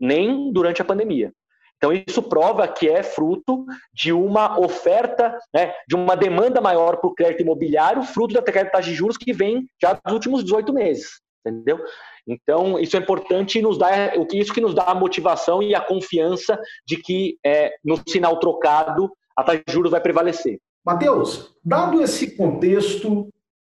nem 0.00 0.52
durante 0.52 0.82
a 0.82 0.84
pandemia. 0.84 1.32
Então, 1.76 1.92
isso 1.92 2.22
prova 2.22 2.66
que 2.66 2.88
é 2.88 3.02
fruto 3.02 3.66
de 3.92 4.12
uma 4.12 4.58
oferta, 4.58 5.38
né, 5.54 5.74
de 5.86 5.94
uma 5.94 6.16
demanda 6.16 6.60
maior 6.60 6.96
para 6.96 7.08
o 7.08 7.14
crédito 7.14 7.42
imobiliário, 7.42 8.02
fruto 8.02 8.32
da 8.32 8.42
queda 8.42 8.80
de 8.80 8.94
juros 8.94 9.18
que 9.18 9.32
vem 9.32 9.66
já 9.80 9.92
dos 9.92 10.14
últimos 10.14 10.42
18 10.42 10.72
meses 10.72 11.20
entendeu? 11.46 11.78
Então, 12.26 12.78
isso 12.78 12.96
é 12.96 13.00
importante 13.00 13.58
e 13.58 13.62
nos 13.62 13.78
dá, 13.78 14.14
isso 14.32 14.52
que 14.52 14.60
nos 14.60 14.74
dá 14.74 14.84
a 14.84 14.94
motivação 14.94 15.62
e 15.62 15.74
a 15.74 15.80
confiança 15.80 16.58
de 16.86 16.96
que 16.96 17.38
é, 17.44 17.74
no 17.84 18.00
sinal 18.06 18.38
trocado 18.40 19.10
a 19.36 19.44
taxa 19.44 19.62
de 19.66 19.72
juros 19.72 19.90
vai 19.90 20.00
prevalecer. 20.00 20.58
Matheus, 20.84 21.54
dado 21.64 22.02
esse 22.02 22.36
contexto 22.36 23.28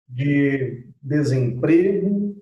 de 0.07 0.88
desemprego, 1.01 2.36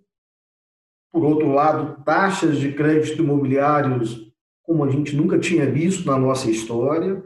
por 1.11 1.23
outro 1.23 1.51
lado, 1.51 2.01
taxas 2.03 2.57
de 2.57 2.71
crédito 2.71 3.21
imobiliários 3.21 4.31
como 4.71 4.85
a 4.85 4.89
gente 4.89 5.15
nunca 5.15 5.37
tinha 5.37 5.69
visto 5.69 6.05
na 6.05 6.17
nossa 6.17 6.49
história, 6.49 7.21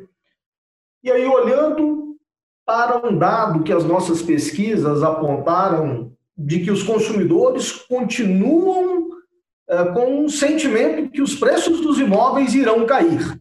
e 1.04 1.12
aí 1.12 1.26
olhando 1.28 2.18
para 2.66 3.08
um 3.08 3.16
dado 3.16 3.64
que 3.64 3.72
as 3.72 3.84
nossas 3.84 4.24
pesquisas 4.24 5.04
apontaram 5.04 6.12
de 6.36 6.64
que 6.64 6.72
os 6.72 6.82
consumidores 6.82 7.72
continuam 7.72 9.10
uh, 9.10 9.94
com 9.94 10.24
um 10.24 10.28
sentimento 10.28 11.12
que 11.12 11.22
os 11.22 11.36
preços 11.36 11.82
dos 11.82 12.00
imóveis 12.00 12.56
irão 12.56 12.86
cair. 12.88 13.40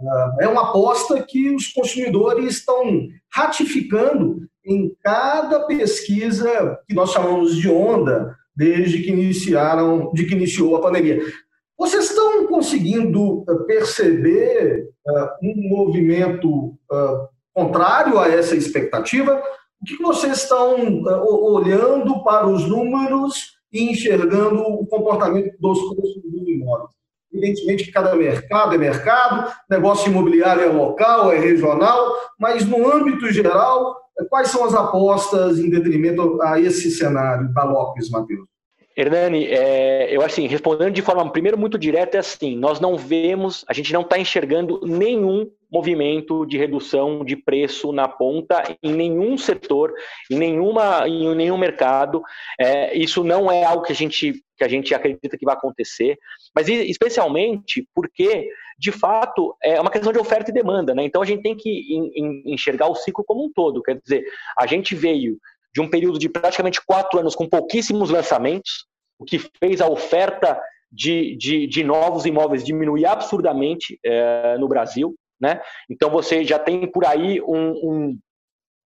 Uh, 0.00 0.40
é 0.40 0.46
uma 0.46 0.70
aposta 0.70 1.20
que 1.24 1.50
os 1.50 1.66
consumidores 1.72 2.58
estão 2.58 3.08
ratificando 3.32 4.48
em 4.64 4.94
cada 5.02 5.66
pesquisa 5.66 6.78
que 6.86 6.94
nós 6.94 7.10
chamamos 7.10 7.56
de 7.56 7.68
onda 7.68 8.37
desde 8.58 9.00
que 9.02 9.12
iniciaram, 9.12 10.10
de 10.12 10.26
que 10.26 10.34
iniciou 10.34 10.74
a 10.74 10.80
pandemia. 10.80 11.22
Vocês 11.78 12.10
estão 12.10 12.44
conseguindo 12.48 13.44
perceber 13.68 14.88
uh, 15.06 15.28
um 15.40 15.68
movimento 15.68 16.76
contrário 17.54 18.18
a 18.18 18.28
essa 18.28 18.56
expectativa? 18.56 19.40
O 19.80 19.84
que 19.84 20.02
vocês 20.02 20.38
estão 20.38 20.76
eh, 20.76 21.22
olhando 21.24 22.22
para 22.24 22.48
os 22.48 22.68
números 22.68 23.58
e 23.72 23.90
enxergando 23.90 24.60
o 24.60 24.86
comportamento 24.86 25.56
dos 25.60 25.78
preços 25.94 26.22
dos 26.24 26.48
imóveis? 26.48 26.90
Evidentemente 27.32 27.84
que 27.84 27.92
cada 27.92 28.16
mercado 28.16 28.74
é 28.74 28.78
mercado, 28.78 29.52
negócio 29.70 30.10
imobiliário 30.10 30.62
é 30.62 30.66
local, 30.66 31.30
é 31.30 31.38
regional, 31.38 32.12
mas 32.40 32.64
no 32.64 32.90
âmbito 32.90 33.30
geral, 33.30 33.96
eh, 34.07 34.07
quais 34.28 34.48
são 34.48 34.64
as 34.64 34.74
apostas 34.74 35.58
em 35.58 35.70
detrimento 35.70 36.40
a 36.42 36.60
esse 36.60 36.90
cenário 36.90 37.52
da 37.52 37.64
Lopes, 37.64 38.10
Matheus? 38.10 38.46
Hernani, 38.96 39.46
é, 39.46 40.14
eu 40.14 40.22
assim, 40.22 40.48
respondendo 40.48 40.92
de 40.92 41.02
forma 41.02 41.30
primeiro 41.30 41.56
muito 41.56 41.78
direta, 41.78 42.16
é 42.16 42.20
assim, 42.20 42.56
nós 42.56 42.80
não 42.80 42.96
vemos, 42.96 43.64
a 43.68 43.72
gente 43.72 43.92
não 43.92 44.00
está 44.00 44.18
enxergando 44.18 44.80
nenhum 44.82 45.48
movimento 45.70 46.46
de 46.46 46.56
redução 46.56 47.24
de 47.24 47.36
preço 47.36 47.92
na 47.92 48.08
ponta 48.08 48.62
em 48.82 48.92
nenhum 48.92 49.36
setor, 49.36 49.92
em, 50.30 50.36
nenhuma, 50.36 51.06
em 51.06 51.34
nenhum 51.34 51.58
mercado. 51.58 52.22
É, 52.58 52.96
isso 52.96 53.22
não 53.22 53.50
é 53.50 53.64
algo 53.64 53.82
que 53.82 53.92
a, 53.92 53.94
gente, 53.94 54.32
que 54.56 54.64
a 54.64 54.68
gente 54.68 54.94
acredita 54.94 55.36
que 55.36 55.44
vai 55.44 55.54
acontecer, 55.54 56.16
mas 56.54 56.68
especialmente 56.68 57.86
porque, 57.94 58.48
de 58.78 58.92
fato, 58.92 59.54
é 59.62 59.80
uma 59.80 59.90
questão 59.90 60.12
de 60.12 60.18
oferta 60.18 60.50
e 60.50 60.54
demanda. 60.54 60.94
Né? 60.94 61.04
Então 61.04 61.22
a 61.22 61.26
gente 61.26 61.42
tem 61.42 61.56
que 61.56 61.84
enxergar 62.46 62.88
o 62.88 62.94
ciclo 62.94 63.24
como 63.24 63.44
um 63.44 63.52
todo. 63.52 63.82
Quer 63.82 64.00
dizer, 64.00 64.24
a 64.58 64.66
gente 64.66 64.94
veio 64.94 65.38
de 65.74 65.80
um 65.80 65.88
período 65.88 66.18
de 66.18 66.28
praticamente 66.28 66.80
quatro 66.84 67.20
anos 67.20 67.34
com 67.34 67.48
pouquíssimos 67.48 68.10
lançamentos, 68.10 68.86
o 69.18 69.24
que 69.24 69.38
fez 69.38 69.80
a 69.80 69.88
oferta 69.88 70.58
de, 70.90 71.36
de, 71.36 71.66
de 71.66 71.84
novos 71.84 72.24
imóveis 72.24 72.64
diminuir 72.64 73.06
absurdamente 73.06 73.98
é, 74.04 74.56
no 74.58 74.68
Brasil. 74.68 75.14
Né? 75.40 75.60
Então 75.88 76.10
você 76.10 76.44
já 76.44 76.58
tem 76.58 76.90
por 76.90 77.04
aí 77.04 77.40
um, 77.42 77.70
um, 77.70 78.18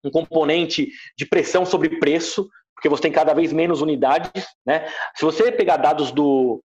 um, 0.06 0.12
componente 0.12 0.90
de 1.18 1.26
pressão 1.26 1.66
sobre 1.66 2.00
preço, 2.00 2.50
porque 2.76 2.90
você 2.90 3.04
tem 3.04 3.12
cada 3.12 3.34
vez 3.34 3.54
menos 3.54 3.82
unidades. 3.82 4.48
Né? 4.66 4.88
Se 5.16 5.24
você 5.24 5.52
pegar 5.52 5.78
dados 5.78 6.12
do, 6.12 6.64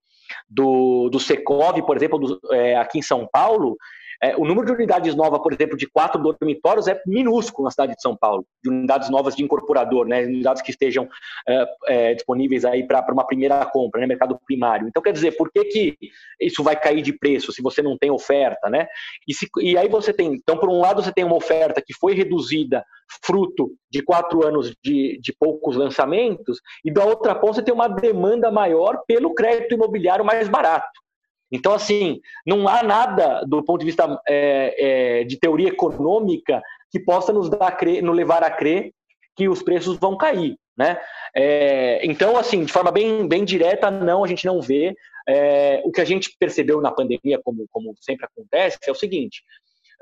do, 0.50 1.10
do 1.10 1.20
Secov, 1.20 1.80
por 1.84 1.96
exemplo, 1.96 2.20
do, 2.20 2.40
é, 2.54 2.76
aqui 2.78 3.00
em 3.00 3.04
São 3.04 3.28
Paulo, 3.32 3.78
é, 4.22 4.36
o 4.36 4.46
número 4.46 4.66
de 4.66 4.74
unidades 4.74 5.16
novas, 5.16 5.42
por 5.42 5.54
exemplo, 5.54 5.78
de 5.78 5.88
quatro 5.88 6.22
dormitórios 6.22 6.88
é 6.88 7.00
minúsculo 7.06 7.66
na 7.66 7.72
cidade 7.72 7.96
de 7.96 8.02
São 8.02 8.16
Paulo, 8.16 8.46
de 8.64 8.70
unidades 8.70 9.10
novas 9.10 9.36
de 9.36 9.44
incorporador, 9.44 10.08
né, 10.08 10.24
unidades 10.24 10.62
que 10.62 10.72
estejam 10.72 11.08
é, 11.48 11.66
é, 11.88 12.14
disponíveis 12.14 12.66
aí 12.66 12.86
para 12.86 13.14
uma 13.14 13.26
primeira 13.26 13.66
compra, 13.66 14.02
né, 14.02 14.08
mercado 14.08 14.40
primário. 14.46 14.88
Então, 14.88 15.02
quer 15.02 15.14
dizer, 15.14 15.38
por 15.38 15.52
que, 15.52 15.66
que 15.66 15.98
isso 16.42 16.64
vai 16.64 16.80
cair 16.80 17.02
de 17.02 17.14
preço 17.14 17.52
se 17.52 17.62
você 17.62 17.82
não 17.82 17.98
tem 17.98 18.12
oferta, 18.12 18.70
né? 18.70 18.88
E, 19.28 19.34
se, 19.34 19.48
e 19.60 19.78
aí 19.78 19.88
você 19.88 20.14
tem, 20.14 20.34
então, 20.34 20.58
por 20.58 20.70
um 20.70 20.80
lado, 20.80 21.02
você 21.02 21.12
tem 21.12 21.24
uma 21.24 21.36
oferta 21.36 21.82
que 21.86 21.94
foi 21.94 22.14
reduzida 22.14 22.84
fruto 23.24 23.72
de 23.90 24.02
quatro 24.02 24.46
anos 24.46 24.74
de, 24.84 25.20
de 25.22 25.34
poucos 25.40 25.76
lançamentos, 25.76 26.60
e 26.84 26.92
da 26.92 27.06
outra 27.06 27.36
ponta 27.36 27.56
você 27.56 27.64
tem 27.64 27.74
uma 27.74 27.88
demanda 27.88 28.52
maior 28.52 29.02
pelo 29.08 29.34
crédito 29.34 29.76
imobiliário 29.76 30.26
mais 30.26 30.48
barato. 30.48 31.07
Então, 31.52 31.74
assim, 31.74 32.20
não 32.46 32.68
há 32.68 32.84
nada 32.84 33.44
do 33.46 33.64
ponto 33.64 33.80
de 33.80 33.86
vista 33.86 34.20
é, 34.28 35.22
é, 35.22 35.24
de 35.24 35.40
teoria 35.40 35.70
econômica 35.70 36.62
que 36.92 37.00
possa 37.00 37.32
nos, 37.32 37.50
dar 37.50 37.72
crer, 37.72 38.02
nos 38.02 38.16
levar 38.16 38.44
a 38.44 38.52
crer 38.52 38.92
que 39.36 39.48
os 39.48 39.62
preços 39.62 39.98
vão 39.98 40.18
cair. 40.18 40.58
Né? 40.78 41.00
É, 41.36 42.06
então, 42.06 42.38
assim, 42.38 42.64
de 42.64 42.72
forma 42.72 42.92
bem, 42.92 43.28
bem 43.28 43.44
direta, 43.44 43.90
não, 43.90 44.24
a 44.24 44.28
gente 44.28 44.46
não 44.46 44.62
vê. 44.62 44.96
É, 45.28 45.82
o 45.84 45.92
que 45.92 46.02
a 46.02 46.06
gente 46.06 46.36
percebeu 46.40 46.80
na 46.80 46.92
pandemia, 46.92 47.40
como, 47.44 47.66
como 47.70 47.96
sempre 48.00 48.26
acontece, 48.26 48.78
é 48.88 48.92
o 48.92 48.96
seguinte: 48.96 49.44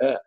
é, 0.02 0.20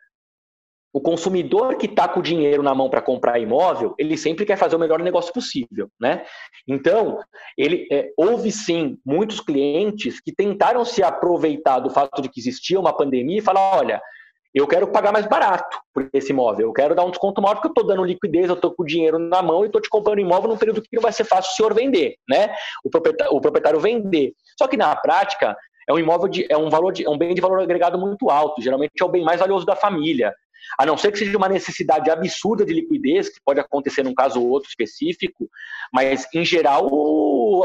o 0.98 1.00
consumidor 1.00 1.76
que 1.76 1.86
está 1.86 2.08
com 2.08 2.18
o 2.18 2.22
dinheiro 2.22 2.60
na 2.60 2.74
mão 2.74 2.90
para 2.90 3.00
comprar 3.00 3.38
imóvel, 3.38 3.94
ele 3.96 4.16
sempre 4.16 4.44
quer 4.44 4.56
fazer 4.56 4.74
o 4.74 4.80
melhor 4.80 4.98
negócio 4.98 5.32
possível, 5.32 5.88
né? 6.00 6.24
Então, 6.66 7.20
ele 7.56 7.86
é, 7.92 8.10
houve 8.16 8.50
sim 8.50 8.98
muitos 9.06 9.38
clientes 9.38 10.20
que 10.20 10.34
tentaram 10.34 10.84
se 10.84 11.00
aproveitar 11.00 11.78
do 11.78 11.88
fato 11.88 12.20
de 12.20 12.28
que 12.28 12.40
existia 12.40 12.80
uma 12.80 12.92
pandemia 12.92 13.38
e 13.38 13.40
falar, 13.40 13.76
olha, 13.76 14.02
eu 14.52 14.66
quero 14.66 14.88
pagar 14.88 15.12
mais 15.12 15.24
barato 15.24 15.78
por 15.94 16.10
esse 16.12 16.32
imóvel, 16.32 16.66
eu 16.66 16.72
quero 16.72 16.96
dar 16.96 17.04
um 17.04 17.10
desconto 17.10 17.40
maior 17.40 17.54
porque 17.54 17.68
eu 17.68 17.72
estou 17.72 17.86
dando 17.86 18.02
liquidez, 18.02 18.48
eu 18.48 18.56
estou 18.56 18.74
com 18.74 18.82
o 18.82 18.86
dinheiro 18.86 19.20
na 19.20 19.40
mão 19.40 19.62
e 19.62 19.66
estou 19.66 19.80
te 19.80 19.88
comprando 19.88 20.18
imóvel 20.18 20.50
num 20.50 20.58
período 20.58 20.82
que 20.82 20.88
não 20.96 21.02
vai 21.02 21.12
ser 21.12 21.22
fácil 21.22 21.52
o 21.52 21.54
senhor 21.54 21.74
vender, 21.74 22.16
né? 22.28 22.52
O 22.84 22.90
proprietário, 22.90 23.32
o 23.32 23.40
proprietário 23.40 23.78
vender. 23.78 24.32
Só 24.58 24.66
que 24.66 24.76
na 24.76 24.96
prática 24.96 25.56
é 25.88 25.92
um 25.94 25.98
imóvel 26.00 26.26
de, 26.26 26.44
é 26.50 26.56
um 26.56 26.68
valor 26.68 26.92
de, 26.92 27.06
é 27.06 27.08
um 27.08 27.16
bem 27.16 27.34
de 27.34 27.40
valor 27.40 27.60
agregado 27.60 27.96
muito 27.96 28.30
alto, 28.30 28.60
geralmente 28.60 28.94
é 29.00 29.04
o 29.04 29.08
bem 29.08 29.22
mais 29.22 29.38
valioso 29.38 29.64
da 29.64 29.76
família. 29.76 30.34
A 30.78 30.84
não 30.84 30.96
ser 30.96 31.12
que 31.12 31.18
seja 31.18 31.36
uma 31.36 31.48
necessidade 31.48 32.10
absurda 32.10 32.64
de 32.64 32.72
liquidez, 32.72 33.28
que 33.28 33.40
pode 33.44 33.60
acontecer 33.60 34.02
num 34.02 34.14
caso 34.14 34.40
ou 34.40 34.48
outro 34.48 34.68
específico, 34.68 35.48
mas 35.92 36.26
em 36.34 36.44
geral 36.44 36.88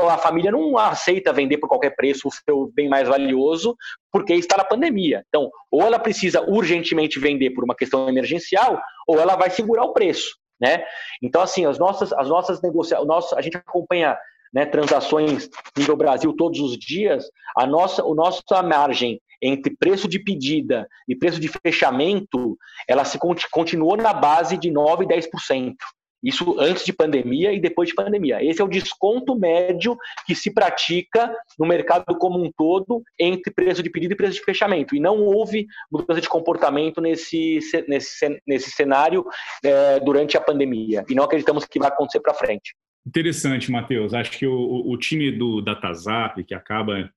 a 0.10 0.18
família 0.18 0.52
não 0.52 0.78
aceita 0.78 1.34
vender 1.34 1.58
por 1.58 1.68
qualquer 1.70 1.96
preço 1.96 2.28
o 2.28 2.32
seu 2.32 2.72
bem 2.74 2.88
mais 2.88 3.08
valioso, 3.08 3.76
porque 4.12 4.34
está 4.34 4.58
na 4.58 4.64
pandemia. 4.64 5.24
Então, 5.28 5.50
ou 5.72 5.82
ela 5.82 6.00
precisa 6.00 6.42
urgentemente 6.42 7.20
vender 7.20 7.52
por 7.52 7.64
uma 7.64 7.76
questão 7.76 8.08
emergencial, 8.08 8.80
ou 9.08 9.20
ela 9.20 9.36
vai 9.36 9.50
segurar 9.50 9.84
o 9.84 9.94
preço. 9.94 10.38
Né? 10.62 10.84
Então, 11.22 11.42
assim, 11.42 11.66
as 11.66 11.78
nossas, 11.78 12.14
as 12.14 12.30
nossas 12.30 12.62
negociações, 12.62 13.34
a 13.34 13.42
gente 13.42 13.58
acompanha 13.58 14.18
né, 14.54 14.66
transações 14.66 15.50
nível 15.76 15.98
Brasil 15.98 16.34
todos 16.38 16.60
os 16.60 16.78
dias, 16.78 17.26
a 17.58 17.66
nossa, 17.66 18.04
a 18.04 18.14
nossa 18.14 18.62
margem 18.62 19.20
entre 19.44 19.76
preço 19.78 20.08
de 20.08 20.20
pedida 20.20 20.88
e 21.08 21.16
preço 21.16 21.40
de 21.40 21.50
fechamento, 21.50 22.58
ela 22.88 23.04
se 23.04 23.20
continuou 23.52 23.98
na 23.98 24.14
base 24.14 24.58
de 24.58 24.72
9 24.72 25.04
e 25.04 25.08
10%. 25.08 25.76
Isso 26.24 26.58
antes 26.58 26.86
de 26.86 26.94
pandemia 26.94 27.52
e 27.52 27.60
depois 27.60 27.90
de 27.90 27.96
pandemia. 27.96 28.42
Esse 28.42 28.62
é 28.62 28.64
o 28.64 28.70
desconto 28.70 29.38
médio 29.38 29.98
que 30.26 30.34
se 30.34 30.54
pratica 30.54 31.36
no 31.60 31.68
mercado 31.68 32.18
como 32.18 32.42
um 32.42 32.50
todo 32.56 33.04
entre 33.20 33.54
preço 33.54 33.84
de 33.84 33.90
pedido 33.90 34.14
e 34.14 34.16
preço 34.16 34.36
de 34.36 34.46
fechamento. 34.46 34.96
E 34.96 35.02
não 35.02 35.20
houve 35.20 35.68
mudança 35.92 36.22
de 36.22 36.30
comportamento 36.30 37.02
nesse, 37.02 37.60
nesse, 37.90 38.42
nesse 38.48 38.72
cenário 38.72 39.26
é, 39.62 40.00
durante 40.00 40.38
a 40.38 40.42
pandemia. 40.42 41.04
E 41.10 41.14
não 41.14 41.26
acreditamos 41.26 41.66
que 41.66 41.78
vai 41.78 41.90
acontecer 41.90 42.22
para 42.22 42.34
frente. 42.34 42.74
Interessante, 43.06 43.70
Matheus. 43.70 44.14
Acho 44.14 44.32
que 44.32 44.48
o, 44.48 44.90
o 44.90 44.98
time 44.98 45.30
do 45.30 45.62
DataZap, 45.62 46.42
que 46.46 46.56
acaba 46.56 47.12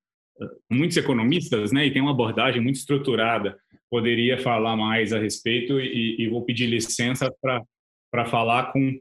muitos 0.71 0.97
economistas, 0.97 1.73
né, 1.73 1.87
e 1.87 1.93
tem 1.93 2.03
uma 2.03 2.11
abordagem 2.11 2.61
muito 2.61 2.77
estruturada, 2.77 3.59
poderia 3.91 4.39
falar 4.39 4.77
mais 4.77 5.13
a 5.13 5.19
respeito 5.19 5.81
e, 5.81 6.17
e 6.21 6.29
vou 6.29 6.45
pedir 6.45 6.67
licença 6.67 7.33
para 7.41 8.27
falar 8.27 8.73
com 8.73 8.99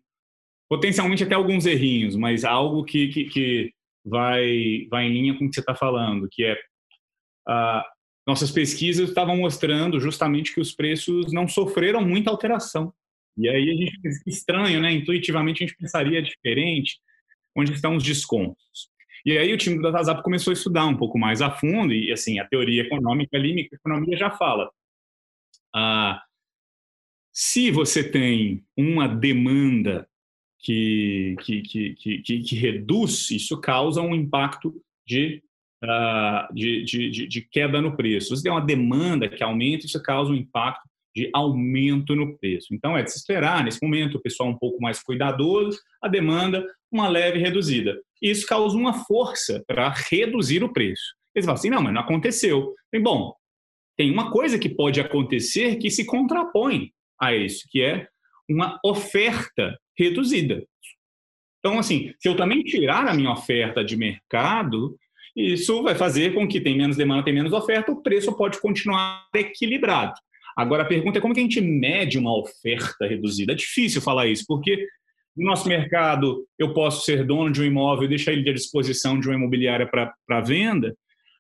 potencialmente 0.70 1.24
até 1.24 1.36
alguns 1.36 1.66
errinhos, 1.66 2.16
mas 2.16 2.44
algo 2.44 2.84
que, 2.84 3.08
que, 3.10 3.26
que 3.26 3.74
vai, 4.04 4.88
vai 4.90 5.06
em 5.06 5.14
linha 5.14 5.38
com 5.38 5.46
o 5.46 5.50
que 5.50 5.56
você 5.56 5.60
está 5.60 5.76
falando, 5.76 6.28
que 6.32 6.44
é 6.44 6.58
nossas 8.28 8.50
pesquisas 8.50 9.10
estavam 9.10 9.38
mostrando 9.38 10.00
justamente 10.00 10.54
que 10.54 10.60
os 10.60 10.74
preços 10.74 11.32
não 11.32 11.48
sofreram 11.48 12.02
muita 12.02 12.32
alteração. 12.32 12.92
E 13.38 13.48
aí 13.48 13.70
a 13.70 13.74
gente 13.74 14.00
estranho, 14.26 14.82
né? 14.82 14.92
Intuitivamente 14.94 15.64
a 15.64 15.68
gente 15.68 15.78
pensaria 15.78 16.22
diferente 16.22 16.98
onde 17.56 17.74
estão 17.74 17.96
os 17.96 18.04
descontos. 18.04 18.90
E 19.26 19.38
aí 19.38 19.52
o 19.52 19.58
time 19.58 19.78
do 19.78 19.82
DataZap 19.82 20.22
começou 20.22 20.52
a 20.52 20.54
estudar 20.54 20.86
um 20.86 20.96
pouco 20.96 21.18
mais 21.18 21.42
a 21.42 21.50
fundo 21.50 21.94
e 21.94 22.12
assim 22.12 22.40
a 22.40 22.48
teoria 22.48 22.84
econômica 22.84 23.36
ali, 23.36 23.56
microeconomia 23.56 24.16
já 24.16 24.30
fala. 24.30 24.70
Ah, 25.76 26.22
se 27.34 27.72
você 27.72 28.04
tem 28.04 28.64
uma 28.78 29.08
demanda 29.08 30.08
que, 30.60 31.36
que, 31.42 31.62
que, 31.62 31.94
que, 31.96 32.40
que 32.40 32.56
reduz, 32.56 33.30
isso 33.30 33.60
causa 33.60 34.02
um 34.02 34.16
impacto 34.16 34.74
de, 35.06 35.44
uh, 35.84 36.54
de, 36.54 36.84
de, 36.84 37.28
de, 37.28 37.42
queda 37.42 37.82
no 37.82 37.96
preço. 37.96 38.36
Se 38.36 38.42
tem 38.42 38.52
uma 38.52 38.66
demanda 38.66 39.28
que 39.28 39.44
aumenta, 39.44 39.86
isso 39.86 40.02
causa 40.02 40.32
um 40.32 40.36
impacto 40.36 40.90
de 41.16 41.30
aumento 41.34 42.16
no 42.16 42.38
preço. 42.38 42.74
Então, 42.74 42.98
é 42.98 43.04
de 43.04 43.12
se 43.12 43.18
esperar, 43.18 43.64
nesse 43.64 43.82
momento, 43.82 44.16
o 44.16 44.22
pessoal 44.22 44.50
um 44.50 44.58
pouco 44.58 44.82
mais 44.82 45.04
cuidadoso, 45.04 45.80
a 46.02 46.08
demanda 46.08 46.66
uma 46.92 47.08
leve 47.08 47.38
reduzida. 47.38 48.02
Isso 48.22 48.46
causa 48.46 48.78
uma 48.78 48.94
força 48.94 49.64
para 49.68 49.90
reduzir 49.90 50.64
o 50.64 50.72
preço. 50.72 51.16
Eles 51.34 51.46
falam 51.46 51.60
assim, 51.60 51.70
não, 51.70 51.82
mas 51.82 51.94
não 51.94 52.02
aconteceu. 52.02 52.74
Bem, 52.92 53.02
bom, 53.02 53.34
tem 53.98 54.12
uma 54.12 54.32
coisa 54.32 54.58
que 54.58 54.70
pode 54.70 55.00
acontecer 55.00 55.78
que 55.78 55.90
se 55.90 56.06
contrapõe 56.06 56.92
a 57.20 57.36
isso, 57.36 57.66
que 57.70 57.82
é 57.82 58.08
uma 58.50 58.80
oferta 58.84 59.78
reduzida. 59.98 60.64
Então, 61.60 61.80
assim, 61.80 62.14
se 62.20 62.30
eu 62.30 62.36
também 62.36 62.64
tirar 62.64 63.08
a 63.08 63.14
minha 63.14 63.32
oferta 63.32 63.84
de 63.84 63.98
mercado, 63.98 64.96
isso 65.36 65.82
vai 65.82 65.96
fazer 65.96 66.34
com 66.34 66.48
que 66.48 66.62
tem 66.62 66.78
menos 66.78 66.96
demanda, 66.96 67.26
tem 67.26 67.34
menos 67.34 67.54
oferta, 67.54 67.92
o 67.92 68.02
preço 68.02 68.36
pode 68.38 68.62
continuar 68.62 69.28
equilibrado. 69.34 70.14
Agora, 70.56 70.84
a 70.84 70.88
pergunta 70.88 71.18
é 71.18 71.22
como 71.22 71.34
que 71.34 71.40
a 71.40 71.44
gente 71.44 71.60
mede 71.60 72.18
uma 72.18 72.38
oferta 72.38 73.06
reduzida? 73.06 73.52
É 73.52 73.56
difícil 73.56 74.02
falar 74.02 74.28
isso, 74.28 74.46
porque 74.48 74.88
no 75.36 75.46
nosso 75.46 75.68
mercado 75.68 76.46
eu 76.58 76.74
posso 76.74 77.04
ser 77.04 77.26
dono 77.26 77.52
de 77.52 77.62
um 77.62 77.66
imóvel 77.66 78.06
e 78.06 78.10
deixar 78.10 78.32
ele 78.32 78.50
à 78.50 78.54
disposição 78.54 79.20
de 79.20 79.28
uma 79.28 79.36
imobiliária 79.36 79.88
para 79.88 80.42
venda, 80.42 80.96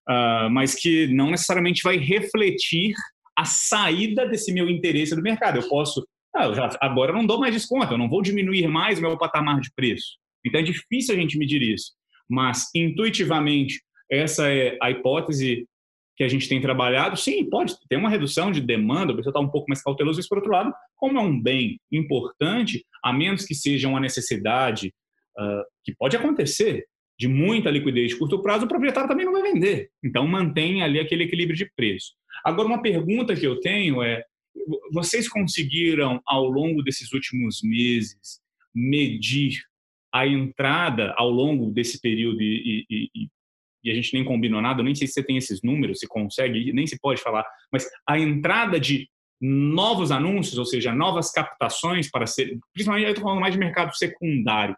uh, 0.09 0.49
mas 0.49 0.75
que 0.75 1.07
não 1.07 1.31
necessariamente 1.31 1.81
vai 1.83 1.97
refletir 1.97 2.93
a 3.37 3.45
saída 3.45 4.27
desse 4.27 4.53
meu 4.53 4.69
interesse 4.69 5.15
do 5.15 5.21
mercado. 5.21 5.59
Eu 5.59 5.69
posso, 5.69 6.05
ah, 6.35 6.45
eu 6.45 6.55
já, 6.55 6.69
agora 6.81 7.11
eu 7.11 7.15
não 7.15 7.25
dou 7.25 7.39
mais 7.39 7.53
desconto, 7.53 7.93
eu 7.93 7.97
não 7.97 8.09
vou 8.09 8.21
diminuir 8.21 8.67
mais 8.67 8.99
o 8.99 9.01
meu 9.01 9.17
patamar 9.17 9.59
de 9.59 9.69
preço. 9.75 10.17
Então 10.45 10.59
é 10.59 10.63
difícil 10.63 11.15
a 11.15 11.17
gente 11.17 11.37
medir 11.37 11.61
isso. 11.61 11.91
Mas, 12.29 12.69
intuitivamente, 12.73 13.81
essa 14.09 14.49
é 14.51 14.77
a 14.81 14.91
hipótese 14.91 15.67
que 16.15 16.23
a 16.23 16.27
gente 16.27 16.47
tem 16.47 16.61
trabalhado. 16.61 17.17
Sim, 17.17 17.49
pode 17.49 17.75
ter 17.89 17.97
uma 17.97 18.09
redução 18.09 18.51
de 18.51 18.61
demanda, 18.61 19.13
o 19.13 19.15
pessoal 19.15 19.31
está 19.31 19.39
um 19.39 19.51
pouco 19.51 19.67
mais 19.69 19.81
cauteloso, 19.81 20.19
mas, 20.19 20.27
por 20.27 20.37
outro 20.37 20.51
lado, 20.51 20.73
como 20.95 21.19
é 21.19 21.21
um 21.21 21.41
bem 21.41 21.79
importante, 21.91 22.85
a 23.03 23.11
menos 23.11 23.45
que 23.45 23.53
seja 23.53 23.87
uma 23.87 23.99
necessidade 23.99 24.93
uh, 25.37 25.63
que 25.83 25.93
pode 25.95 26.15
acontecer, 26.15 26.85
de 27.17 27.27
muita 27.27 27.69
liquidez 27.69 28.09
de 28.09 28.17
curto 28.17 28.41
prazo, 28.41 28.65
o 28.65 28.67
proprietário 28.67 29.07
também 29.07 29.25
não 29.25 29.33
vai 29.33 29.43
vender. 29.43 29.89
Então, 30.03 30.27
mantém 30.27 30.83
ali 30.83 30.99
aquele 30.99 31.23
equilíbrio 31.23 31.55
de 31.55 31.69
preço. 31.75 32.13
Agora, 32.43 32.67
uma 32.67 32.81
pergunta 32.81 33.35
que 33.35 33.47
eu 33.47 33.59
tenho 33.59 34.01
é: 34.01 34.23
vocês 34.91 35.27
conseguiram, 35.27 36.21
ao 36.25 36.45
longo 36.45 36.83
desses 36.83 37.11
últimos 37.13 37.61
meses, 37.63 38.41
medir 38.73 39.61
a 40.13 40.27
entrada 40.27 41.13
ao 41.17 41.29
longo 41.29 41.71
desse 41.71 41.99
período 41.99 42.41
e, 42.41 42.85
e, 42.89 43.09
e, 43.15 43.27
e, 43.85 43.91
a 43.91 43.93
gente 43.93 44.13
nem 44.13 44.23
combinou 44.23 44.61
nada, 44.61 44.83
nem 44.83 44.95
sei 44.95 45.07
se 45.07 45.13
você 45.13 45.23
tem 45.23 45.37
esses 45.37 45.61
números, 45.61 45.99
se 45.99 46.07
consegue, 46.07 46.73
nem 46.73 46.87
se 46.87 46.99
pode 46.99 47.21
falar, 47.21 47.45
mas 47.71 47.87
a 48.07 48.19
entrada 48.19 48.79
de 48.79 49.07
novos 49.41 50.11
anúncios, 50.11 50.57
ou 50.57 50.65
seja, 50.65 50.93
novas 50.93 51.31
captações 51.31 52.09
para 52.09 52.25
ser, 52.25 52.57
principalmente 52.73 53.05
eu 53.05 53.11
estou 53.11 53.23
falando 53.23 53.41
mais 53.41 53.53
de 53.53 53.59
mercado 53.59 53.95
secundário, 53.95 54.75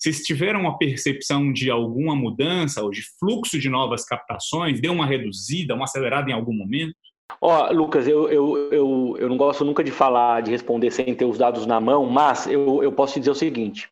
vocês 0.00 0.22
tiveram 0.22 0.62
uma 0.62 0.78
percepção 0.78 1.52
de 1.52 1.70
alguma 1.70 2.16
mudança 2.16 2.82
ou 2.82 2.90
de 2.90 3.02
fluxo 3.18 3.58
de 3.58 3.68
novas 3.68 4.02
captações? 4.02 4.80
Deu 4.80 4.94
uma 4.94 5.04
reduzida, 5.04 5.74
uma 5.74 5.84
acelerada 5.84 6.30
em 6.30 6.32
algum 6.32 6.54
momento? 6.54 6.94
Ó, 7.38 7.68
oh, 7.68 7.72
Lucas, 7.72 8.08
eu, 8.08 8.26
eu, 8.30 8.72
eu, 8.72 9.16
eu 9.18 9.28
não 9.28 9.36
gosto 9.36 9.62
nunca 9.62 9.84
de 9.84 9.90
falar, 9.90 10.40
de 10.40 10.50
responder 10.50 10.90
sem 10.90 11.14
ter 11.14 11.26
os 11.26 11.36
dados 11.36 11.66
na 11.66 11.78
mão, 11.78 12.06
mas 12.06 12.46
eu, 12.46 12.82
eu 12.82 12.90
posso 12.90 13.12
te 13.12 13.20
dizer 13.20 13.30
o 13.30 13.34
seguinte: 13.34 13.90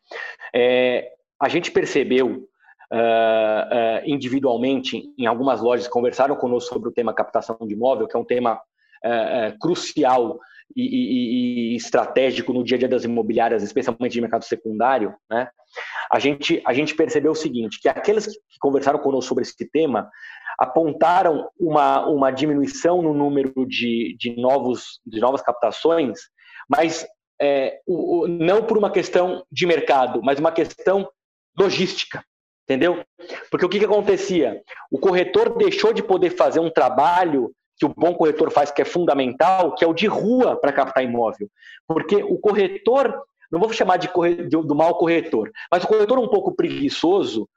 é, 0.53 1.11
a 1.39 1.47
gente 1.47 1.71
percebeu 1.71 2.49
uh, 2.91 4.01
individualmente, 4.05 5.13
em 5.17 5.25
algumas 5.25 5.61
lojas, 5.61 5.87
conversaram 5.87 6.35
conosco 6.35 6.73
sobre 6.73 6.89
o 6.89 6.91
tema 6.91 7.13
captação 7.13 7.57
de 7.61 7.73
imóvel, 7.73 8.07
que 8.07 8.15
é 8.15 8.19
um 8.19 8.25
tema 8.25 8.55
uh, 8.55 9.59
crucial 9.59 10.39
e, 10.75 10.83
e, 10.83 11.73
e, 11.73 11.75
estratégico 11.75 12.53
no 12.53 12.63
dia 12.63 12.75
a 12.75 12.79
dia 12.79 12.89
das 12.89 13.03
imobiliárias, 13.03 13.63
especialmente 13.63 14.13
de 14.13 14.21
mercado 14.21 14.43
secundário, 14.43 15.15
né? 15.29 15.49
A 16.11 16.19
gente, 16.19 16.61
a 16.65 16.73
gente 16.73 16.95
percebeu 16.95 17.31
o 17.31 17.35
seguinte, 17.35 17.79
que 17.79 17.87
aqueles 17.87 18.25
que 18.25 18.57
conversaram 18.59 18.99
conosco 18.99 19.29
sobre 19.29 19.43
esse 19.43 19.69
tema 19.69 20.09
apontaram 20.59 21.47
uma, 21.59 22.05
uma 22.07 22.31
diminuição 22.31 23.01
no 23.01 23.13
número 23.13 23.65
de, 23.67 24.15
de, 24.19 24.35
novos, 24.35 24.99
de 25.05 25.19
novas 25.19 25.41
captações, 25.41 26.19
mas 26.67 27.07
é, 27.41 27.79
o, 27.87 28.23
o, 28.23 28.27
não 28.27 28.63
por 28.63 28.77
uma 28.77 28.91
questão 28.91 29.45
de 29.51 29.65
mercado, 29.65 30.21
mas 30.21 30.39
uma 30.39 30.51
questão 30.51 31.07
logística, 31.57 32.23
entendeu? 32.69 33.03
Porque 33.49 33.65
o 33.65 33.69
que, 33.69 33.79
que 33.79 33.85
acontecia? 33.85 34.61
O 34.91 34.99
corretor 34.99 35.57
deixou 35.57 35.91
de 35.91 36.03
poder 36.03 36.29
fazer 36.29 36.59
um 36.59 36.69
trabalho 36.69 37.51
que 37.75 37.85
o 37.85 37.93
bom 37.95 38.13
corretor 38.13 38.51
faz, 38.51 38.69
que 38.71 38.81
é 38.81 38.85
fundamental, 38.85 39.73
que 39.73 39.83
é 39.83 39.87
o 39.87 39.93
de 39.93 40.05
rua 40.05 40.55
para 40.55 40.71
captar 40.71 41.03
imóvel. 41.03 41.49
Porque 41.87 42.17
o 42.17 42.37
corretor, 42.37 43.19
não 43.51 43.59
vou 43.59 43.73
chamar 43.73 43.97
de, 43.97 44.07
corretor, 44.09 44.63
do 44.63 44.75
mau 44.75 44.95
corretor, 44.97 45.49
mas 45.71 45.83
o 45.83 45.87
corretor 45.87 46.19
um 46.19 46.27
pouco 46.27 46.55
preguiçoso, 46.55 47.49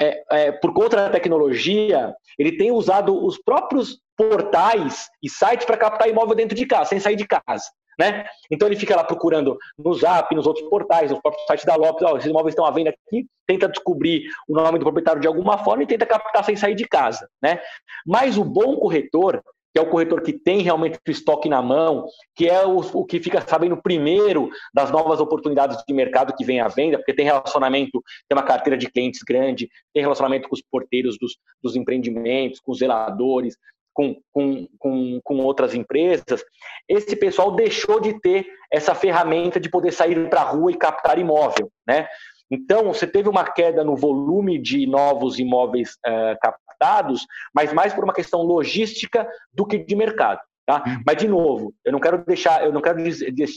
é, 0.00 0.24
é, 0.32 0.52
por 0.52 0.72
conta 0.72 0.96
da 0.96 1.10
tecnologia, 1.10 2.12
ele 2.36 2.56
tem 2.56 2.72
usado 2.72 3.24
os 3.24 3.38
próprios 3.38 4.00
portais 4.16 5.08
e 5.22 5.30
sites 5.30 5.66
para 5.66 5.76
captar 5.76 6.08
imóvel 6.08 6.34
dentro 6.34 6.56
de 6.56 6.66
casa, 6.66 6.90
sem 6.90 6.98
sair 6.98 7.14
de 7.14 7.26
casa. 7.26 7.70
Né? 7.98 8.24
Então 8.50 8.68
ele 8.68 8.76
fica 8.76 8.94
lá 8.94 9.02
procurando 9.02 9.58
no 9.76 9.92
Zap, 9.94 10.32
nos 10.34 10.46
outros 10.46 10.68
portais, 10.68 11.10
nos 11.10 11.20
próprios 11.20 11.44
sites 11.46 11.64
da 11.64 11.74
Lopes, 11.74 12.06
oh, 12.08 12.16
esses 12.16 12.30
imóveis 12.30 12.52
estão 12.52 12.64
à 12.64 12.70
venda 12.70 12.90
aqui, 12.90 13.26
tenta 13.46 13.68
descobrir 13.68 14.22
o 14.46 14.54
nome 14.54 14.78
do 14.78 14.84
proprietário 14.84 15.20
de 15.20 15.26
alguma 15.26 15.58
forma 15.58 15.82
e 15.82 15.86
tenta 15.86 16.06
captar 16.06 16.44
sem 16.44 16.54
sair 16.54 16.76
de 16.76 16.86
casa. 16.86 17.28
Né? 17.42 17.60
Mas 18.06 18.38
o 18.38 18.44
bom 18.44 18.76
corretor, 18.76 19.42
que 19.72 19.80
é 19.80 19.82
o 19.82 19.90
corretor 19.90 20.22
que 20.22 20.32
tem 20.32 20.62
realmente 20.62 20.98
o 21.06 21.10
estoque 21.10 21.48
na 21.48 21.60
mão, 21.60 22.06
que 22.36 22.48
é 22.48 22.64
o, 22.64 22.78
o, 22.78 23.04
que 23.04 23.18
fica 23.18 23.40
sabendo 23.40 23.82
primeiro 23.82 24.48
das 24.72 24.92
novas 24.92 25.18
oportunidades 25.18 25.82
de 25.86 25.92
mercado 25.92 26.34
que 26.36 26.44
vem 26.44 26.60
à 26.60 26.68
venda, 26.68 26.98
porque 26.98 27.14
tem 27.14 27.24
relacionamento, 27.24 28.02
tem 28.28 28.38
uma 28.38 28.44
carteira 28.44 28.78
de 28.78 28.88
clientes 28.88 29.22
grande, 29.26 29.68
tem 29.92 30.02
relacionamento 30.02 30.48
com 30.48 30.54
os 30.54 30.62
porteiros 30.62 31.18
dos, 31.18 31.36
dos 31.60 31.74
empreendimentos, 31.74 32.60
com 32.60 32.70
os 32.70 32.78
zeladores, 32.78 33.56
com, 33.98 34.14
com, 34.32 34.68
com, 34.78 35.20
com 35.24 35.38
outras 35.40 35.74
empresas, 35.74 36.44
esse 36.88 37.16
pessoal 37.16 37.56
deixou 37.56 37.98
de 37.98 38.20
ter 38.20 38.46
essa 38.72 38.94
ferramenta 38.94 39.58
de 39.58 39.68
poder 39.68 39.90
sair 39.90 40.30
para 40.30 40.42
a 40.42 40.44
rua 40.44 40.70
e 40.70 40.76
captar 40.76 41.18
imóvel, 41.18 41.68
né? 41.84 42.06
Então, 42.48 42.84
você 42.84 43.08
teve 43.08 43.28
uma 43.28 43.44
queda 43.44 43.82
no 43.82 43.96
volume 43.96 44.56
de 44.56 44.86
novos 44.86 45.40
imóveis 45.40 45.96
uh, 46.06 46.38
captados, 46.40 47.26
mas 47.52 47.72
mais 47.72 47.92
por 47.92 48.04
uma 48.04 48.14
questão 48.14 48.40
logística 48.40 49.28
do 49.52 49.66
que 49.66 49.76
de 49.76 49.96
mercado. 49.96 50.40
Tá? 50.64 50.82
Uhum. 50.86 51.02
Mas, 51.04 51.16
de 51.16 51.26
novo, 51.26 51.74
eu 51.84 51.92
não 51.92 51.98
quero 51.98 52.24
deixar, 52.24 52.64
eu 52.64 52.72
não 52.72 52.80
quero 52.80 53.02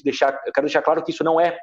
deixar, 0.04 0.34
eu 0.46 0.52
quero 0.52 0.66
deixar 0.66 0.82
claro 0.82 1.04
que 1.04 1.12
isso 1.12 1.24
não 1.24 1.40
é 1.40 1.58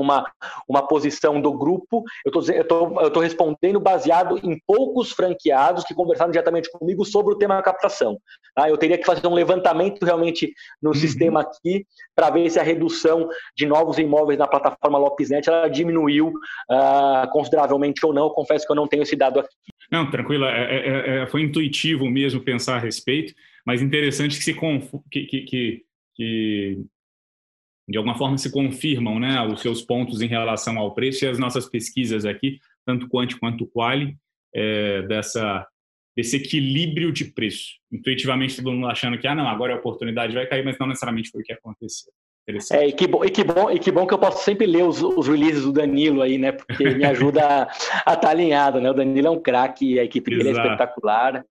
uma, 0.00 0.30
uma 0.68 0.86
posição 0.86 1.40
do 1.40 1.52
grupo, 1.52 2.02
eu 2.24 2.60
estou 2.60 3.22
respondendo 3.22 3.80
baseado 3.80 4.38
em 4.42 4.60
poucos 4.66 5.12
franqueados 5.12 5.84
que 5.84 5.94
conversaram 5.94 6.30
diretamente 6.30 6.70
comigo 6.70 7.04
sobre 7.04 7.34
o 7.34 7.38
tema 7.38 7.62
captação. 7.62 8.18
Tá? 8.54 8.68
Eu 8.68 8.76
teria 8.76 8.98
que 8.98 9.06
fazer 9.06 9.26
um 9.26 9.34
levantamento 9.34 10.04
realmente 10.04 10.52
no 10.82 10.90
uhum. 10.90 10.94
sistema 10.94 11.40
aqui 11.40 11.86
para 12.14 12.30
ver 12.30 12.48
se 12.50 12.58
a 12.58 12.62
redução 12.62 13.28
de 13.56 13.66
novos 13.66 13.98
imóveis 13.98 14.38
na 14.38 14.46
plataforma 14.46 14.98
LopesNet 14.98 15.48
ela 15.48 15.68
diminuiu 15.68 16.28
uh, 16.28 17.30
consideravelmente 17.32 18.04
ou 18.04 18.12
não. 18.12 18.24
Eu 18.24 18.30
confesso 18.30 18.66
que 18.66 18.72
eu 18.72 18.76
não 18.76 18.86
tenho 18.86 19.02
esse 19.02 19.16
dado 19.16 19.40
aqui. 19.40 19.54
Não, 19.90 20.10
tranquilo, 20.10 20.44
é, 20.44 20.74
é, 20.74 21.22
é, 21.22 21.26
foi 21.26 21.42
intuitivo 21.42 22.08
mesmo 22.08 22.40
pensar 22.40 22.76
a 22.76 22.80
respeito, 22.80 23.34
mas 23.66 23.82
interessante 23.82 24.38
que 24.38 24.44
se 24.44 24.54
que, 25.10 25.26
que, 25.26 25.40
que, 25.42 25.82
que 26.14 26.84
de 27.88 27.98
alguma 27.98 28.16
forma 28.16 28.38
se 28.38 28.50
confirmam 28.50 29.18
né, 29.18 29.40
os 29.42 29.60
seus 29.60 29.82
pontos 29.82 30.22
em 30.22 30.26
relação 30.26 30.78
ao 30.78 30.94
preço 30.94 31.24
e 31.24 31.28
as 31.28 31.38
nossas 31.38 31.68
pesquisas 31.68 32.24
aqui, 32.24 32.58
tanto 32.86 33.08
quanto 33.08 33.38
quanto 33.38 33.66
quali, 33.66 34.16
é, 34.54 35.02
dessa, 35.02 35.66
desse 36.16 36.36
equilíbrio 36.36 37.12
de 37.12 37.26
preço. 37.26 37.72
Intuitivamente 37.92 38.56
todo 38.56 38.72
mundo 38.72 38.86
achando 38.86 39.18
que 39.18 39.26
ah, 39.26 39.34
não, 39.34 39.48
agora 39.48 39.74
a 39.74 39.78
oportunidade 39.78 40.34
vai 40.34 40.46
cair, 40.46 40.64
mas 40.64 40.78
não 40.78 40.86
necessariamente 40.86 41.30
foi 41.30 41.42
o 41.42 41.44
que 41.44 41.52
aconteceu. 41.52 42.12
É, 42.72 42.88
e 42.88 42.92
que, 42.92 43.06
bom, 43.06 43.24
e, 43.24 43.30
que 43.30 43.42
bom, 43.42 43.70
e 43.70 43.78
que 43.78 43.90
bom 43.90 44.06
que 44.06 44.12
eu 44.12 44.18
posso 44.18 44.44
sempre 44.44 44.66
ler 44.66 44.84
os, 44.84 45.02
os 45.02 45.26
releases 45.26 45.62
do 45.62 45.72
Danilo 45.72 46.20
aí, 46.20 46.36
né? 46.36 46.52
Porque 46.52 46.90
me 46.90 47.04
ajuda 47.06 47.62
a 47.62 48.12
estar 48.12 48.16
tá 48.16 48.30
alinhado, 48.30 48.80
né? 48.82 48.90
O 48.90 48.94
Danilo 48.94 49.28
é 49.28 49.30
um 49.30 49.40
craque, 49.40 49.98
a 49.98 50.04
equipe 50.04 50.30
dele 50.30 50.50
é 50.50 50.52
espetacular. 50.52 51.44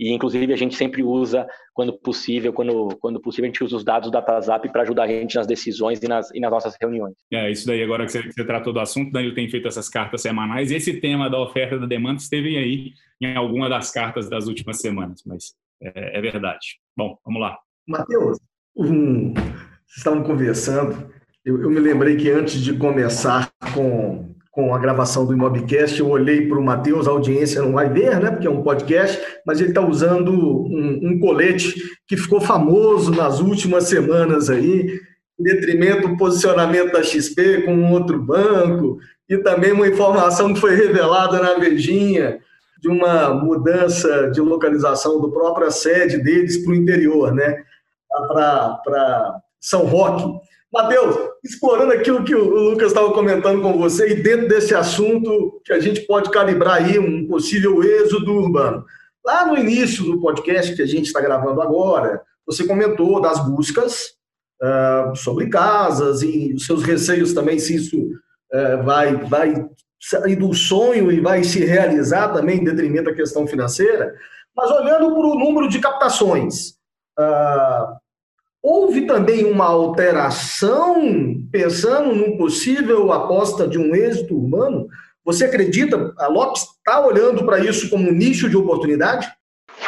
E, 0.00 0.10
inclusive, 0.14 0.50
a 0.50 0.56
gente 0.56 0.74
sempre 0.74 1.02
usa, 1.02 1.46
quando 1.74 1.92
possível, 1.92 2.54
quando, 2.54 2.96
quando 2.98 3.20
possível, 3.20 3.44
a 3.44 3.48
gente 3.48 3.62
usa 3.62 3.76
os 3.76 3.84
dados 3.84 4.08
do 4.08 4.12
DataZap 4.12 4.66
para 4.72 4.80
ajudar 4.80 5.02
a 5.02 5.06
gente 5.06 5.36
nas 5.36 5.46
decisões 5.46 6.02
e 6.02 6.08
nas, 6.08 6.30
e 6.34 6.40
nas 6.40 6.50
nossas 6.50 6.74
reuniões. 6.80 7.14
É, 7.30 7.50
isso 7.50 7.66
daí, 7.66 7.82
agora 7.82 8.06
que 8.06 8.12
você, 8.12 8.22
que 8.22 8.32
você 8.32 8.42
tratou 8.42 8.72
do 8.72 8.80
assunto, 8.80 9.12
Danilo 9.12 9.34
tem 9.34 9.50
feito 9.50 9.68
essas 9.68 9.90
cartas 9.90 10.22
semanais. 10.22 10.70
Esse 10.70 10.98
tema 11.02 11.28
da 11.28 11.38
oferta 11.38 11.74
e 11.74 11.80
da 11.80 11.84
demanda 11.84 12.18
esteve 12.18 12.56
aí 12.56 12.92
em 13.20 13.36
alguma 13.36 13.68
das 13.68 13.92
cartas 13.92 14.30
das 14.30 14.48
últimas 14.48 14.80
semanas, 14.80 15.22
mas 15.26 15.52
é, 15.82 16.18
é 16.18 16.20
verdade. 16.22 16.78
Bom, 16.96 17.18
vamos 17.22 17.42
lá. 17.42 17.58
Matheus, 17.86 18.38
um, 18.74 19.34
vocês 19.34 19.98
estavam 19.98 20.22
conversando, 20.22 21.12
eu, 21.44 21.60
eu 21.60 21.68
me 21.68 21.78
lembrei 21.78 22.16
que 22.16 22.30
antes 22.30 22.58
de 22.58 22.74
começar 22.74 23.52
com 23.74 24.34
com 24.60 24.74
a 24.74 24.78
gravação 24.78 25.24
do 25.24 25.32
Imobcast, 25.32 25.98
eu 25.98 26.10
olhei 26.10 26.46
para 26.46 26.58
o 26.58 26.62
Matheus, 26.62 27.08
a 27.08 27.10
audiência 27.10 27.62
não 27.62 27.72
vai 27.72 27.88
ver, 27.88 28.20
né, 28.20 28.30
porque 28.30 28.46
é 28.46 28.50
um 28.50 28.62
podcast, 28.62 29.18
mas 29.46 29.58
ele 29.58 29.70
está 29.70 29.80
usando 29.80 30.32
um, 30.32 31.00
um, 31.02 31.18
colete 31.18 31.74
que 32.06 32.14
ficou 32.14 32.42
famoso 32.42 33.10
nas 33.10 33.40
últimas 33.40 33.84
semanas 33.84 34.50
aí, 34.50 35.00
em 35.38 35.42
detrimento 35.42 36.08
do 36.08 36.16
posicionamento 36.18 36.92
da 36.92 37.02
XP 37.02 37.62
com 37.62 37.74
um 37.74 37.90
outro 37.90 38.20
banco, 38.20 38.98
e 39.30 39.38
também 39.38 39.72
uma 39.72 39.88
informação 39.88 40.52
que 40.52 40.60
foi 40.60 40.74
revelada 40.74 41.40
na 41.40 41.54
Vejinha, 41.54 42.38
de 42.82 42.88
uma 42.88 43.32
mudança 43.32 44.30
de 44.30 44.42
localização 44.42 45.22
do 45.22 45.32
própria 45.32 45.70
sede 45.70 46.18
deles 46.18 46.58
para 46.58 46.72
o 46.72 46.76
interior, 46.76 47.32
né, 47.32 47.62
para 48.28 49.40
São 49.58 49.86
Roque. 49.86 50.49
Matheus, 50.72 51.16
explorando 51.42 51.92
aquilo 51.92 52.22
que 52.22 52.34
o 52.34 52.44
Lucas 52.44 52.88
estava 52.88 53.12
comentando 53.12 53.60
com 53.60 53.76
você, 53.76 54.10
e 54.10 54.22
dentro 54.22 54.48
desse 54.48 54.74
assunto 54.74 55.60
que 55.64 55.72
a 55.72 55.80
gente 55.80 56.02
pode 56.02 56.30
calibrar 56.30 56.76
aí 56.76 56.98
um 56.98 57.26
possível 57.26 57.82
êxodo 57.82 58.32
urbano. 58.32 58.84
Lá 59.24 59.46
no 59.46 59.58
início 59.58 60.04
do 60.04 60.20
podcast 60.20 60.74
que 60.74 60.82
a 60.82 60.86
gente 60.86 61.06
está 61.06 61.20
gravando 61.20 61.60
agora, 61.60 62.22
você 62.46 62.64
comentou 62.66 63.20
das 63.20 63.44
buscas 63.48 64.14
uh, 64.62 65.14
sobre 65.16 65.48
casas 65.48 66.22
e 66.22 66.54
os 66.54 66.64
seus 66.66 66.84
receios 66.84 67.32
também, 67.32 67.58
se 67.58 67.74
isso 67.74 67.96
uh, 67.98 68.82
vai, 68.84 69.16
vai 69.16 69.68
sair 70.00 70.36
do 70.36 70.54
sonho 70.54 71.10
e 71.10 71.20
vai 71.20 71.42
se 71.42 71.64
realizar 71.64 72.32
também 72.32 72.58
em 72.58 72.64
detrimento 72.64 73.10
da 73.10 73.14
questão 73.14 73.46
financeira. 73.46 74.14
Mas 74.56 74.70
olhando 74.70 75.14
para 75.14 75.26
o 75.26 75.38
número 75.38 75.68
de 75.68 75.80
captações, 75.80 76.74
uh, 77.18 77.99
Houve 78.62 79.06
também 79.06 79.44
uma 79.44 79.66
alteração 79.66 81.34
pensando 81.50 82.14
num 82.14 82.36
possível 82.36 83.10
aposta 83.10 83.66
de 83.66 83.78
um 83.78 83.94
êxito 83.94 84.36
humano? 84.36 84.86
Você 85.24 85.46
acredita, 85.46 86.12
a 86.18 86.28
Lopes 86.28 86.62
está 86.62 87.04
olhando 87.04 87.44
para 87.44 87.58
isso 87.60 87.88
como 87.88 88.08
um 88.08 88.12
nicho 88.12 88.50
de 88.50 88.56
oportunidade? 88.56 89.30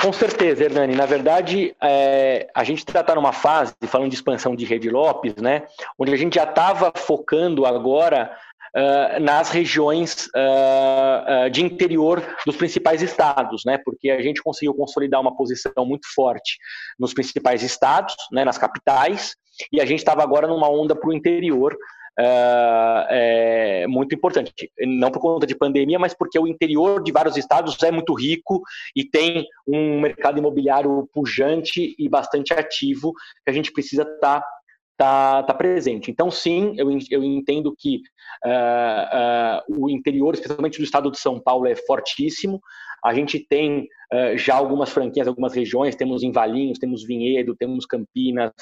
Com 0.00 0.12
certeza, 0.12 0.64
Hernani. 0.64 0.96
Na 0.96 1.04
verdade, 1.04 1.74
é, 1.82 2.48
a 2.54 2.64
gente 2.64 2.78
está 2.78 3.14
numa 3.14 3.32
fase, 3.32 3.74
falando 3.86 4.08
de 4.08 4.14
expansão 4.14 4.56
de 4.56 4.64
rede 4.64 4.88
Lopes, 4.88 5.36
né, 5.36 5.64
onde 5.98 6.12
a 6.12 6.16
gente 6.16 6.36
já 6.36 6.44
estava 6.44 6.92
focando 6.96 7.66
agora 7.66 8.34
uh, 8.76 9.20
nas 9.20 9.50
regiões 9.50 10.26
uh, 10.34 11.46
uh, 11.46 11.50
de 11.50 11.62
interior 11.62 12.22
dos 12.44 12.56
principais 12.56 13.02
estados, 13.02 13.62
né? 13.64 13.78
Porque 13.84 14.10
a 14.10 14.20
gente 14.22 14.42
conseguiu 14.42 14.74
consolidar 14.74 15.20
uma 15.20 15.36
posição 15.36 15.84
muito 15.84 16.06
forte 16.14 16.58
nos 16.98 17.12
principais 17.12 17.62
estados, 17.62 18.14
né? 18.32 18.44
Nas 18.44 18.58
capitais, 18.58 19.34
e 19.72 19.80
a 19.80 19.84
gente 19.84 19.98
estava 19.98 20.22
agora 20.22 20.46
numa 20.46 20.68
onda 20.68 20.94
para 20.94 21.08
o 21.08 21.12
interior. 21.12 21.76
É 22.18 23.86
muito 23.88 24.14
importante, 24.14 24.52
não 24.80 25.10
por 25.10 25.18
conta 25.18 25.46
de 25.46 25.56
pandemia, 25.56 25.98
mas 25.98 26.12
porque 26.12 26.38
o 26.38 26.46
interior 26.46 27.02
de 27.02 27.10
vários 27.10 27.38
estados 27.38 27.82
é 27.82 27.90
muito 27.90 28.12
rico 28.12 28.60
e 28.94 29.02
tem 29.02 29.46
um 29.66 29.98
mercado 29.98 30.38
imobiliário 30.38 31.08
pujante 31.10 31.94
e 31.98 32.08
bastante 32.10 32.52
ativo 32.52 33.14
que 33.42 33.50
a 33.50 33.52
gente 33.52 33.72
precisa 33.72 34.02
estar 34.02 34.42
tá 34.42 34.46
está 34.92 35.42
tá 35.42 35.54
presente. 35.54 36.10
Então, 36.10 36.30
sim, 36.30 36.74
eu, 36.76 36.88
eu 37.10 37.24
entendo 37.24 37.74
que 37.76 38.00
uh, 38.44 39.72
uh, 39.78 39.84
o 39.84 39.90
interior, 39.90 40.34
especialmente 40.34 40.78
do 40.78 40.84
estado 40.84 41.10
de 41.10 41.18
São 41.18 41.40
Paulo, 41.40 41.66
é 41.66 41.74
fortíssimo. 41.74 42.60
A 43.04 43.12
gente 43.12 43.40
tem 43.40 43.88
uh, 44.12 44.36
já 44.36 44.54
algumas 44.54 44.90
franquias, 44.90 45.26
algumas 45.26 45.54
regiões, 45.54 45.96
temos 45.96 46.22
em 46.22 46.30
Valinhos, 46.30 46.78
temos 46.78 47.04
Vinhedo, 47.04 47.56
temos 47.56 47.84
Campinas, 47.86 48.52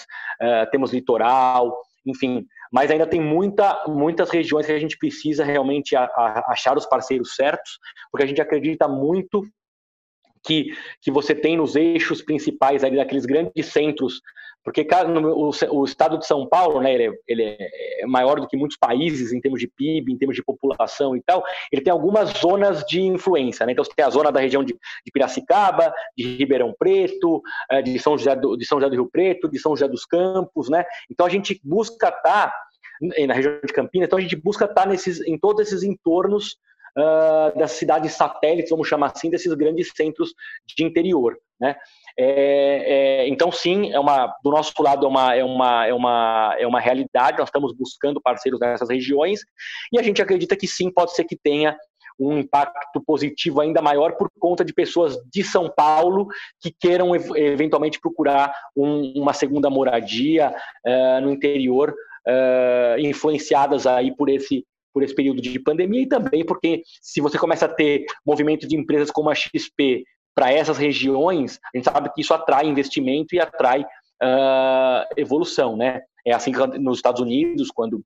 temos 0.70 0.92
Litoral, 0.92 1.76
enfim, 2.06 2.46
mas 2.72 2.90
ainda 2.90 3.06
tem 3.06 3.20
muita, 3.20 3.84
muitas 3.86 4.30
regiões 4.30 4.64
que 4.64 4.72
a 4.72 4.78
gente 4.78 4.96
precisa 4.96 5.44
realmente 5.44 5.94
a, 5.94 6.04
a 6.04 6.52
achar 6.52 6.76
os 6.76 6.86
parceiros 6.86 7.34
certos, 7.34 7.78
porque 8.10 8.24
a 8.24 8.26
gente 8.26 8.40
acredita 8.40 8.88
muito 8.88 9.42
que, 10.42 10.72
que 11.00 11.10
você 11.10 11.34
tem 11.34 11.56
nos 11.56 11.76
eixos 11.76 12.22
principais 12.22 12.82
ali 12.84 12.96
daqueles 12.96 13.26
grandes 13.26 13.66
centros 13.66 14.20
porque 14.62 14.86
o, 15.34 15.50
o, 15.70 15.84
estado 15.84 16.18
de 16.18 16.26
São 16.26 16.46
Paulo, 16.46 16.80
né, 16.80 16.92
ele 16.94 17.04
é, 17.04 17.12
ele, 17.26 17.42
é, 17.58 18.06
maior 18.06 18.38
do 18.38 18.46
que 18.46 18.56
muitos 18.56 18.76
países 18.76 19.32
em 19.32 19.40
termos 19.40 19.58
de 19.58 19.66
PIB, 19.66 20.12
em 20.12 20.18
termos 20.18 20.36
de 20.36 20.42
população 20.42 21.16
e 21.16 21.22
tal. 21.22 21.42
Ele 21.72 21.82
tem 21.82 21.90
algumas 21.90 22.30
zonas 22.38 22.84
de 22.84 23.00
influência. 23.00 23.64
Né? 23.64 23.72
Então, 23.72 23.84
você 23.84 23.92
tem 23.94 24.04
a 24.04 24.10
zona 24.10 24.30
da 24.30 24.40
região 24.40 24.62
de, 24.62 24.74
de 24.74 25.12
Piracicaba, 25.12 25.92
de 26.16 26.36
Ribeirão 26.36 26.74
Preto, 26.78 27.40
é, 27.70 27.80
de 27.80 27.98
São, 27.98 28.18
José 28.18 28.36
do, 28.36 28.56
de 28.56 28.66
São 28.66 28.78
José 28.78 28.90
do 28.90 28.96
Rio 28.96 29.10
Preto, 29.10 29.48
de 29.48 29.58
São 29.58 29.74
José 29.74 29.88
dos 29.88 30.04
Campos. 30.04 30.68
Né? 30.68 30.84
Então, 31.10 31.26
a 31.26 31.30
gente 31.30 31.58
busca 31.64 32.08
estar 32.08 32.20
tá, 32.20 32.54
na 33.26 33.32
região 33.32 33.58
de 33.64 33.72
Campinas, 33.72 34.08
então 34.08 34.18
a 34.18 34.22
gente 34.22 34.36
busca 34.36 34.66
estar 34.66 34.82
tá 34.82 34.86
nesses, 34.86 35.22
em 35.22 35.38
todos 35.38 35.66
esses 35.66 35.82
entornos 35.82 36.58
uh, 36.96 37.58
das 37.58 37.72
cidades 37.72 38.12
satélites, 38.12 38.70
vamos 38.70 38.88
chamar 38.88 39.12
assim, 39.14 39.30
desses 39.30 39.52
grandes 39.54 39.90
centros 39.94 40.32
de 40.66 40.84
interior. 40.84 41.36
Né? 41.60 41.76
É, 42.18 43.24
é, 43.24 43.28
então, 43.28 43.52
sim, 43.52 43.92
é 43.92 44.00
uma, 44.00 44.34
do 44.42 44.50
nosso 44.50 44.72
lado 44.82 45.04
é 45.04 45.08
uma, 45.08 45.34
é, 45.34 45.44
uma, 45.44 45.86
é, 45.86 45.94
uma, 45.94 46.56
é 46.58 46.66
uma 46.66 46.80
realidade, 46.80 47.38
nós 47.38 47.48
estamos 47.48 47.74
buscando 47.74 48.20
parceiros 48.20 48.58
nessas 48.58 48.88
regiões 48.88 49.40
e 49.92 49.98
a 49.98 50.02
gente 50.02 50.22
acredita 50.22 50.56
que 50.56 50.66
sim, 50.66 50.90
pode 50.90 51.14
ser 51.14 51.24
que 51.24 51.36
tenha 51.36 51.76
um 52.18 52.38
impacto 52.38 53.00
positivo 53.00 53.60
ainda 53.60 53.80
maior 53.80 54.12
por 54.16 54.28
conta 54.38 54.62
de 54.62 54.74
pessoas 54.74 55.16
de 55.32 55.42
São 55.42 55.70
Paulo 55.70 56.28
que 56.60 56.70
queiram 56.70 57.14
eventualmente 57.14 57.98
procurar 57.98 58.54
um, 58.76 59.14
uma 59.16 59.32
segunda 59.32 59.70
moradia 59.70 60.54
uh, 60.86 61.20
no 61.22 61.30
interior, 61.30 61.94
uh, 62.28 63.00
influenciadas 63.00 63.86
aí 63.86 64.14
por 64.14 64.28
esse 64.28 64.66
por 64.92 65.02
esse 65.02 65.14
período 65.14 65.40
de 65.40 65.58
pandemia 65.58 66.02
e 66.02 66.08
também 66.08 66.44
porque 66.44 66.82
se 67.00 67.20
você 67.20 67.38
começa 67.38 67.66
a 67.66 67.68
ter 67.68 68.04
movimento 68.26 68.66
de 68.66 68.76
empresas 68.76 69.10
como 69.10 69.30
a 69.30 69.34
XP 69.34 70.04
para 70.34 70.52
essas 70.52 70.78
regiões, 70.78 71.58
a 71.74 71.76
gente 71.76 71.84
sabe 71.84 72.12
que 72.14 72.20
isso 72.20 72.32
atrai 72.32 72.66
investimento 72.66 73.34
e 73.34 73.40
atrai 73.40 73.82
uh, 73.82 75.04
evolução, 75.16 75.76
né? 75.76 76.00
É 76.26 76.32
assim 76.32 76.52
que 76.52 76.78
nos 76.78 76.98
Estados 76.98 77.20
Unidos, 77.20 77.70
quando 77.70 78.04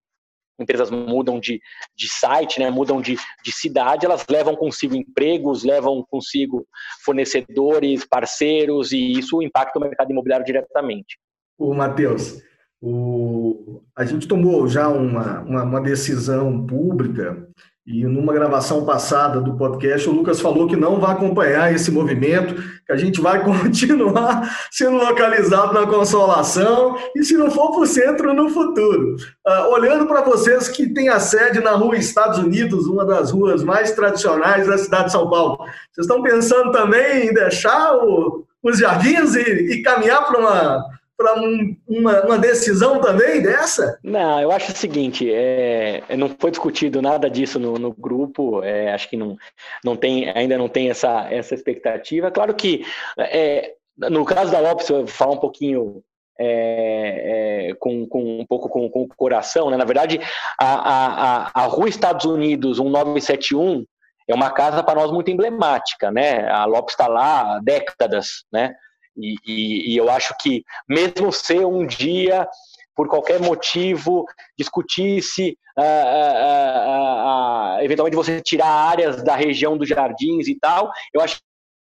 empresas 0.59 0.91
mudam 0.91 1.41
de, 1.41 1.61
de 1.97 2.09
site, 2.09 2.61
né, 2.61 2.71
mudam 2.71 3.01
de, 3.01 3.17
de 3.45 3.53
cidade, 3.53 4.07
elas 4.07 4.25
levam 4.29 4.55
consigo 4.55 4.95
empregos, 4.95 5.65
levam 5.65 6.05
consigo 6.09 6.67
fornecedores, 7.05 8.05
parceiros, 8.05 8.93
e 8.93 9.13
isso 9.13 9.43
impacta 9.43 9.79
o 9.79 9.83
mercado 9.83 10.13
imobiliário 10.13 10.47
diretamente. 10.47 11.19
O 11.59 11.75
Matheus, 11.75 12.41
o, 12.87 13.81
a 13.97 14.05
gente 14.05 14.29
tomou 14.29 14.69
já 14.69 14.89
uma, 14.89 15.41
uma, 15.41 15.63
uma 15.63 15.81
decisão 15.81 16.67
pública 16.67 17.49
E 17.87 18.05
numa 18.05 18.35
gravação 18.35 18.85
passada 18.85 19.41
do 19.41 19.57
podcast, 19.57 20.07
o 20.07 20.13
Lucas 20.13 20.39
falou 20.39 20.67
que 20.67 20.77
não 20.77 21.01
vai 21.01 21.13
acompanhar 21.13 21.73
esse 21.73 21.91
movimento, 21.91 22.55
que 22.87 22.93
a 22.93 22.97
gente 22.97 23.23
vai 23.23 23.41
continuar 23.45 24.51
sendo 24.71 24.99
localizado 24.99 25.73
na 25.73 25.87
consolação 25.87 26.99
e, 27.17 27.25
se 27.25 27.39
não 27.39 27.51
for 27.51 27.71
para 27.71 27.81
o 27.81 27.87
centro, 27.87 28.35
no 28.35 28.51
futuro. 28.51 29.17
Uh, 29.47 29.73
olhando 29.73 30.07
para 30.07 30.21
vocês 30.21 30.69
que 30.69 30.93
têm 30.93 31.09
a 31.09 31.19
sede 31.19 31.61
na 31.61 31.73
rua 31.73 31.97
Estados 31.97 32.39
Unidos, 32.39 32.87
uma 32.87 33.07
das 33.07 33.31
ruas 33.31 33.65
mais 33.65 33.93
tradicionais 33.93 34.67
da 34.67 34.77
cidade 34.77 35.07
de 35.07 35.13
São 35.13 35.31
Paulo, 35.31 35.57
vocês 35.91 36.07
estão 36.07 36.23
pensando 36.23 36.71
também 36.71 37.29
em 37.29 37.33
deixar 37.33 37.97
o, 37.97 38.45
os 38.63 38.79
jardins 38.79 39.35
e, 39.35 39.73
e 39.73 39.83
caminhar 39.83 40.27
para 40.27 40.39
uma 40.39 40.85
para 41.17 41.41
um, 41.41 41.77
uma, 41.87 42.23
uma, 42.23 42.39
decisão 42.39 43.01
também 43.01 43.41
dessa? 43.41 43.99
Não, 44.03 44.41
eu 44.41 44.51
acho 44.51 44.73
o 44.73 44.77
seguinte, 44.77 45.31
é, 45.33 46.03
não 46.17 46.29
foi 46.39 46.51
discutido 46.51 47.01
nada 47.01 47.31
disso 47.31 47.59
no, 47.59 47.79
no 47.79 47.93
grupo, 47.93 48.63
é, 48.63 48.93
acho 48.93 49.09
que 49.09 49.17
não, 49.17 49.37
não 49.85 49.97
tem, 49.97 50.31
ainda 50.31 50.59
não 50.59 50.69
tem 50.69 50.91
essa, 50.91 51.29
essa 51.31 51.55
expectativa. 51.55 52.31
Claro 52.31 52.55
que 52.55 52.85
é, 53.19 53.75
no 53.97 54.25
caso 54.25 54.51
da 54.51 54.61
Lopes, 54.61 54.89
eu 54.89 54.99
vou 54.99 55.07
falar 55.07 55.33
um 55.33 55.41
pouquinho 55.41 56.03
é, 56.39 57.69
é, 57.71 57.75
com, 57.75 58.07
com, 58.09 58.41
um 58.41 58.47
pouco 58.47 58.69
com, 58.69 58.89
com, 58.91 59.03
o 59.03 59.09
coração, 59.09 59.71
né? 59.71 59.77
Na 59.77 59.85
verdade, 59.85 60.21
a, 60.59 61.51
a, 61.55 61.63
a 61.63 61.67
Rua 61.67 61.89
Estados 61.89 62.25
Unidos 62.25 62.81
1971 62.81 63.85
é 64.27 64.35
uma 64.35 64.51
casa 64.51 64.83
para 64.83 65.01
nós 65.01 65.13
muito 65.13 65.31
emblemática, 65.31 66.11
né? 66.11 66.49
A 66.51 66.65
Lopes 66.65 66.95
está 66.95 67.07
lá 67.07 67.57
há 67.57 67.61
décadas, 67.61 68.45
né? 68.53 68.75
E, 69.17 69.37
e, 69.47 69.93
e 69.93 69.97
eu 69.97 70.11
acho 70.11 70.35
que, 70.41 70.65
mesmo 70.89 71.33
se 71.33 71.59
um 71.59 71.87
dia, 71.87 72.49
por 72.95 73.09
qualquer 73.09 73.41
motivo, 73.41 74.25
discutisse 74.59 75.57
uh, 75.79 75.83
uh, 75.83 77.79
uh, 77.79 77.83
eventualmente 77.83 78.17
você 78.17 78.41
tirar 78.41 78.67
áreas 78.67 79.23
da 79.23 79.37
região 79.37 79.77
dos 79.77 79.89
jardins 79.89 80.49
e 80.49 80.59
tal, 80.59 80.91
eu 81.13 81.21
acho 81.21 81.41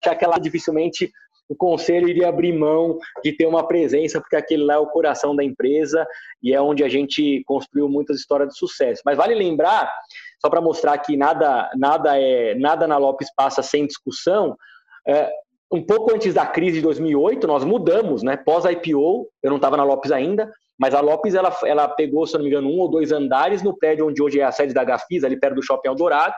que 0.01 0.09
aquela 0.09 0.37
dificilmente 0.37 1.11
o 1.47 1.55
conselho 1.55 2.07
iria 2.07 2.27
abrir 2.27 2.53
mão 2.53 2.97
de 3.23 3.31
ter 3.31 3.45
uma 3.45 3.67
presença, 3.67 4.19
porque 4.19 4.35
aquele 4.35 4.63
lá 4.63 4.75
é 4.75 4.77
o 4.79 4.87
coração 4.87 5.35
da 5.35 5.43
empresa 5.43 6.05
e 6.41 6.53
é 6.53 6.61
onde 6.61 6.83
a 6.83 6.89
gente 6.89 7.43
construiu 7.45 7.87
muitas 7.87 8.17
histórias 8.19 8.49
de 8.49 8.57
sucesso. 8.57 9.01
Mas 9.05 9.17
vale 9.17 9.35
lembrar, 9.35 9.91
só 10.41 10.49
para 10.49 10.61
mostrar 10.61 10.97
que 10.97 11.15
nada, 11.15 11.69
nada, 11.75 12.19
é, 12.19 12.55
nada 12.55 12.87
na 12.87 12.97
Lopes 12.97 13.29
passa 13.35 13.61
sem 13.61 13.85
discussão, 13.85 14.55
é, 15.07 15.31
um 15.75 15.85
pouco 15.85 16.13
antes 16.13 16.33
da 16.33 16.45
crise 16.45 16.77
de 16.77 16.81
2008, 16.81 17.45
nós 17.45 17.63
mudamos, 17.63 18.23
né? 18.23 18.37
Pós-IPO, 18.37 19.27
eu 19.43 19.49
não 19.49 19.57
estava 19.57 19.75
na 19.75 19.83
Lopes 19.83 20.11
ainda, 20.11 20.51
mas 20.79 20.93
a 20.93 21.01
Lopes 21.01 21.35
ela, 21.35 21.55
ela 21.65 21.87
pegou, 21.87 22.25
se 22.25 22.33
não 22.33 22.41
me 22.41 22.47
engano, 22.47 22.69
um 22.69 22.79
ou 22.79 22.89
dois 22.89 23.11
andares 23.11 23.61
no 23.61 23.77
prédio 23.77 24.07
onde 24.07 24.21
hoje 24.21 24.39
é 24.39 24.43
a 24.43 24.51
sede 24.51 24.73
da 24.73 24.83
Gafis, 24.83 25.23
ali 25.23 25.37
perto 25.37 25.55
do 25.55 25.63
Shopping 25.63 25.89
Eldorado, 25.89 26.33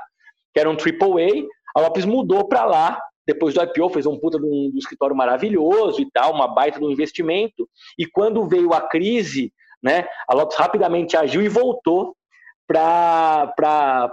que 0.54 0.60
era 0.60 0.70
um 0.70 0.74
AAA. 0.74 1.46
A 1.76 1.82
Lopes 1.82 2.06
mudou 2.06 2.48
para 2.48 2.66
lá, 2.66 3.00
depois 3.26 3.54
do 3.54 3.62
IPO, 3.62 3.90
fez 3.90 4.06
um 4.06 4.18
puta 4.18 4.40
de 4.40 4.46
um, 4.46 4.72
escritório 4.76 5.16
maravilhoso 5.16 6.02
e 6.02 6.10
tal, 6.12 6.34
uma 6.34 6.48
baita 6.48 6.80
de 6.80 6.86
um 6.86 6.92
investimento. 6.92 7.70
E 7.98 8.06
quando 8.06 8.48
veio 8.48 8.74
a 8.74 8.82
crise, 8.82 9.54
né, 9.84 10.08
a 10.28 10.34
Lopes 10.34 10.58
rapidamente 10.58 11.16
agiu 11.16 11.42
e 11.42 11.48
voltou 11.50 12.16
para 12.68 13.54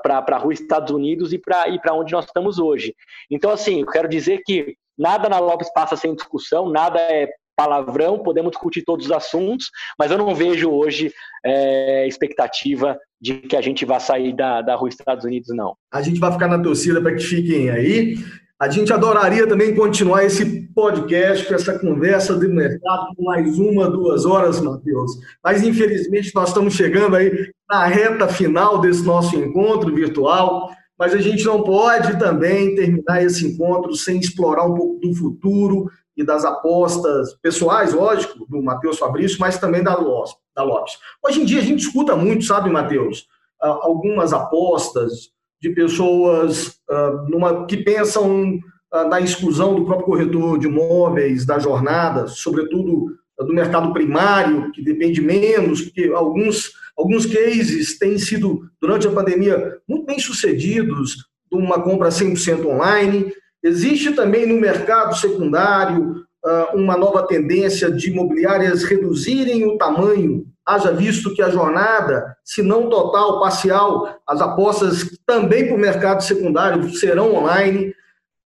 a 0.04 0.38
rua 0.38 0.52
Estados 0.52 0.92
Unidos 0.92 1.32
e 1.32 1.38
para 1.38 1.94
onde 1.94 2.12
nós 2.12 2.26
estamos 2.26 2.58
hoje. 2.58 2.94
Então, 3.30 3.50
assim, 3.50 3.80
eu 3.80 3.86
quero 3.86 4.08
dizer 4.08 4.42
que 4.44 4.76
Nada 4.98 5.28
na 5.28 5.38
Lopes 5.38 5.72
passa 5.72 5.96
sem 5.96 6.14
discussão, 6.14 6.70
nada 6.70 6.98
é 7.00 7.28
palavrão, 7.56 8.18
podemos 8.18 8.50
discutir 8.50 8.82
todos 8.82 9.06
os 9.06 9.12
assuntos, 9.12 9.70
mas 9.98 10.10
eu 10.10 10.18
não 10.18 10.34
vejo 10.34 10.70
hoje 10.70 11.12
é, 11.44 12.06
expectativa 12.06 12.98
de 13.20 13.34
que 13.38 13.56
a 13.56 13.60
gente 13.60 13.84
vá 13.84 14.00
sair 14.00 14.34
da, 14.34 14.60
da 14.60 14.74
rua 14.74 14.88
Estados 14.88 15.24
Unidos, 15.24 15.48
não. 15.54 15.76
A 15.92 16.02
gente 16.02 16.18
vai 16.18 16.32
ficar 16.32 16.48
na 16.48 16.60
torcida 16.60 17.00
para 17.00 17.14
que 17.14 17.22
fiquem 17.22 17.70
aí. 17.70 18.16
A 18.60 18.68
gente 18.68 18.92
adoraria 18.92 19.46
também 19.46 19.74
continuar 19.74 20.24
esse 20.24 20.68
podcast 20.72 21.46
com 21.46 21.54
essa 21.54 21.78
conversa 21.78 22.38
de 22.38 22.46
mercado 22.46 23.14
por 23.14 23.24
mais 23.24 23.58
uma, 23.58 23.90
duas 23.90 24.24
horas, 24.24 24.60
Matheus. 24.60 25.12
Mas, 25.42 25.62
infelizmente, 25.62 26.30
nós 26.34 26.48
estamos 26.48 26.74
chegando 26.74 27.16
aí 27.16 27.50
na 27.68 27.84
reta 27.86 28.28
final 28.28 28.80
desse 28.80 29.04
nosso 29.04 29.36
encontro 29.36 29.92
virtual 29.94 30.70
mas 30.98 31.14
a 31.14 31.18
gente 31.18 31.44
não 31.44 31.62
pode 31.62 32.18
também 32.18 32.74
terminar 32.74 33.22
esse 33.22 33.46
encontro 33.46 33.94
sem 33.94 34.18
explorar 34.18 34.64
um 34.66 34.74
pouco 34.74 35.00
do 35.00 35.14
futuro 35.14 35.90
e 36.16 36.24
das 36.24 36.44
apostas 36.44 37.34
pessoais, 37.42 37.92
lógico, 37.92 38.46
do 38.48 38.62
Matheus 38.62 38.98
Fabrício, 38.98 39.38
mas 39.40 39.58
também 39.58 39.82
da 39.82 39.96
Lopes. 39.96 40.98
Hoje 41.26 41.42
em 41.42 41.44
dia 41.44 41.60
a 41.60 41.64
gente 41.64 41.80
escuta 41.80 42.14
muito, 42.14 42.44
sabe, 42.44 42.70
Matheus, 42.70 43.26
algumas 43.60 44.32
apostas 44.32 45.32
de 45.60 45.70
pessoas 45.70 46.78
uh, 46.90 47.28
numa, 47.28 47.66
que 47.66 47.78
pensam 47.78 48.56
uh, 48.92 49.08
na 49.08 49.20
exclusão 49.20 49.74
do 49.74 49.84
próprio 49.84 50.06
corretor 50.06 50.58
de 50.58 50.66
imóveis 50.66 51.46
da 51.46 51.58
jornada, 51.58 52.26
sobretudo 52.26 53.06
do 53.38 53.52
mercado 53.52 53.92
primário, 53.92 54.70
que 54.72 54.82
depende 54.82 55.20
menos, 55.20 55.82
porque 55.82 56.10
alguns, 56.14 56.72
alguns 56.96 57.26
cases 57.26 57.98
têm 57.98 58.18
sido, 58.18 58.68
durante 58.80 59.06
a 59.06 59.12
pandemia, 59.12 59.78
muito 59.88 60.06
bem 60.06 60.18
sucedidos, 60.18 61.16
de 61.50 61.58
uma 61.58 61.80
compra 61.82 62.08
100% 62.08 62.66
online. 62.66 63.32
Existe 63.62 64.12
também 64.12 64.46
no 64.46 64.60
mercado 64.60 65.16
secundário 65.16 66.24
ah, 66.44 66.72
uma 66.74 66.96
nova 66.96 67.26
tendência 67.26 67.90
de 67.90 68.10
imobiliárias 68.10 68.84
reduzirem 68.84 69.64
o 69.66 69.78
tamanho, 69.78 70.46
haja 70.66 70.92
visto 70.92 71.34
que 71.34 71.42
a 71.42 71.50
jornada, 71.50 72.36
se 72.44 72.62
não 72.62 72.88
total, 72.88 73.40
parcial, 73.40 74.18
as 74.26 74.40
apostas 74.40 75.18
também 75.26 75.66
para 75.66 75.76
o 75.76 75.80
mercado 75.80 76.22
secundário 76.22 76.92
serão 76.94 77.34
online. 77.34 77.94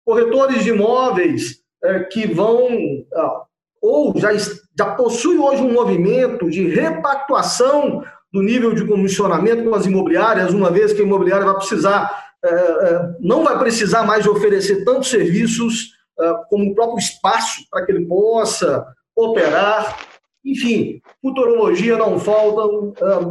Corretores 0.04 0.62
de 0.62 0.70
imóveis 0.70 1.60
eh, 1.82 2.00
que 2.00 2.26
vão 2.26 2.68
ah, 3.14 3.42
ou 3.84 4.14
já, 4.16 4.30
já 4.32 4.94
possui 4.94 5.36
hoje 5.36 5.60
um 5.60 5.74
movimento 5.74 6.48
de 6.48 6.66
repactuação 6.68 8.02
do 8.32 8.42
nível 8.42 8.74
de 8.74 8.86
comissionamento 8.86 9.62
com 9.62 9.74
as 9.74 9.84
imobiliárias, 9.84 10.54
uma 10.54 10.70
vez 10.70 10.94
que 10.94 11.02
a 11.02 11.04
imobiliária 11.04 11.44
vai 11.44 11.56
precisar, 11.56 12.32
é, 12.42 12.48
é, 12.48 13.14
não 13.20 13.44
vai 13.44 13.58
precisar 13.58 14.02
mais 14.02 14.26
oferecer 14.26 14.86
tantos 14.86 15.10
serviços 15.10 15.90
é, 16.18 16.32
como 16.48 16.70
o 16.70 16.74
próprio 16.74 16.98
espaço 16.98 17.60
para 17.70 17.84
que 17.84 17.92
ele 17.92 18.06
possa 18.06 18.86
operar. 19.14 19.98
Enfim, 20.42 21.02
futurologia 21.20 21.98
não 21.98 22.18
falta 22.18 22.62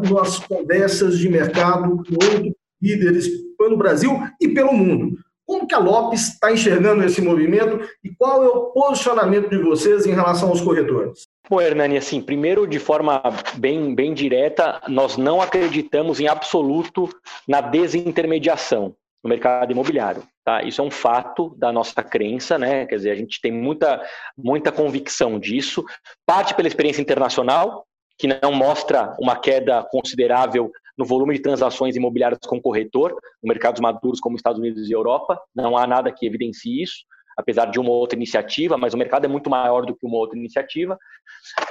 nas 0.07 0.37
conversas 0.37 1.17
de 1.17 1.29
mercado 1.29 1.97
com 1.97 2.13
outros 2.13 2.53
líderes 2.79 3.27
pelo 3.57 3.75
Brasil 3.75 4.21
e 4.39 4.49
pelo 4.49 4.71
mundo. 4.71 5.17
Como 5.45 5.67
que 5.67 5.75
a 5.75 5.79
Lopes 5.79 6.29
está 6.29 6.51
enxergando 6.51 7.03
esse 7.03 7.21
movimento 7.21 7.87
e 8.03 8.09
qual 8.15 8.43
é 8.43 8.47
o 8.47 8.65
posicionamento 8.71 9.49
de 9.49 9.57
vocês 9.57 10.05
em 10.05 10.13
relação 10.13 10.49
aos 10.49 10.61
corretores? 10.61 11.27
Bom, 11.49 11.59
Hernani, 11.59 11.97
assim, 11.97 12.21
primeiro, 12.21 12.65
de 12.65 12.79
forma 12.79 13.21
bem, 13.55 13.93
bem 13.93 14.13
direta, 14.13 14.81
nós 14.87 15.17
não 15.17 15.41
acreditamos 15.41 16.19
em 16.19 16.27
absoluto 16.27 17.09
na 17.47 17.59
desintermediação 17.59 18.95
no 19.23 19.29
mercado 19.29 19.71
imobiliário. 19.71 20.23
Tá? 20.43 20.61
Isso 20.63 20.81
é 20.81 20.83
um 20.83 20.91
fato 20.91 21.55
da 21.57 21.71
nossa 21.71 22.03
crença, 22.03 22.57
né? 22.57 22.85
Quer 22.85 22.95
dizer, 22.97 23.11
a 23.11 23.15
gente 23.15 23.39
tem 23.41 23.51
muita, 23.51 24.01
muita 24.37 24.71
convicção 24.71 25.39
disso. 25.39 25.83
Parte 26.25 26.53
pela 26.53 26.67
experiência 26.67 27.01
internacional, 27.01 27.85
que 28.17 28.27
não 28.27 28.51
mostra 28.51 29.15
uma 29.19 29.37
queda 29.37 29.83
considerável 29.89 30.71
no 30.97 31.05
volume 31.05 31.33
de 31.33 31.41
transações 31.41 31.95
imobiliárias 31.95 32.39
com 32.45 32.61
corretor, 32.61 33.11
no 33.41 33.47
mercados 33.47 33.81
maduros 33.81 34.19
como 34.19 34.35
Estados 34.35 34.59
Unidos 34.59 34.89
e 34.89 34.93
Europa. 34.93 35.39
Não 35.55 35.77
há 35.77 35.87
nada 35.87 36.11
que 36.11 36.25
evidencie 36.25 36.81
isso, 36.81 37.05
apesar 37.37 37.65
de 37.65 37.79
uma 37.79 37.91
outra 37.91 38.15
iniciativa, 38.15 38.77
mas 38.77 38.93
o 38.93 38.97
mercado 38.97 39.25
é 39.25 39.27
muito 39.27 39.49
maior 39.49 39.85
do 39.85 39.95
que 39.95 40.05
uma 40.05 40.17
outra 40.17 40.37
iniciativa. 40.37 40.97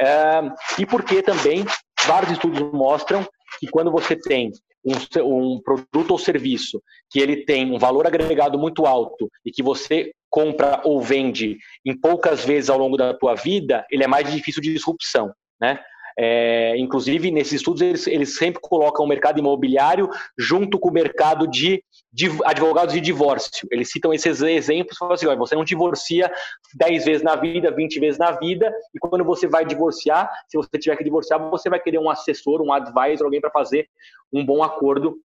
É, 0.01 0.41
e 0.81 0.87
porque 0.87 1.23
também 1.23 1.65
vários 2.07 2.33
estudos 2.33 2.61
mostram 2.73 3.27
que 3.61 3.69
quando 3.69 3.91
você 3.91 4.17
tem 4.17 4.51
um, 4.85 5.55
um, 5.55 5.61
produto 5.63 6.11
ou 6.11 6.19
serviço 6.19 6.83
que 7.11 7.21
ele 7.21 7.45
tem 7.45 7.73
um 7.73 7.79
valor 7.79 8.07
agregado 8.07 8.59
muito 8.59 8.87
alto 8.87 9.31
e 9.45 9.51
que 9.51 9.63
você 9.63 10.13
compra 10.29 10.81
ou 10.85 11.01
vende 11.01 11.59
em 11.85 11.97
poucas 11.97 12.45
vezes 12.45 12.71
ao 12.71 12.79
longo 12.79 12.97
da 12.97 13.15
tua 13.15 13.35
vida, 13.35 13.87
ele 13.91 14.03
é 14.03 14.07
mais 14.07 14.31
difícil 14.33 14.63
de 14.63 14.73
disrupção, 14.73 15.33
né? 15.61 15.79
É, 16.19 16.77
inclusive, 16.77 17.31
nesses 17.31 17.55
estudos, 17.55 17.83
eles, 17.83 18.07
eles, 18.07 18.37
sempre 18.37 18.61
colocam 18.61 19.05
o 19.05 19.09
mercado 19.09 19.39
imobiliário 19.39 20.09
junto 20.39 20.79
com 20.79 20.91
o 20.91 20.93
mercado 20.93 21.47
de, 21.47 21.83
de 22.13 22.31
advogados 22.45 22.95
de 22.95 23.01
divórcio. 23.01 23.67
Eles 23.71 23.91
citam 23.91 24.13
esses 24.13 24.43
exemplos, 24.43 24.99
falam 24.99 25.15
assim, 25.15 25.27
você 25.37 25.55
não 25.55 25.65
divorcia 25.65 26.31
10 26.75 27.05
vezes 27.05 27.23
na 27.23 27.37
vida, 27.37 27.71
20 27.71 28.01
vezes 28.01 28.19
na 28.19 28.33
vida, 28.33 28.73
e 28.95 28.99
quando 28.99 29.25
você 29.25 29.47
vai 29.47 29.65
divorciar, 29.65 30.31
se 30.49 30.57
você 30.57 30.79
tiver 30.79 30.97
que 30.97 31.05
divorciar, 31.05 31.39
você 31.51 31.71
vai 31.71 31.81
querer 31.81 31.99
um 31.99 32.11
assessor, 32.11 32.61
um 32.61 32.73
advisor, 32.73 33.25
alguém 33.25 33.41
para 33.41 33.51
fazer 33.51 33.89
um 34.33 34.45
bom 34.45 34.63
acordo 34.63 35.19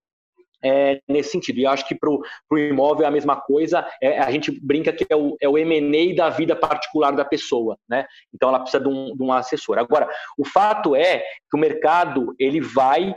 é, 0.62 1.00
nesse 1.08 1.30
sentido. 1.30 1.58
E 1.58 1.66
acho 1.66 1.86
que 1.86 1.94
para 1.94 2.10
o 2.10 2.58
imóvel 2.58 3.04
é 3.04 3.08
a 3.08 3.12
mesma 3.12 3.36
coisa, 3.36 3.86
é, 4.02 4.18
a 4.18 4.30
gente 4.30 4.50
brinca 4.50 4.92
que 4.92 5.06
é 5.08 5.16
o, 5.16 5.36
é 5.40 5.48
o 5.48 5.58
M&A 5.58 6.14
da 6.14 6.30
vida 6.30 6.56
particular 6.56 7.12
da 7.12 7.24
pessoa, 7.24 7.78
né? 7.88 8.06
Então 8.34 8.48
ela 8.48 8.60
precisa 8.60 8.82
de 8.82 8.88
um, 8.88 9.16
de 9.16 9.22
um 9.22 9.32
assessor. 9.32 9.78
Agora, 9.78 10.08
o 10.36 10.44
fato 10.44 10.94
é 10.94 11.18
que 11.18 11.56
o 11.56 11.58
mercado 11.58 12.34
ele 12.38 12.60
vai 12.60 13.14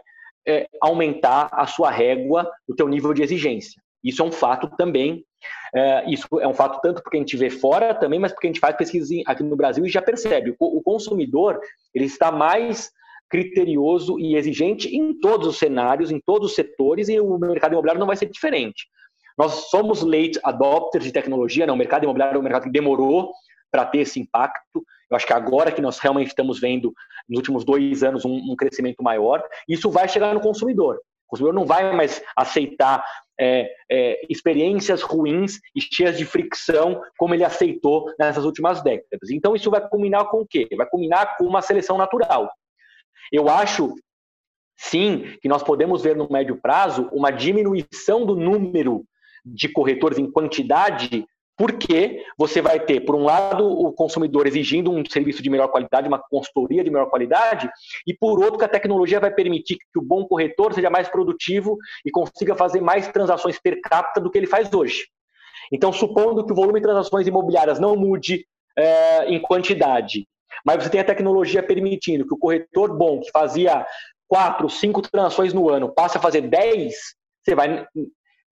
é, 0.47 0.67
aumentar 0.81 1.49
a 1.51 1.65
sua 1.67 1.91
régua, 1.91 2.49
o 2.67 2.75
teu 2.75 2.87
nível 2.87 3.13
de 3.13 3.23
exigência. 3.23 3.81
Isso 4.03 4.21
é 4.21 4.25
um 4.25 4.31
fato 4.31 4.67
também. 4.75 5.23
É, 5.73 6.11
isso 6.11 6.27
é 6.39 6.47
um 6.47 6.53
fato 6.53 6.79
tanto 6.81 7.01
porque 7.01 7.17
a 7.17 7.19
gente 7.19 7.37
vê 7.37 7.49
fora 7.49 7.93
também, 7.93 8.19
mas 8.19 8.31
porque 8.31 8.47
a 8.47 8.49
gente 8.49 8.59
faz 8.59 8.75
pesquisa 8.75 9.13
aqui 9.25 9.43
no 9.43 9.55
Brasil 9.55 9.85
e 9.85 9.89
já 9.89 10.01
percebe. 10.01 10.55
O, 10.59 10.77
o 10.77 10.81
consumidor 10.81 11.59
ele 11.93 12.05
está 12.05 12.31
mais 12.31 12.91
criterioso 13.31 14.19
e 14.19 14.35
exigente 14.35 14.93
em 14.93 15.17
todos 15.17 15.47
os 15.47 15.57
cenários, 15.57 16.11
em 16.11 16.19
todos 16.19 16.49
os 16.49 16.55
setores, 16.55 17.07
e 17.07 17.19
o 17.19 17.37
mercado 17.39 17.71
imobiliário 17.71 17.99
não 17.99 18.07
vai 18.07 18.17
ser 18.17 18.29
diferente. 18.29 18.85
Nós 19.37 19.69
somos 19.69 20.01
late 20.01 20.37
adopters 20.43 21.05
de 21.05 21.13
tecnologia, 21.13 21.65
né? 21.65 21.71
o 21.71 21.77
mercado 21.77 22.03
imobiliário 22.03 22.35
é 22.35 22.39
um 22.39 22.43
mercado 22.43 22.63
que 22.63 22.71
demorou 22.71 23.31
para 23.71 23.85
ter 23.85 23.99
esse 23.99 24.19
impacto. 24.19 24.83
Eu 25.09 25.15
acho 25.15 25.25
que 25.25 25.33
agora 25.33 25.71
que 25.71 25.81
nós 25.81 25.97
realmente 25.97 26.27
estamos 26.27 26.59
vendo, 26.59 26.93
nos 27.27 27.37
últimos 27.37 27.63
dois 27.63 28.03
anos, 28.03 28.25
um, 28.25 28.35
um 28.51 28.55
crescimento 28.57 29.01
maior, 29.01 29.41
isso 29.67 29.89
vai 29.89 30.09
chegar 30.09 30.33
no 30.33 30.41
consumidor. 30.41 30.97
O 31.27 31.29
consumidor 31.31 31.53
não 31.53 31.65
vai 31.65 31.95
mais 31.95 32.21
aceitar 32.35 33.01
é, 33.39 33.71
é, 33.89 34.21
experiências 34.29 35.01
ruins 35.01 35.59
e 35.73 35.79
cheias 35.81 36.17
de 36.17 36.25
fricção 36.25 37.01
como 37.17 37.33
ele 37.33 37.45
aceitou 37.45 38.13
nessas 38.19 38.43
últimas 38.43 38.83
décadas. 38.83 39.29
Então, 39.31 39.55
isso 39.55 39.71
vai 39.71 39.87
culminar 39.87 40.25
com 40.29 40.41
o 40.41 40.45
quê? 40.45 40.67
Vai 40.75 40.87
culminar 40.87 41.37
com 41.37 41.45
uma 41.45 41.61
seleção 41.61 41.97
natural. 41.97 42.51
Eu 43.31 43.49
acho, 43.49 43.93
sim, 44.77 45.37
que 45.41 45.49
nós 45.49 45.63
podemos 45.63 46.01
ver 46.01 46.15
no 46.15 46.29
médio 46.29 46.59
prazo 46.61 47.09
uma 47.11 47.31
diminuição 47.31 48.25
do 48.25 48.35
número 48.35 49.03
de 49.43 49.67
corretores 49.69 50.17
em 50.17 50.31
quantidade 50.31 51.25
porque 51.61 52.23
você 52.39 52.59
vai 52.59 52.79
ter, 52.79 53.01
por 53.01 53.15
um 53.15 53.23
lado, 53.23 53.67
o 53.67 53.93
consumidor 53.93 54.47
exigindo 54.47 54.91
um 54.91 55.03
serviço 55.05 55.43
de 55.43 55.49
melhor 55.49 55.67
qualidade, 55.67 56.07
uma 56.07 56.17
consultoria 56.17 56.83
de 56.83 56.89
melhor 56.89 57.07
qualidade, 57.07 57.69
e 58.07 58.15
por 58.15 58.43
outro, 58.43 58.57
que 58.57 58.65
a 58.65 58.69
tecnologia 58.69 59.19
vai 59.19 59.31
permitir 59.31 59.75
que 59.75 59.99
o 59.99 60.01
bom 60.01 60.25
corretor 60.25 60.73
seja 60.73 60.89
mais 60.89 61.07
produtivo 61.07 61.77
e 62.03 62.09
consiga 62.09 62.55
fazer 62.55 62.81
mais 62.81 63.07
transações 63.09 63.59
per 63.59 63.79
capita 63.79 64.19
do 64.19 64.31
que 64.31 64.39
ele 64.39 64.47
faz 64.47 64.73
hoje. 64.73 65.05
Então, 65.71 65.93
supondo 65.93 66.43
que 66.43 66.51
o 66.51 66.55
volume 66.55 66.79
de 66.79 66.85
transações 66.87 67.27
imobiliárias 67.27 67.79
não 67.79 67.95
mude 67.95 68.43
é, 68.75 69.27
em 69.27 69.39
quantidade, 69.39 70.27
mas 70.65 70.83
você 70.83 70.89
tem 70.89 71.01
a 71.01 71.05
tecnologia 71.05 71.63
permitindo 71.63 72.27
que 72.27 72.33
o 72.33 72.37
corretor 72.37 72.95
bom, 72.95 73.19
que 73.19 73.31
fazia 73.31 73.85
quatro, 74.27 74.69
cinco 74.69 75.01
transações 75.01 75.53
no 75.53 75.69
ano, 75.69 75.93
passe 75.93 76.17
a 76.17 76.21
fazer 76.21 76.41
dez, 76.41 76.95
você 77.43 77.53
vai 77.55 77.85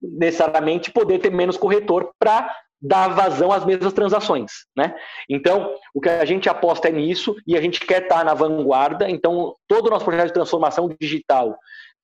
necessariamente 0.02 0.90
poder 0.90 1.18
ter 1.18 1.30
menos 1.30 1.56
corretor 1.56 2.10
para 2.18 2.50
dar 2.80 3.08
vazão 3.08 3.52
às 3.52 3.64
mesmas 3.64 3.92
transações, 3.92 4.52
né? 4.74 4.94
Então, 5.28 5.74
o 5.94 6.00
que 6.00 6.08
a 6.08 6.24
gente 6.24 6.48
aposta 6.48 6.88
é 6.88 6.92
nisso 6.92 7.36
e 7.46 7.56
a 7.56 7.60
gente 7.60 7.80
quer 7.80 8.02
estar 8.02 8.24
na 8.24 8.32
vanguarda. 8.32 9.08
Então, 9.10 9.54
todo 9.68 9.86
o 9.86 9.90
nosso 9.90 10.04
projeto 10.04 10.28
de 10.28 10.32
transformação 10.32 10.88
digital, 10.98 11.58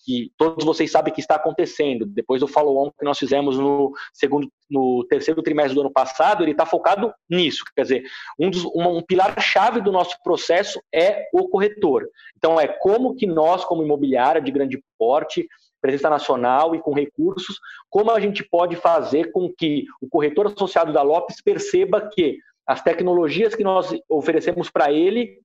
que 0.06 0.30
todos 0.38 0.64
vocês 0.64 0.88
sabem 0.92 1.12
que 1.12 1.20
está 1.20 1.34
acontecendo, 1.34 2.06
depois 2.06 2.40
do 2.40 2.46
follow-on 2.46 2.92
que 2.96 3.04
nós 3.04 3.18
fizemos 3.18 3.58
no 3.58 3.92
segundo, 4.14 4.48
no 4.70 5.04
terceiro 5.08 5.42
trimestre 5.42 5.74
do 5.74 5.80
ano 5.80 5.92
passado, 5.92 6.44
ele 6.44 6.52
está 6.52 6.64
focado 6.64 7.12
nisso. 7.28 7.64
Quer 7.74 7.82
dizer, 7.82 8.04
um, 8.38 8.48
dos, 8.48 8.64
um, 8.66 8.98
um 8.98 9.02
pilar-chave 9.02 9.80
do 9.80 9.90
nosso 9.90 10.16
processo 10.22 10.80
é 10.94 11.28
o 11.32 11.48
corretor. 11.48 12.08
Então, 12.36 12.60
é 12.60 12.68
como 12.68 13.16
que 13.16 13.26
nós, 13.26 13.64
como 13.64 13.82
imobiliária 13.82 14.40
de 14.40 14.52
grande 14.52 14.80
porte, 14.96 15.48
presença 15.80 16.08
nacional 16.08 16.72
e 16.76 16.80
com 16.80 16.94
recursos, 16.94 17.58
como 17.90 18.12
a 18.12 18.20
gente 18.20 18.44
pode 18.44 18.76
fazer 18.76 19.32
com 19.32 19.52
que 19.52 19.86
o 20.00 20.08
corretor 20.08 20.46
associado 20.46 20.92
da 20.92 21.02
Lopes 21.02 21.40
perceba 21.42 22.08
que 22.12 22.38
as 22.64 22.80
tecnologias 22.80 23.56
que 23.56 23.64
nós 23.64 23.92
oferecemos 24.08 24.70
para 24.70 24.92
ele 24.92 25.40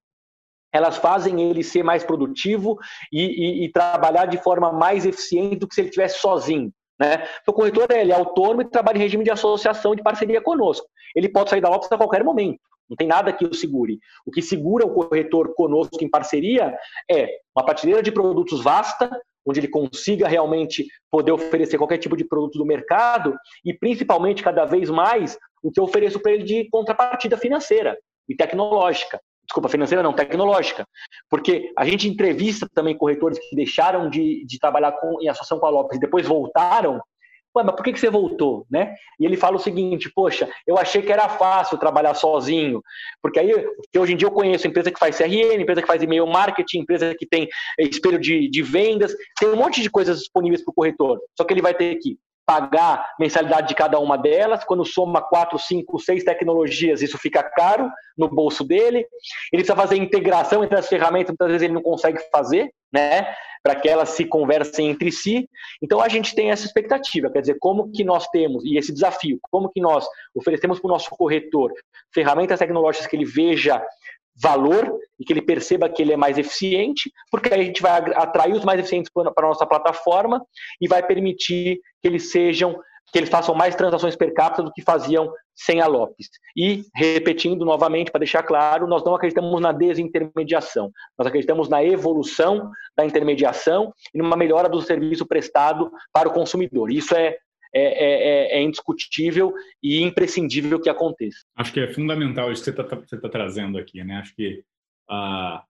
elas 0.74 0.97
fazem 0.97 1.41
ele 1.41 1.63
ser 1.63 1.84
mais 1.84 2.03
produtivo 2.03 2.78
e, 3.11 3.22
e, 3.22 3.65
e, 3.65 3.72
trabalhar 3.72 4.26
de 4.26 4.38
forma 4.38 4.72
mais 4.72 5.05
eficiente 5.05 5.57
do 5.57 5.67
que 5.67 5.76
se 5.76 5.82
ele 5.82 5.89
estivesse 5.89 6.19
sozinho. 6.19 6.72
Né? 6.99 7.28
O 7.47 7.53
corretor 7.53 7.89
ele 7.91 8.11
é 8.11 8.15
autônomo 8.15 8.61
e 8.61 8.69
trabalha 8.69 8.97
em 8.97 9.01
regime 9.01 9.24
de 9.24 9.32
associação, 9.32 9.95
de 9.95 10.03
parceria 10.03 10.41
conosco. 10.41 10.86
Ele 11.15 11.28
pode 11.28 11.49
sair 11.49 11.61
da 11.61 11.69
Lopes 11.69 11.91
a 11.91 11.97
qualquer 11.97 12.24
momento. 12.24 12.59
Não 12.89 12.95
tem 12.95 13.07
nada 13.07 13.32
que 13.32 13.45
o 13.45 13.53
segure. 13.53 13.99
O 14.26 14.32
que 14.32 14.41
segura 14.41 14.86
o 14.86 14.93
corretor 14.93 15.53
conosco 15.55 16.03
em 16.03 16.09
parceria 16.09 16.78
é 17.09 17.39
uma 17.55 17.65
prateleira 17.65 18.03
de 18.03 18.11
produtos 18.11 18.61
vasta, 18.61 19.09
onde 19.45 19.59
ele 19.59 19.67
consiga 19.67 20.28
realmente 20.28 20.86
poder 21.09 21.32
oferecer 21.32 21.78
qualquer 21.78 21.97
tipo 21.97 22.15
de 22.15 22.24
produto 22.24 22.59
do 22.59 22.65
mercado 22.65 23.36
e, 23.65 23.74
principalmente, 23.74 24.43
cada 24.43 24.65
vez 24.65 24.89
mais, 24.89 25.38
o 25.63 25.72
que 25.72 25.80
eu 25.80 25.86
ofereço 25.86 26.19
para 26.19 26.34
ele 26.34 26.43
de 26.43 26.69
contrapartida 26.69 27.38
financeira 27.38 27.97
e 28.28 28.36
tecnológica. 28.36 29.19
Desculpa, 29.52 29.68
financeira 29.68 30.02
não, 30.02 30.14
tecnológica. 30.14 30.86
Porque 31.30 31.74
a 31.78 31.84
gente 31.84 32.08
entrevista 32.08 32.66
também 32.74 32.97
corretores 32.97 33.38
que 33.38 33.54
deixaram 33.54 34.10
de, 34.10 34.45
de 34.45 34.58
trabalhar 34.58 34.93
com, 34.93 35.22
em 35.22 35.28
associação 35.28 35.60
com 35.60 35.66
a 35.66 35.70
Lopes 35.70 35.97
e 35.97 35.99
depois 35.99 36.26
voltaram 36.26 37.02
Ué, 37.54 37.66
mas 37.66 37.76
por 37.76 37.84
que, 37.84 37.91
que 37.91 37.99
você 37.99 38.10
voltou? 38.10 38.66
Né? 38.72 38.95
E 39.20 39.26
ele 39.26 39.36
fala 39.36 39.58
o 39.58 39.60
seguinte, 39.60 40.10
poxa, 40.16 40.49
eu 40.66 40.78
achei 40.78 41.02
que 41.02 41.12
era 41.12 41.28
fácil 41.28 41.78
trabalhar 41.78 42.14
sozinho, 42.14 42.82
porque 43.22 43.39
aí, 43.39 43.52
hoje 43.97 44.14
em 44.14 44.16
dia 44.16 44.26
eu 44.26 44.32
conheço 44.32 44.68
empresa 44.68 44.89
que 44.89 44.97
faz 44.97 45.18
CRM, 45.18 45.60
empresa 45.60 45.82
que 45.82 45.88
faz 45.88 46.02
e-mail 46.02 46.26
marketing, 46.26 46.80
empresa 46.80 47.14
que 47.14 47.28
tem 47.28 47.49
espelho 47.78 48.18
de, 48.18 48.49
de 48.49 48.64
vendas, 48.64 49.14
tem 49.38 49.49
um 49.49 49.58
monte 49.58 49.82
de 49.82 49.89
coisas 49.89 50.20
disponíveis 50.20 50.64
para 50.64 50.72
o 50.72 50.76
corretor, 50.76 51.20
só 51.38 51.43
que 51.43 51.54
ele 51.54 51.62
vai 51.62 51.74
ter 51.74 51.95
que 51.95 52.18
pagar 52.46 53.14
mensalidade 53.20 53.68
de 53.68 53.76
cada 53.76 54.00
uma 54.00 54.18
delas, 54.18 54.64
quando 54.64 54.86
soma 54.86 55.22
quatro, 55.22 55.58
cinco, 55.58 56.00
seis 56.00 56.24
tecnologias, 56.24 57.02
isso 57.02 57.18
fica 57.18 57.44
caro 57.44 57.89
no 58.18 58.28
bolso 58.28 58.64
dele, 58.64 59.06
ele 59.52 59.64
precisa 59.64 59.76
fazer 59.76 59.96
integração 59.96 60.64
entre 60.64 60.78
as 60.78 60.88
ferramentas, 60.88 61.30
muitas 61.30 61.48
vezes 61.48 61.64
ele 61.64 61.74
não 61.74 61.82
consegue 61.82 62.20
fazer, 62.32 62.72
né? 62.92 63.34
para 63.64 63.76
que 63.76 63.88
elas 63.88 64.10
se 64.10 64.26
conversem 64.26 64.89
entre 64.89 65.12
si. 65.12 65.48
Então 65.82 66.02
a 66.02 66.10
gente 66.10 66.34
tem 66.34 66.52
essa 66.52 66.66
expectativa, 66.66 67.30
quer 67.32 67.42
dizer, 67.42 67.58
como 67.60 67.92
que 67.92 68.04
nós 68.04 68.28
temos 68.30 68.64
e 68.66 68.78
esse 68.78 68.92
desafio, 68.92 69.39
como 69.50 69.70
que 69.70 69.80
nós 69.80 70.06
oferecemos 70.34 70.80
para 70.80 70.88
o 70.88 70.92
nosso 70.92 71.10
corretor 71.12 71.72
ferramentas 72.14 72.60
tecnológicas 72.60 73.08
que 73.08 73.16
ele 73.16 73.26
veja 73.26 73.84
valor 74.42 74.98
e 75.20 75.24
que 75.24 75.32
ele 75.32 75.42
perceba 75.42 75.89
que 75.89 76.02
ele 76.02 76.14
é 76.14 76.18
mais 76.18 76.38
eficiente, 76.38 77.12
porque 77.30 77.54
aí 77.54 77.62
a 77.62 77.64
gente 77.64 77.82
vai 77.82 77.92
atrair 78.16 78.54
os 78.54 78.66
mais 78.66 78.80
eficientes 78.80 79.12
para 79.14 79.46
a 79.46 79.50
nossa 79.50 79.66
plataforma 79.66 80.44
e 80.80 80.88
vai 80.88 81.06
permitir 81.06 81.80
que 82.02 82.08
eles 82.08 82.32
sejam 82.32 82.76
que 83.12 83.20
eles 83.20 83.30
façam 83.30 83.54
mais 83.54 83.76
transações 83.76 84.16
per 84.16 84.34
capita 84.34 84.64
do 84.64 84.72
que 84.72 84.82
faziam 84.82 85.32
sem 85.54 85.82
a 85.82 85.88
Lopes. 85.88 86.30
E, 86.56 86.86
repetindo 86.96 87.66
novamente, 87.66 88.10
para 88.10 88.20
deixar 88.20 88.42
claro, 88.42 88.88
nós 88.88 89.04
não 89.04 89.14
acreditamos 89.14 89.60
na 89.60 89.72
desintermediação. 89.72 90.89
Nós 91.18 91.28
acreditamos 91.28 91.68
na 91.68 91.84
evolução 91.84 92.72
da 92.96 93.06
intermediação 93.06 93.94
e 94.14 94.18
numa 94.18 94.38
melhora 94.38 94.70
do 94.70 94.82
serviço 94.82 95.26
prestado 95.26 95.92
para 96.14 96.30
o 96.30 96.34
consumidor. 96.34 96.89
Isso 96.89 97.14
é, 97.14 97.38
é, 97.74 98.55
é, 98.55 98.59
é 98.59 98.61
indiscutível 98.61 99.53
e 99.82 100.01
imprescindível 100.01 100.80
que 100.80 100.89
aconteça. 100.89 101.39
Acho 101.55 101.74
que 101.74 101.80
é 101.80 101.93
fundamental 101.93 102.51
isso 102.51 102.63
que 102.63 102.72
você 102.72 102.82
está 102.82 103.17
tá 103.19 103.30
trazendo 103.30 103.78
aqui. 103.78 104.03
Né? 104.03 104.15
Acho 104.15 104.36
que 104.36 104.63
ah, 105.09 105.63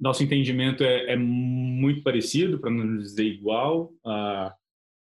nosso 0.00 0.22
entendimento 0.22 0.84
é, 0.84 1.12
é 1.12 1.16
muito 1.16 2.02
parecido, 2.02 2.58
para 2.58 2.70
não 2.70 2.98
dizer 2.98 3.24
igual. 3.24 3.92
Ah, 4.04 4.54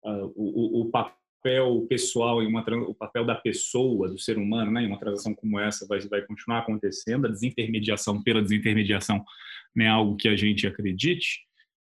uh, 0.05 0.33
o, 0.37 0.83
o, 0.83 0.91
papel 0.91 1.87
pessoal 1.89 2.43
e 2.43 2.47
o 2.47 2.95
papel 2.95 3.25
da 3.25 3.35
pessoa, 3.35 4.09
do 4.09 4.19
ser 4.19 4.39
humano, 4.39 4.71
né, 4.71 4.83
em 4.83 4.87
uma 4.87 4.99
transação 4.99 5.35
como 5.35 5.59
essa 5.59 5.87
vai, 5.87 5.99
vai 6.01 6.23
continuar 6.23 6.61
acontecendo. 6.61 7.27
A 7.27 7.31
desintermediação 7.31 8.23
pela 8.23 8.43
desintermediação 8.43 9.25
não 9.75 9.85
é 9.85 9.89
algo 9.89 10.17
que 10.17 10.29
a 10.29 10.37
gente 10.37 10.67
acredite. 10.67 11.41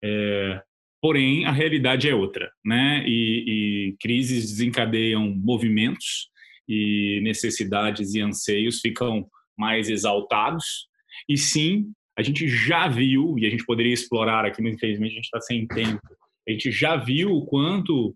É, 0.03 0.61
porém, 1.01 1.45
a 1.45 1.51
realidade 1.51 2.07
é 2.07 2.15
outra, 2.15 2.51
né? 2.63 3.03
E, 3.07 3.89
e 3.91 3.95
crises 3.99 4.51
desencadeiam 4.51 5.27
movimentos 5.29 6.29
e 6.67 7.19
necessidades 7.23 8.13
e 8.13 8.21
anseios 8.21 8.79
ficam 8.79 9.27
mais 9.57 9.89
exaltados. 9.89 10.87
E 11.27 11.37
sim, 11.37 11.91
a 12.17 12.21
gente 12.21 12.47
já 12.47 12.87
viu, 12.87 13.37
e 13.37 13.45
a 13.45 13.49
gente 13.49 13.65
poderia 13.65 13.93
explorar 13.93 14.45
aqui, 14.45 14.61
mas 14.61 14.75
infelizmente 14.75 15.11
a 15.11 15.15
gente 15.15 15.25
está 15.25 15.41
sem 15.41 15.67
tempo, 15.67 16.01
a 16.47 16.51
gente 16.51 16.71
já 16.71 16.95
viu 16.95 17.31
o 17.31 17.45
quanto 17.45 18.15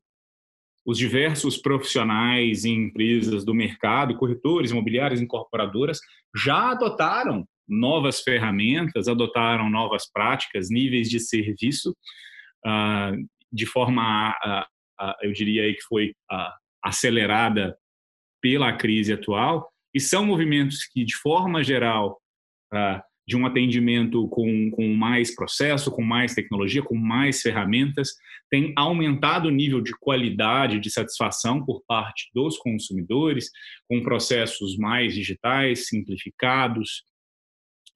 os 0.86 0.97
diversos 0.97 1.57
profissionais 1.57 2.63
e 2.63 2.69
empresas 2.69 3.43
do 3.43 3.55
mercado, 3.55 4.15
corretores, 4.15 4.69
imobiliários, 4.71 5.19
incorporadoras, 5.19 5.99
já 6.36 6.71
adotaram 6.71 7.47
novas 7.67 8.21
ferramentas, 8.21 9.07
adotaram 9.07 9.69
novas 9.69 10.09
práticas, 10.11 10.69
níveis 10.69 11.09
de 11.09 11.19
serviço, 11.19 11.95
de 13.51 13.66
forma, 13.66 14.36
eu 15.22 15.32
diria 15.32 15.74
que 15.74 15.82
foi 15.84 16.13
acelerada 16.84 17.78
pela 18.41 18.74
crise 18.74 19.13
atual, 19.13 19.72
e 19.93 19.99
são 19.99 20.26
movimentos 20.26 20.86
que, 20.86 21.03
de 21.03 21.16
forma 21.16 21.63
geral, 21.63 22.22
de 23.28 23.36
um 23.36 23.45
atendimento 23.45 24.28
com, 24.30 24.70
com 24.72 24.93
mais 24.93 25.34
processo, 25.34 25.91
com 25.91 26.03
mais 26.03 26.36
tecnologia, 26.36 26.84
com 26.84 26.95
mais 26.95 27.41
ferramentas, 27.41 28.13
tem 28.51 28.72
aumentado 28.76 29.47
o 29.47 29.51
nível 29.51 29.82
de 29.82 29.93
qualidade, 29.99 30.80
de 30.80 30.91
satisfação 30.91 31.66
por 31.66 31.84
parte 31.88 32.30
dos 32.36 32.57
consumidores, 32.57 33.49
com 33.89 34.03
processos 34.03 34.78
mais 34.78 35.16
digitais, 35.16 35.88
simplificados, 35.88 37.03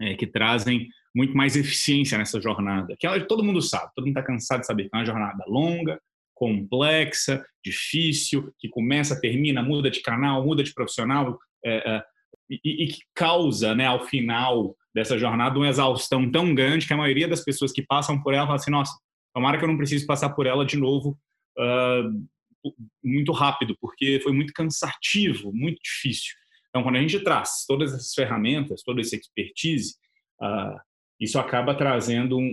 é, 0.01 0.15
que 0.15 0.26
trazem 0.26 0.88
muito 1.16 1.36
mais 1.36 1.55
eficiência 1.55 2.18
nessa 2.18 2.39
jornada. 2.41 2.95
Que 2.99 3.07
ela, 3.07 3.20
todo 3.26 3.43
mundo 3.43 3.62
sabe, 3.62 3.91
todo 3.95 4.05
mundo 4.05 4.18
está 4.18 4.24
cansado 4.24 4.62
de 4.62 4.68
saber 4.68 4.84
que 4.84 4.89
é 4.93 4.97
uma 4.97 5.05
jornada 5.05 5.43
longa, 5.47 5.99
complexa, 6.34 7.45
difícil, 7.64 8.53
que 8.57 8.70
começa, 8.70 9.20
termina, 9.20 9.62
muda 9.62 9.91
de 9.91 10.01
canal, 10.01 10.45
muda 10.45 10.64
de 10.64 10.74
profissional, 10.74 11.38
é, 11.66 11.95
é, 11.95 12.03
e, 12.49 12.86
e, 12.86 12.88
que 12.88 13.01
causa, 13.14 13.76
né, 13.76 13.86
ao 13.86 14.05
final 14.05 14.76
dessa 14.95 15.20
jornada, 15.20 15.60
uma 15.60 15.68
exaustão 15.68 16.32
tão 16.32 16.55
grande 16.55 16.88
que 16.88 16.93
a 16.93 16.97
maioria 16.97 17.28
das 17.28 17.43
pessoas 17.43 17.72
que 17.72 17.84
passam 17.84 18.22
por 18.22 18.34
ela 18.34 18.45
fala 18.45 18.55
assim: 18.55 18.72
nossa, 18.72 18.97
tomara 19.34 19.57
que 19.57 19.64
eu 19.64 19.68
não 19.68 19.78
precise 19.78 20.05
passar 20.05 20.30
por 20.30 20.47
ela 20.47 20.66
de 20.66 20.78
novo 20.78 21.20
uh, 21.57 22.72
muito 23.03 23.32
rápido, 23.32 23.78
porque 23.80 24.20
foi 24.24 24.32
muito 24.32 24.53
cansativo, 24.53 25.51
muito 25.53 25.80
difícil. 25.84 26.34
Então, 26.70 26.84
quando 26.84 26.95
a 26.95 27.01
gente 27.01 27.20
traz 27.22 27.66
todas 27.68 27.93
essas 27.93 28.14
ferramentas, 28.14 28.84
toda 28.84 29.01
essa 29.01 29.16
expertise, 29.16 29.95
uh, 30.41 30.80
isso 31.20 31.38
acaba 31.39 31.76
trazendo 31.76 32.38
um, 32.38 32.43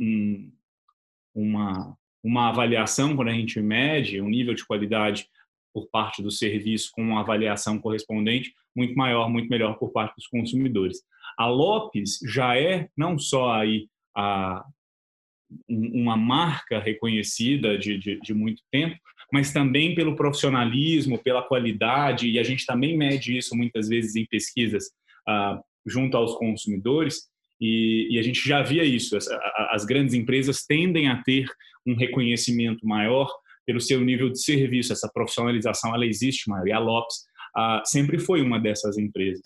um, 0.00 0.52
uma, 1.34 1.96
uma 2.22 2.48
avaliação, 2.48 3.14
quando 3.14 3.28
a 3.28 3.34
gente 3.34 3.60
mede 3.60 4.20
um 4.20 4.28
nível 4.28 4.54
de 4.54 4.66
qualidade 4.66 5.28
por 5.72 5.88
parte 5.88 6.22
do 6.22 6.30
serviço 6.30 6.90
com 6.92 7.02
uma 7.02 7.20
avaliação 7.20 7.78
correspondente 7.78 8.52
muito 8.74 8.94
maior, 8.94 9.28
muito 9.30 9.48
melhor 9.48 9.78
por 9.78 9.92
parte 9.92 10.16
dos 10.16 10.26
consumidores. 10.26 10.98
A 11.36 11.46
Lopes 11.46 12.18
já 12.26 12.58
é 12.58 12.88
não 12.96 13.18
só 13.18 13.52
aí 13.52 13.88
a, 14.16 14.64
uma 15.68 16.16
marca 16.16 16.78
reconhecida 16.78 17.78
de, 17.78 17.96
de, 17.98 18.20
de, 18.20 18.34
muito 18.34 18.62
tempo, 18.70 18.96
mas 19.32 19.52
também 19.52 19.94
pelo 19.94 20.16
profissionalismo, 20.16 21.18
pela 21.18 21.42
qualidade, 21.42 22.28
e 22.28 22.38
a 22.38 22.42
gente 22.42 22.66
também 22.66 22.96
mede 22.96 23.36
isso 23.36 23.56
muitas 23.56 23.88
vezes 23.88 24.16
em 24.16 24.26
pesquisas 24.26 24.86
uh, 25.28 25.62
junto 25.86 26.16
aos 26.16 26.34
consumidores, 26.36 27.28
e, 27.60 28.08
e, 28.10 28.18
a 28.18 28.22
gente 28.22 28.46
já 28.46 28.62
via 28.62 28.84
isso. 28.84 29.16
As, 29.16 29.28
as 29.70 29.84
grandes 29.84 30.14
empresas 30.14 30.64
tendem 30.64 31.08
a 31.08 31.22
ter 31.22 31.46
um 31.86 31.94
reconhecimento 31.96 32.86
maior 32.86 33.28
pelo 33.66 33.80
seu 33.80 34.00
nível 34.00 34.30
de 34.30 34.42
serviço, 34.42 34.92
essa 34.92 35.10
profissionalização 35.12 35.94
ela 35.94 36.06
existe 36.06 36.48
maior, 36.48 36.66
e 36.66 36.72
a 36.72 36.78
Lopes 36.78 37.16
sempre 37.84 38.18
foi 38.18 38.40
uma 38.40 38.58
dessas 38.58 38.96
empresas. 38.96 39.42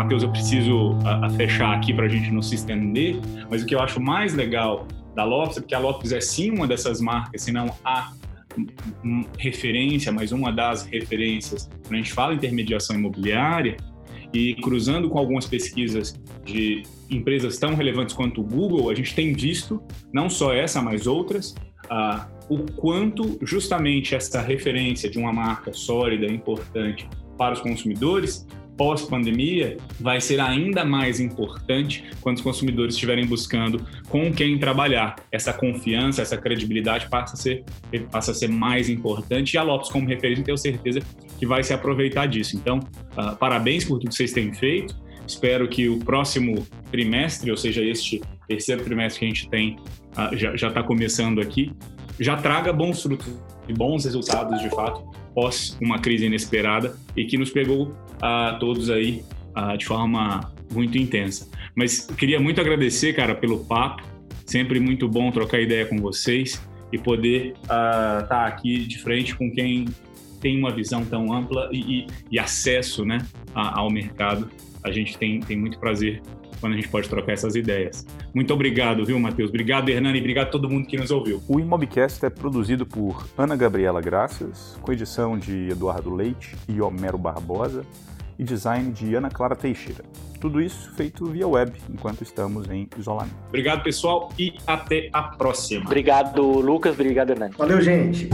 Matheus, 0.00 0.22
eu 0.22 0.30
preciso 0.30 0.96
a, 1.04 1.26
a 1.26 1.30
fechar 1.30 1.76
aqui 1.76 1.92
para 1.92 2.06
a 2.06 2.08
gente 2.08 2.30
não 2.30 2.40
se 2.40 2.54
estender, 2.54 3.16
mas 3.50 3.62
o 3.62 3.66
que 3.66 3.74
eu 3.74 3.80
acho 3.80 4.00
mais 4.00 4.34
legal 4.34 4.88
da 5.14 5.24
Lopes 5.24 5.58
é 5.58 5.60
porque 5.60 5.74
a 5.74 5.78
Lopes 5.78 6.10
é 6.10 6.20
sim 6.20 6.50
uma 6.50 6.66
dessas 6.66 7.00
marcas, 7.02 7.42
se 7.42 7.52
não 7.52 7.74
a 7.84 8.10
referência, 9.38 10.10
mas 10.10 10.32
uma 10.32 10.50
das 10.50 10.86
referências 10.86 11.68
quando 11.82 11.94
a 11.94 11.96
gente 11.96 12.12
fala 12.12 12.34
intermediação 12.34 12.96
imobiliária 12.96 13.76
e 14.32 14.54
cruzando 14.56 15.08
com 15.08 15.18
algumas 15.18 15.46
pesquisas 15.46 16.14
de 16.44 16.82
empresas 17.10 17.58
tão 17.58 17.74
relevantes 17.74 18.14
quanto 18.14 18.40
o 18.40 18.44
Google, 18.44 18.90
a 18.90 18.94
gente 18.94 19.14
tem 19.14 19.32
visto, 19.32 19.82
não 20.12 20.30
só 20.30 20.52
essa, 20.52 20.80
mas 20.80 21.06
outras, 21.06 21.54
uh, 21.86 22.24
o 22.48 22.58
quanto 22.72 23.38
justamente 23.42 24.14
essa 24.14 24.40
referência 24.40 25.10
de 25.10 25.18
uma 25.18 25.32
marca 25.32 25.72
sólida, 25.72 26.26
importante 26.26 27.08
para 27.36 27.54
os 27.54 27.60
consumidores, 27.60 28.46
pós-pandemia 28.80 29.76
vai 30.00 30.22
ser 30.22 30.40
ainda 30.40 30.86
mais 30.86 31.20
importante 31.20 32.02
quando 32.22 32.38
os 32.38 32.42
consumidores 32.42 32.94
estiverem 32.94 33.26
buscando 33.26 33.84
com 34.08 34.32
quem 34.32 34.58
trabalhar. 34.58 35.16
Essa 35.30 35.52
confiança, 35.52 36.22
essa 36.22 36.38
credibilidade 36.38 37.06
passa 37.10 37.34
a 37.34 37.36
ser, 37.36 37.62
passa 38.10 38.30
a 38.30 38.34
ser 38.34 38.48
mais 38.48 38.88
importante 38.88 39.52
e 39.52 39.58
a 39.58 39.62
Lopes, 39.62 39.90
como 39.90 40.08
referência, 40.08 40.42
tenho 40.42 40.56
certeza 40.56 41.00
que 41.40 41.46
vai 41.46 41.62
se 41.62 41.72
aproveitar 41.72 42.26
disso. 42.26 42.54
Então, 42.54 42.78
uh, 43.16 43.34
parabéns 43.36 43.82
por 43.82 43.98
tudo 43.98 44.10
que 44.10 44.14
vocês 44.14 44.30
têm 44.30 44.52
feito. 44.52 44.94
Espero 45.26 45.66
que 45.68 45.88
o 45.88 45.98
próximo 45.98 46.66
trimestre, 46.90 47.50
ou 47.50 47.56
seja, 47.56 47.82
este 47.82 48.20
terceiro 48.46 48.84
trimestre 48.84 49.20
que 49.20 49.24
a 49.24 49.28
gente 49.28 49.48
tem, 49.48 49.76
uh, 50.12 50.36
já 50.36 50.68
está 50.68 50.82
começando 50.82 51.40
aqui, 51.40 51.72
já 52.20 52.36
traga 52.36 52.74
bons 52.74 53.02
frutos 53.02 53.26
e 53.66 53.72
bons 53.72 54.04
resultados 54.04 54.60
de 54.60 54.68
fato 54.68 55.02
pós 55.34 55.78
uma 55.80 55.98
crise 55.98 56.26
inesperada 56.26 56.94
e 57.16 57.24
que 57.24 57.38
nos 57.38 57.50
pegou 57.50 57.96
a 58.20 58.56
todos 58.60 58.90
aí 58.90 59.24
de 59.78 59.86
forma 59.86 60.52
muito 60.72 60.98
intensa. 60.98 61.48
Mas 61.74 62.00
queria 62.00 62.40
muito 62.40 62.60
agradecer, 62.60 63.12
cara, 63.14 63.34
pelo 63.34 63.64
papo. 63.64 64.02
Sempre 64.44 64.80
muito 64.80 65.08
bom 65.08 65.30
trocar 65.30 65.60
ideia 65.60 65.86
com 65.86 65.98
vocês 65.98 66.60
e 66.92 66.98
poder 66.98 67.54
estar 67.62 68.24
uh, 68.24 68.28
tá 68.28 68.46
aqui 68.46 68.78
de 68.80 68.98
frente 68.98 69.34
com 69.36 69.50
quem 69.52 69.86
tem 70.40 70.58
uma 70.58 70.72
visão 70.72 71.04
tão 71.04 71.32
ampla 71.32 71.68
e, 71.72 72.00
e, 72.00 72.06
e 72.32 72.38
acesso 72.38 73.04
né, 73.04 73.18
a, 73.54 73.80
ao 73.80 73.90
mercado. 73.90 74.50
A 74.82 74.90
gente 74.90 75.16
tem, 75.18 75.40
tem 75.40 75.56
muito 75.56 75.78
prazer 75.78 76.22
quando 76.60 76.74
a 76.74 76.76
gente 76.76 76.88
pode 76.88 77.08
trocar 77.08 77.32
essas 77.32 77.54
ideias. 77.54 78.06
Muito 78.34 78.52
obrigado, 78.52 79.04
viu, 79.04 79.18
Matheus? 79.18 79.48
Obrigado, 79.48 79.88
Hernani. 79.88 80.18
Obrigado 80.18 80.48
a 80.48 80.50
todo 80.50 80.68
mundo 80.68 80.86
que 80.86 80.96
nos 80.96 81.10
ouviu. 81.10 81.42
O 81.48 81.58
Imobcast 81.58 82.24
é 82.24 82.30
produzido 82.30 82.86
por 82.86 83.26
Ana 83.36 83.56
Gabriela 83.56 84.00
Graças, 84.00 84.78
com 84.82 84.92
edição 84.92 85.38
de 85.38 85.70
Eduardo 85.70 86.14
Leite 86.14 86.54
e 86.68 86.80
Homero 86.80 87.18
Barbosa 87.18 87.84
e 88.38 88.44
design 88.44 88.92
de 88.92 89.14
Ana 89.14 89.30
Clara 89.30 89.56
Teixeira. 89.56 90.04
Tudo 90.40 90.60
isso 90.60 90.90
feito 90.94 91.26
via 91.26 91.46
web, 91.46 91.72
enquanto 91.92 92.22
estamos 92.22 92.68
em 92.70 92.88
isolamento. 92.96 93.36
Obrigado, 93.48 93.82
pessoal, 93.82 94.32
e 94.38 94.54
até 94.66 95.10
a 95.12 95.22
próxima. 95.22 95.84
Obrigado, 95.84 96.42
Lucas. 96.42 96.94
Obrigado, 96.94 97.30
Hernani. 97.30 97.54
Valeu, 97.58 97.80
gente. 97.82 98.30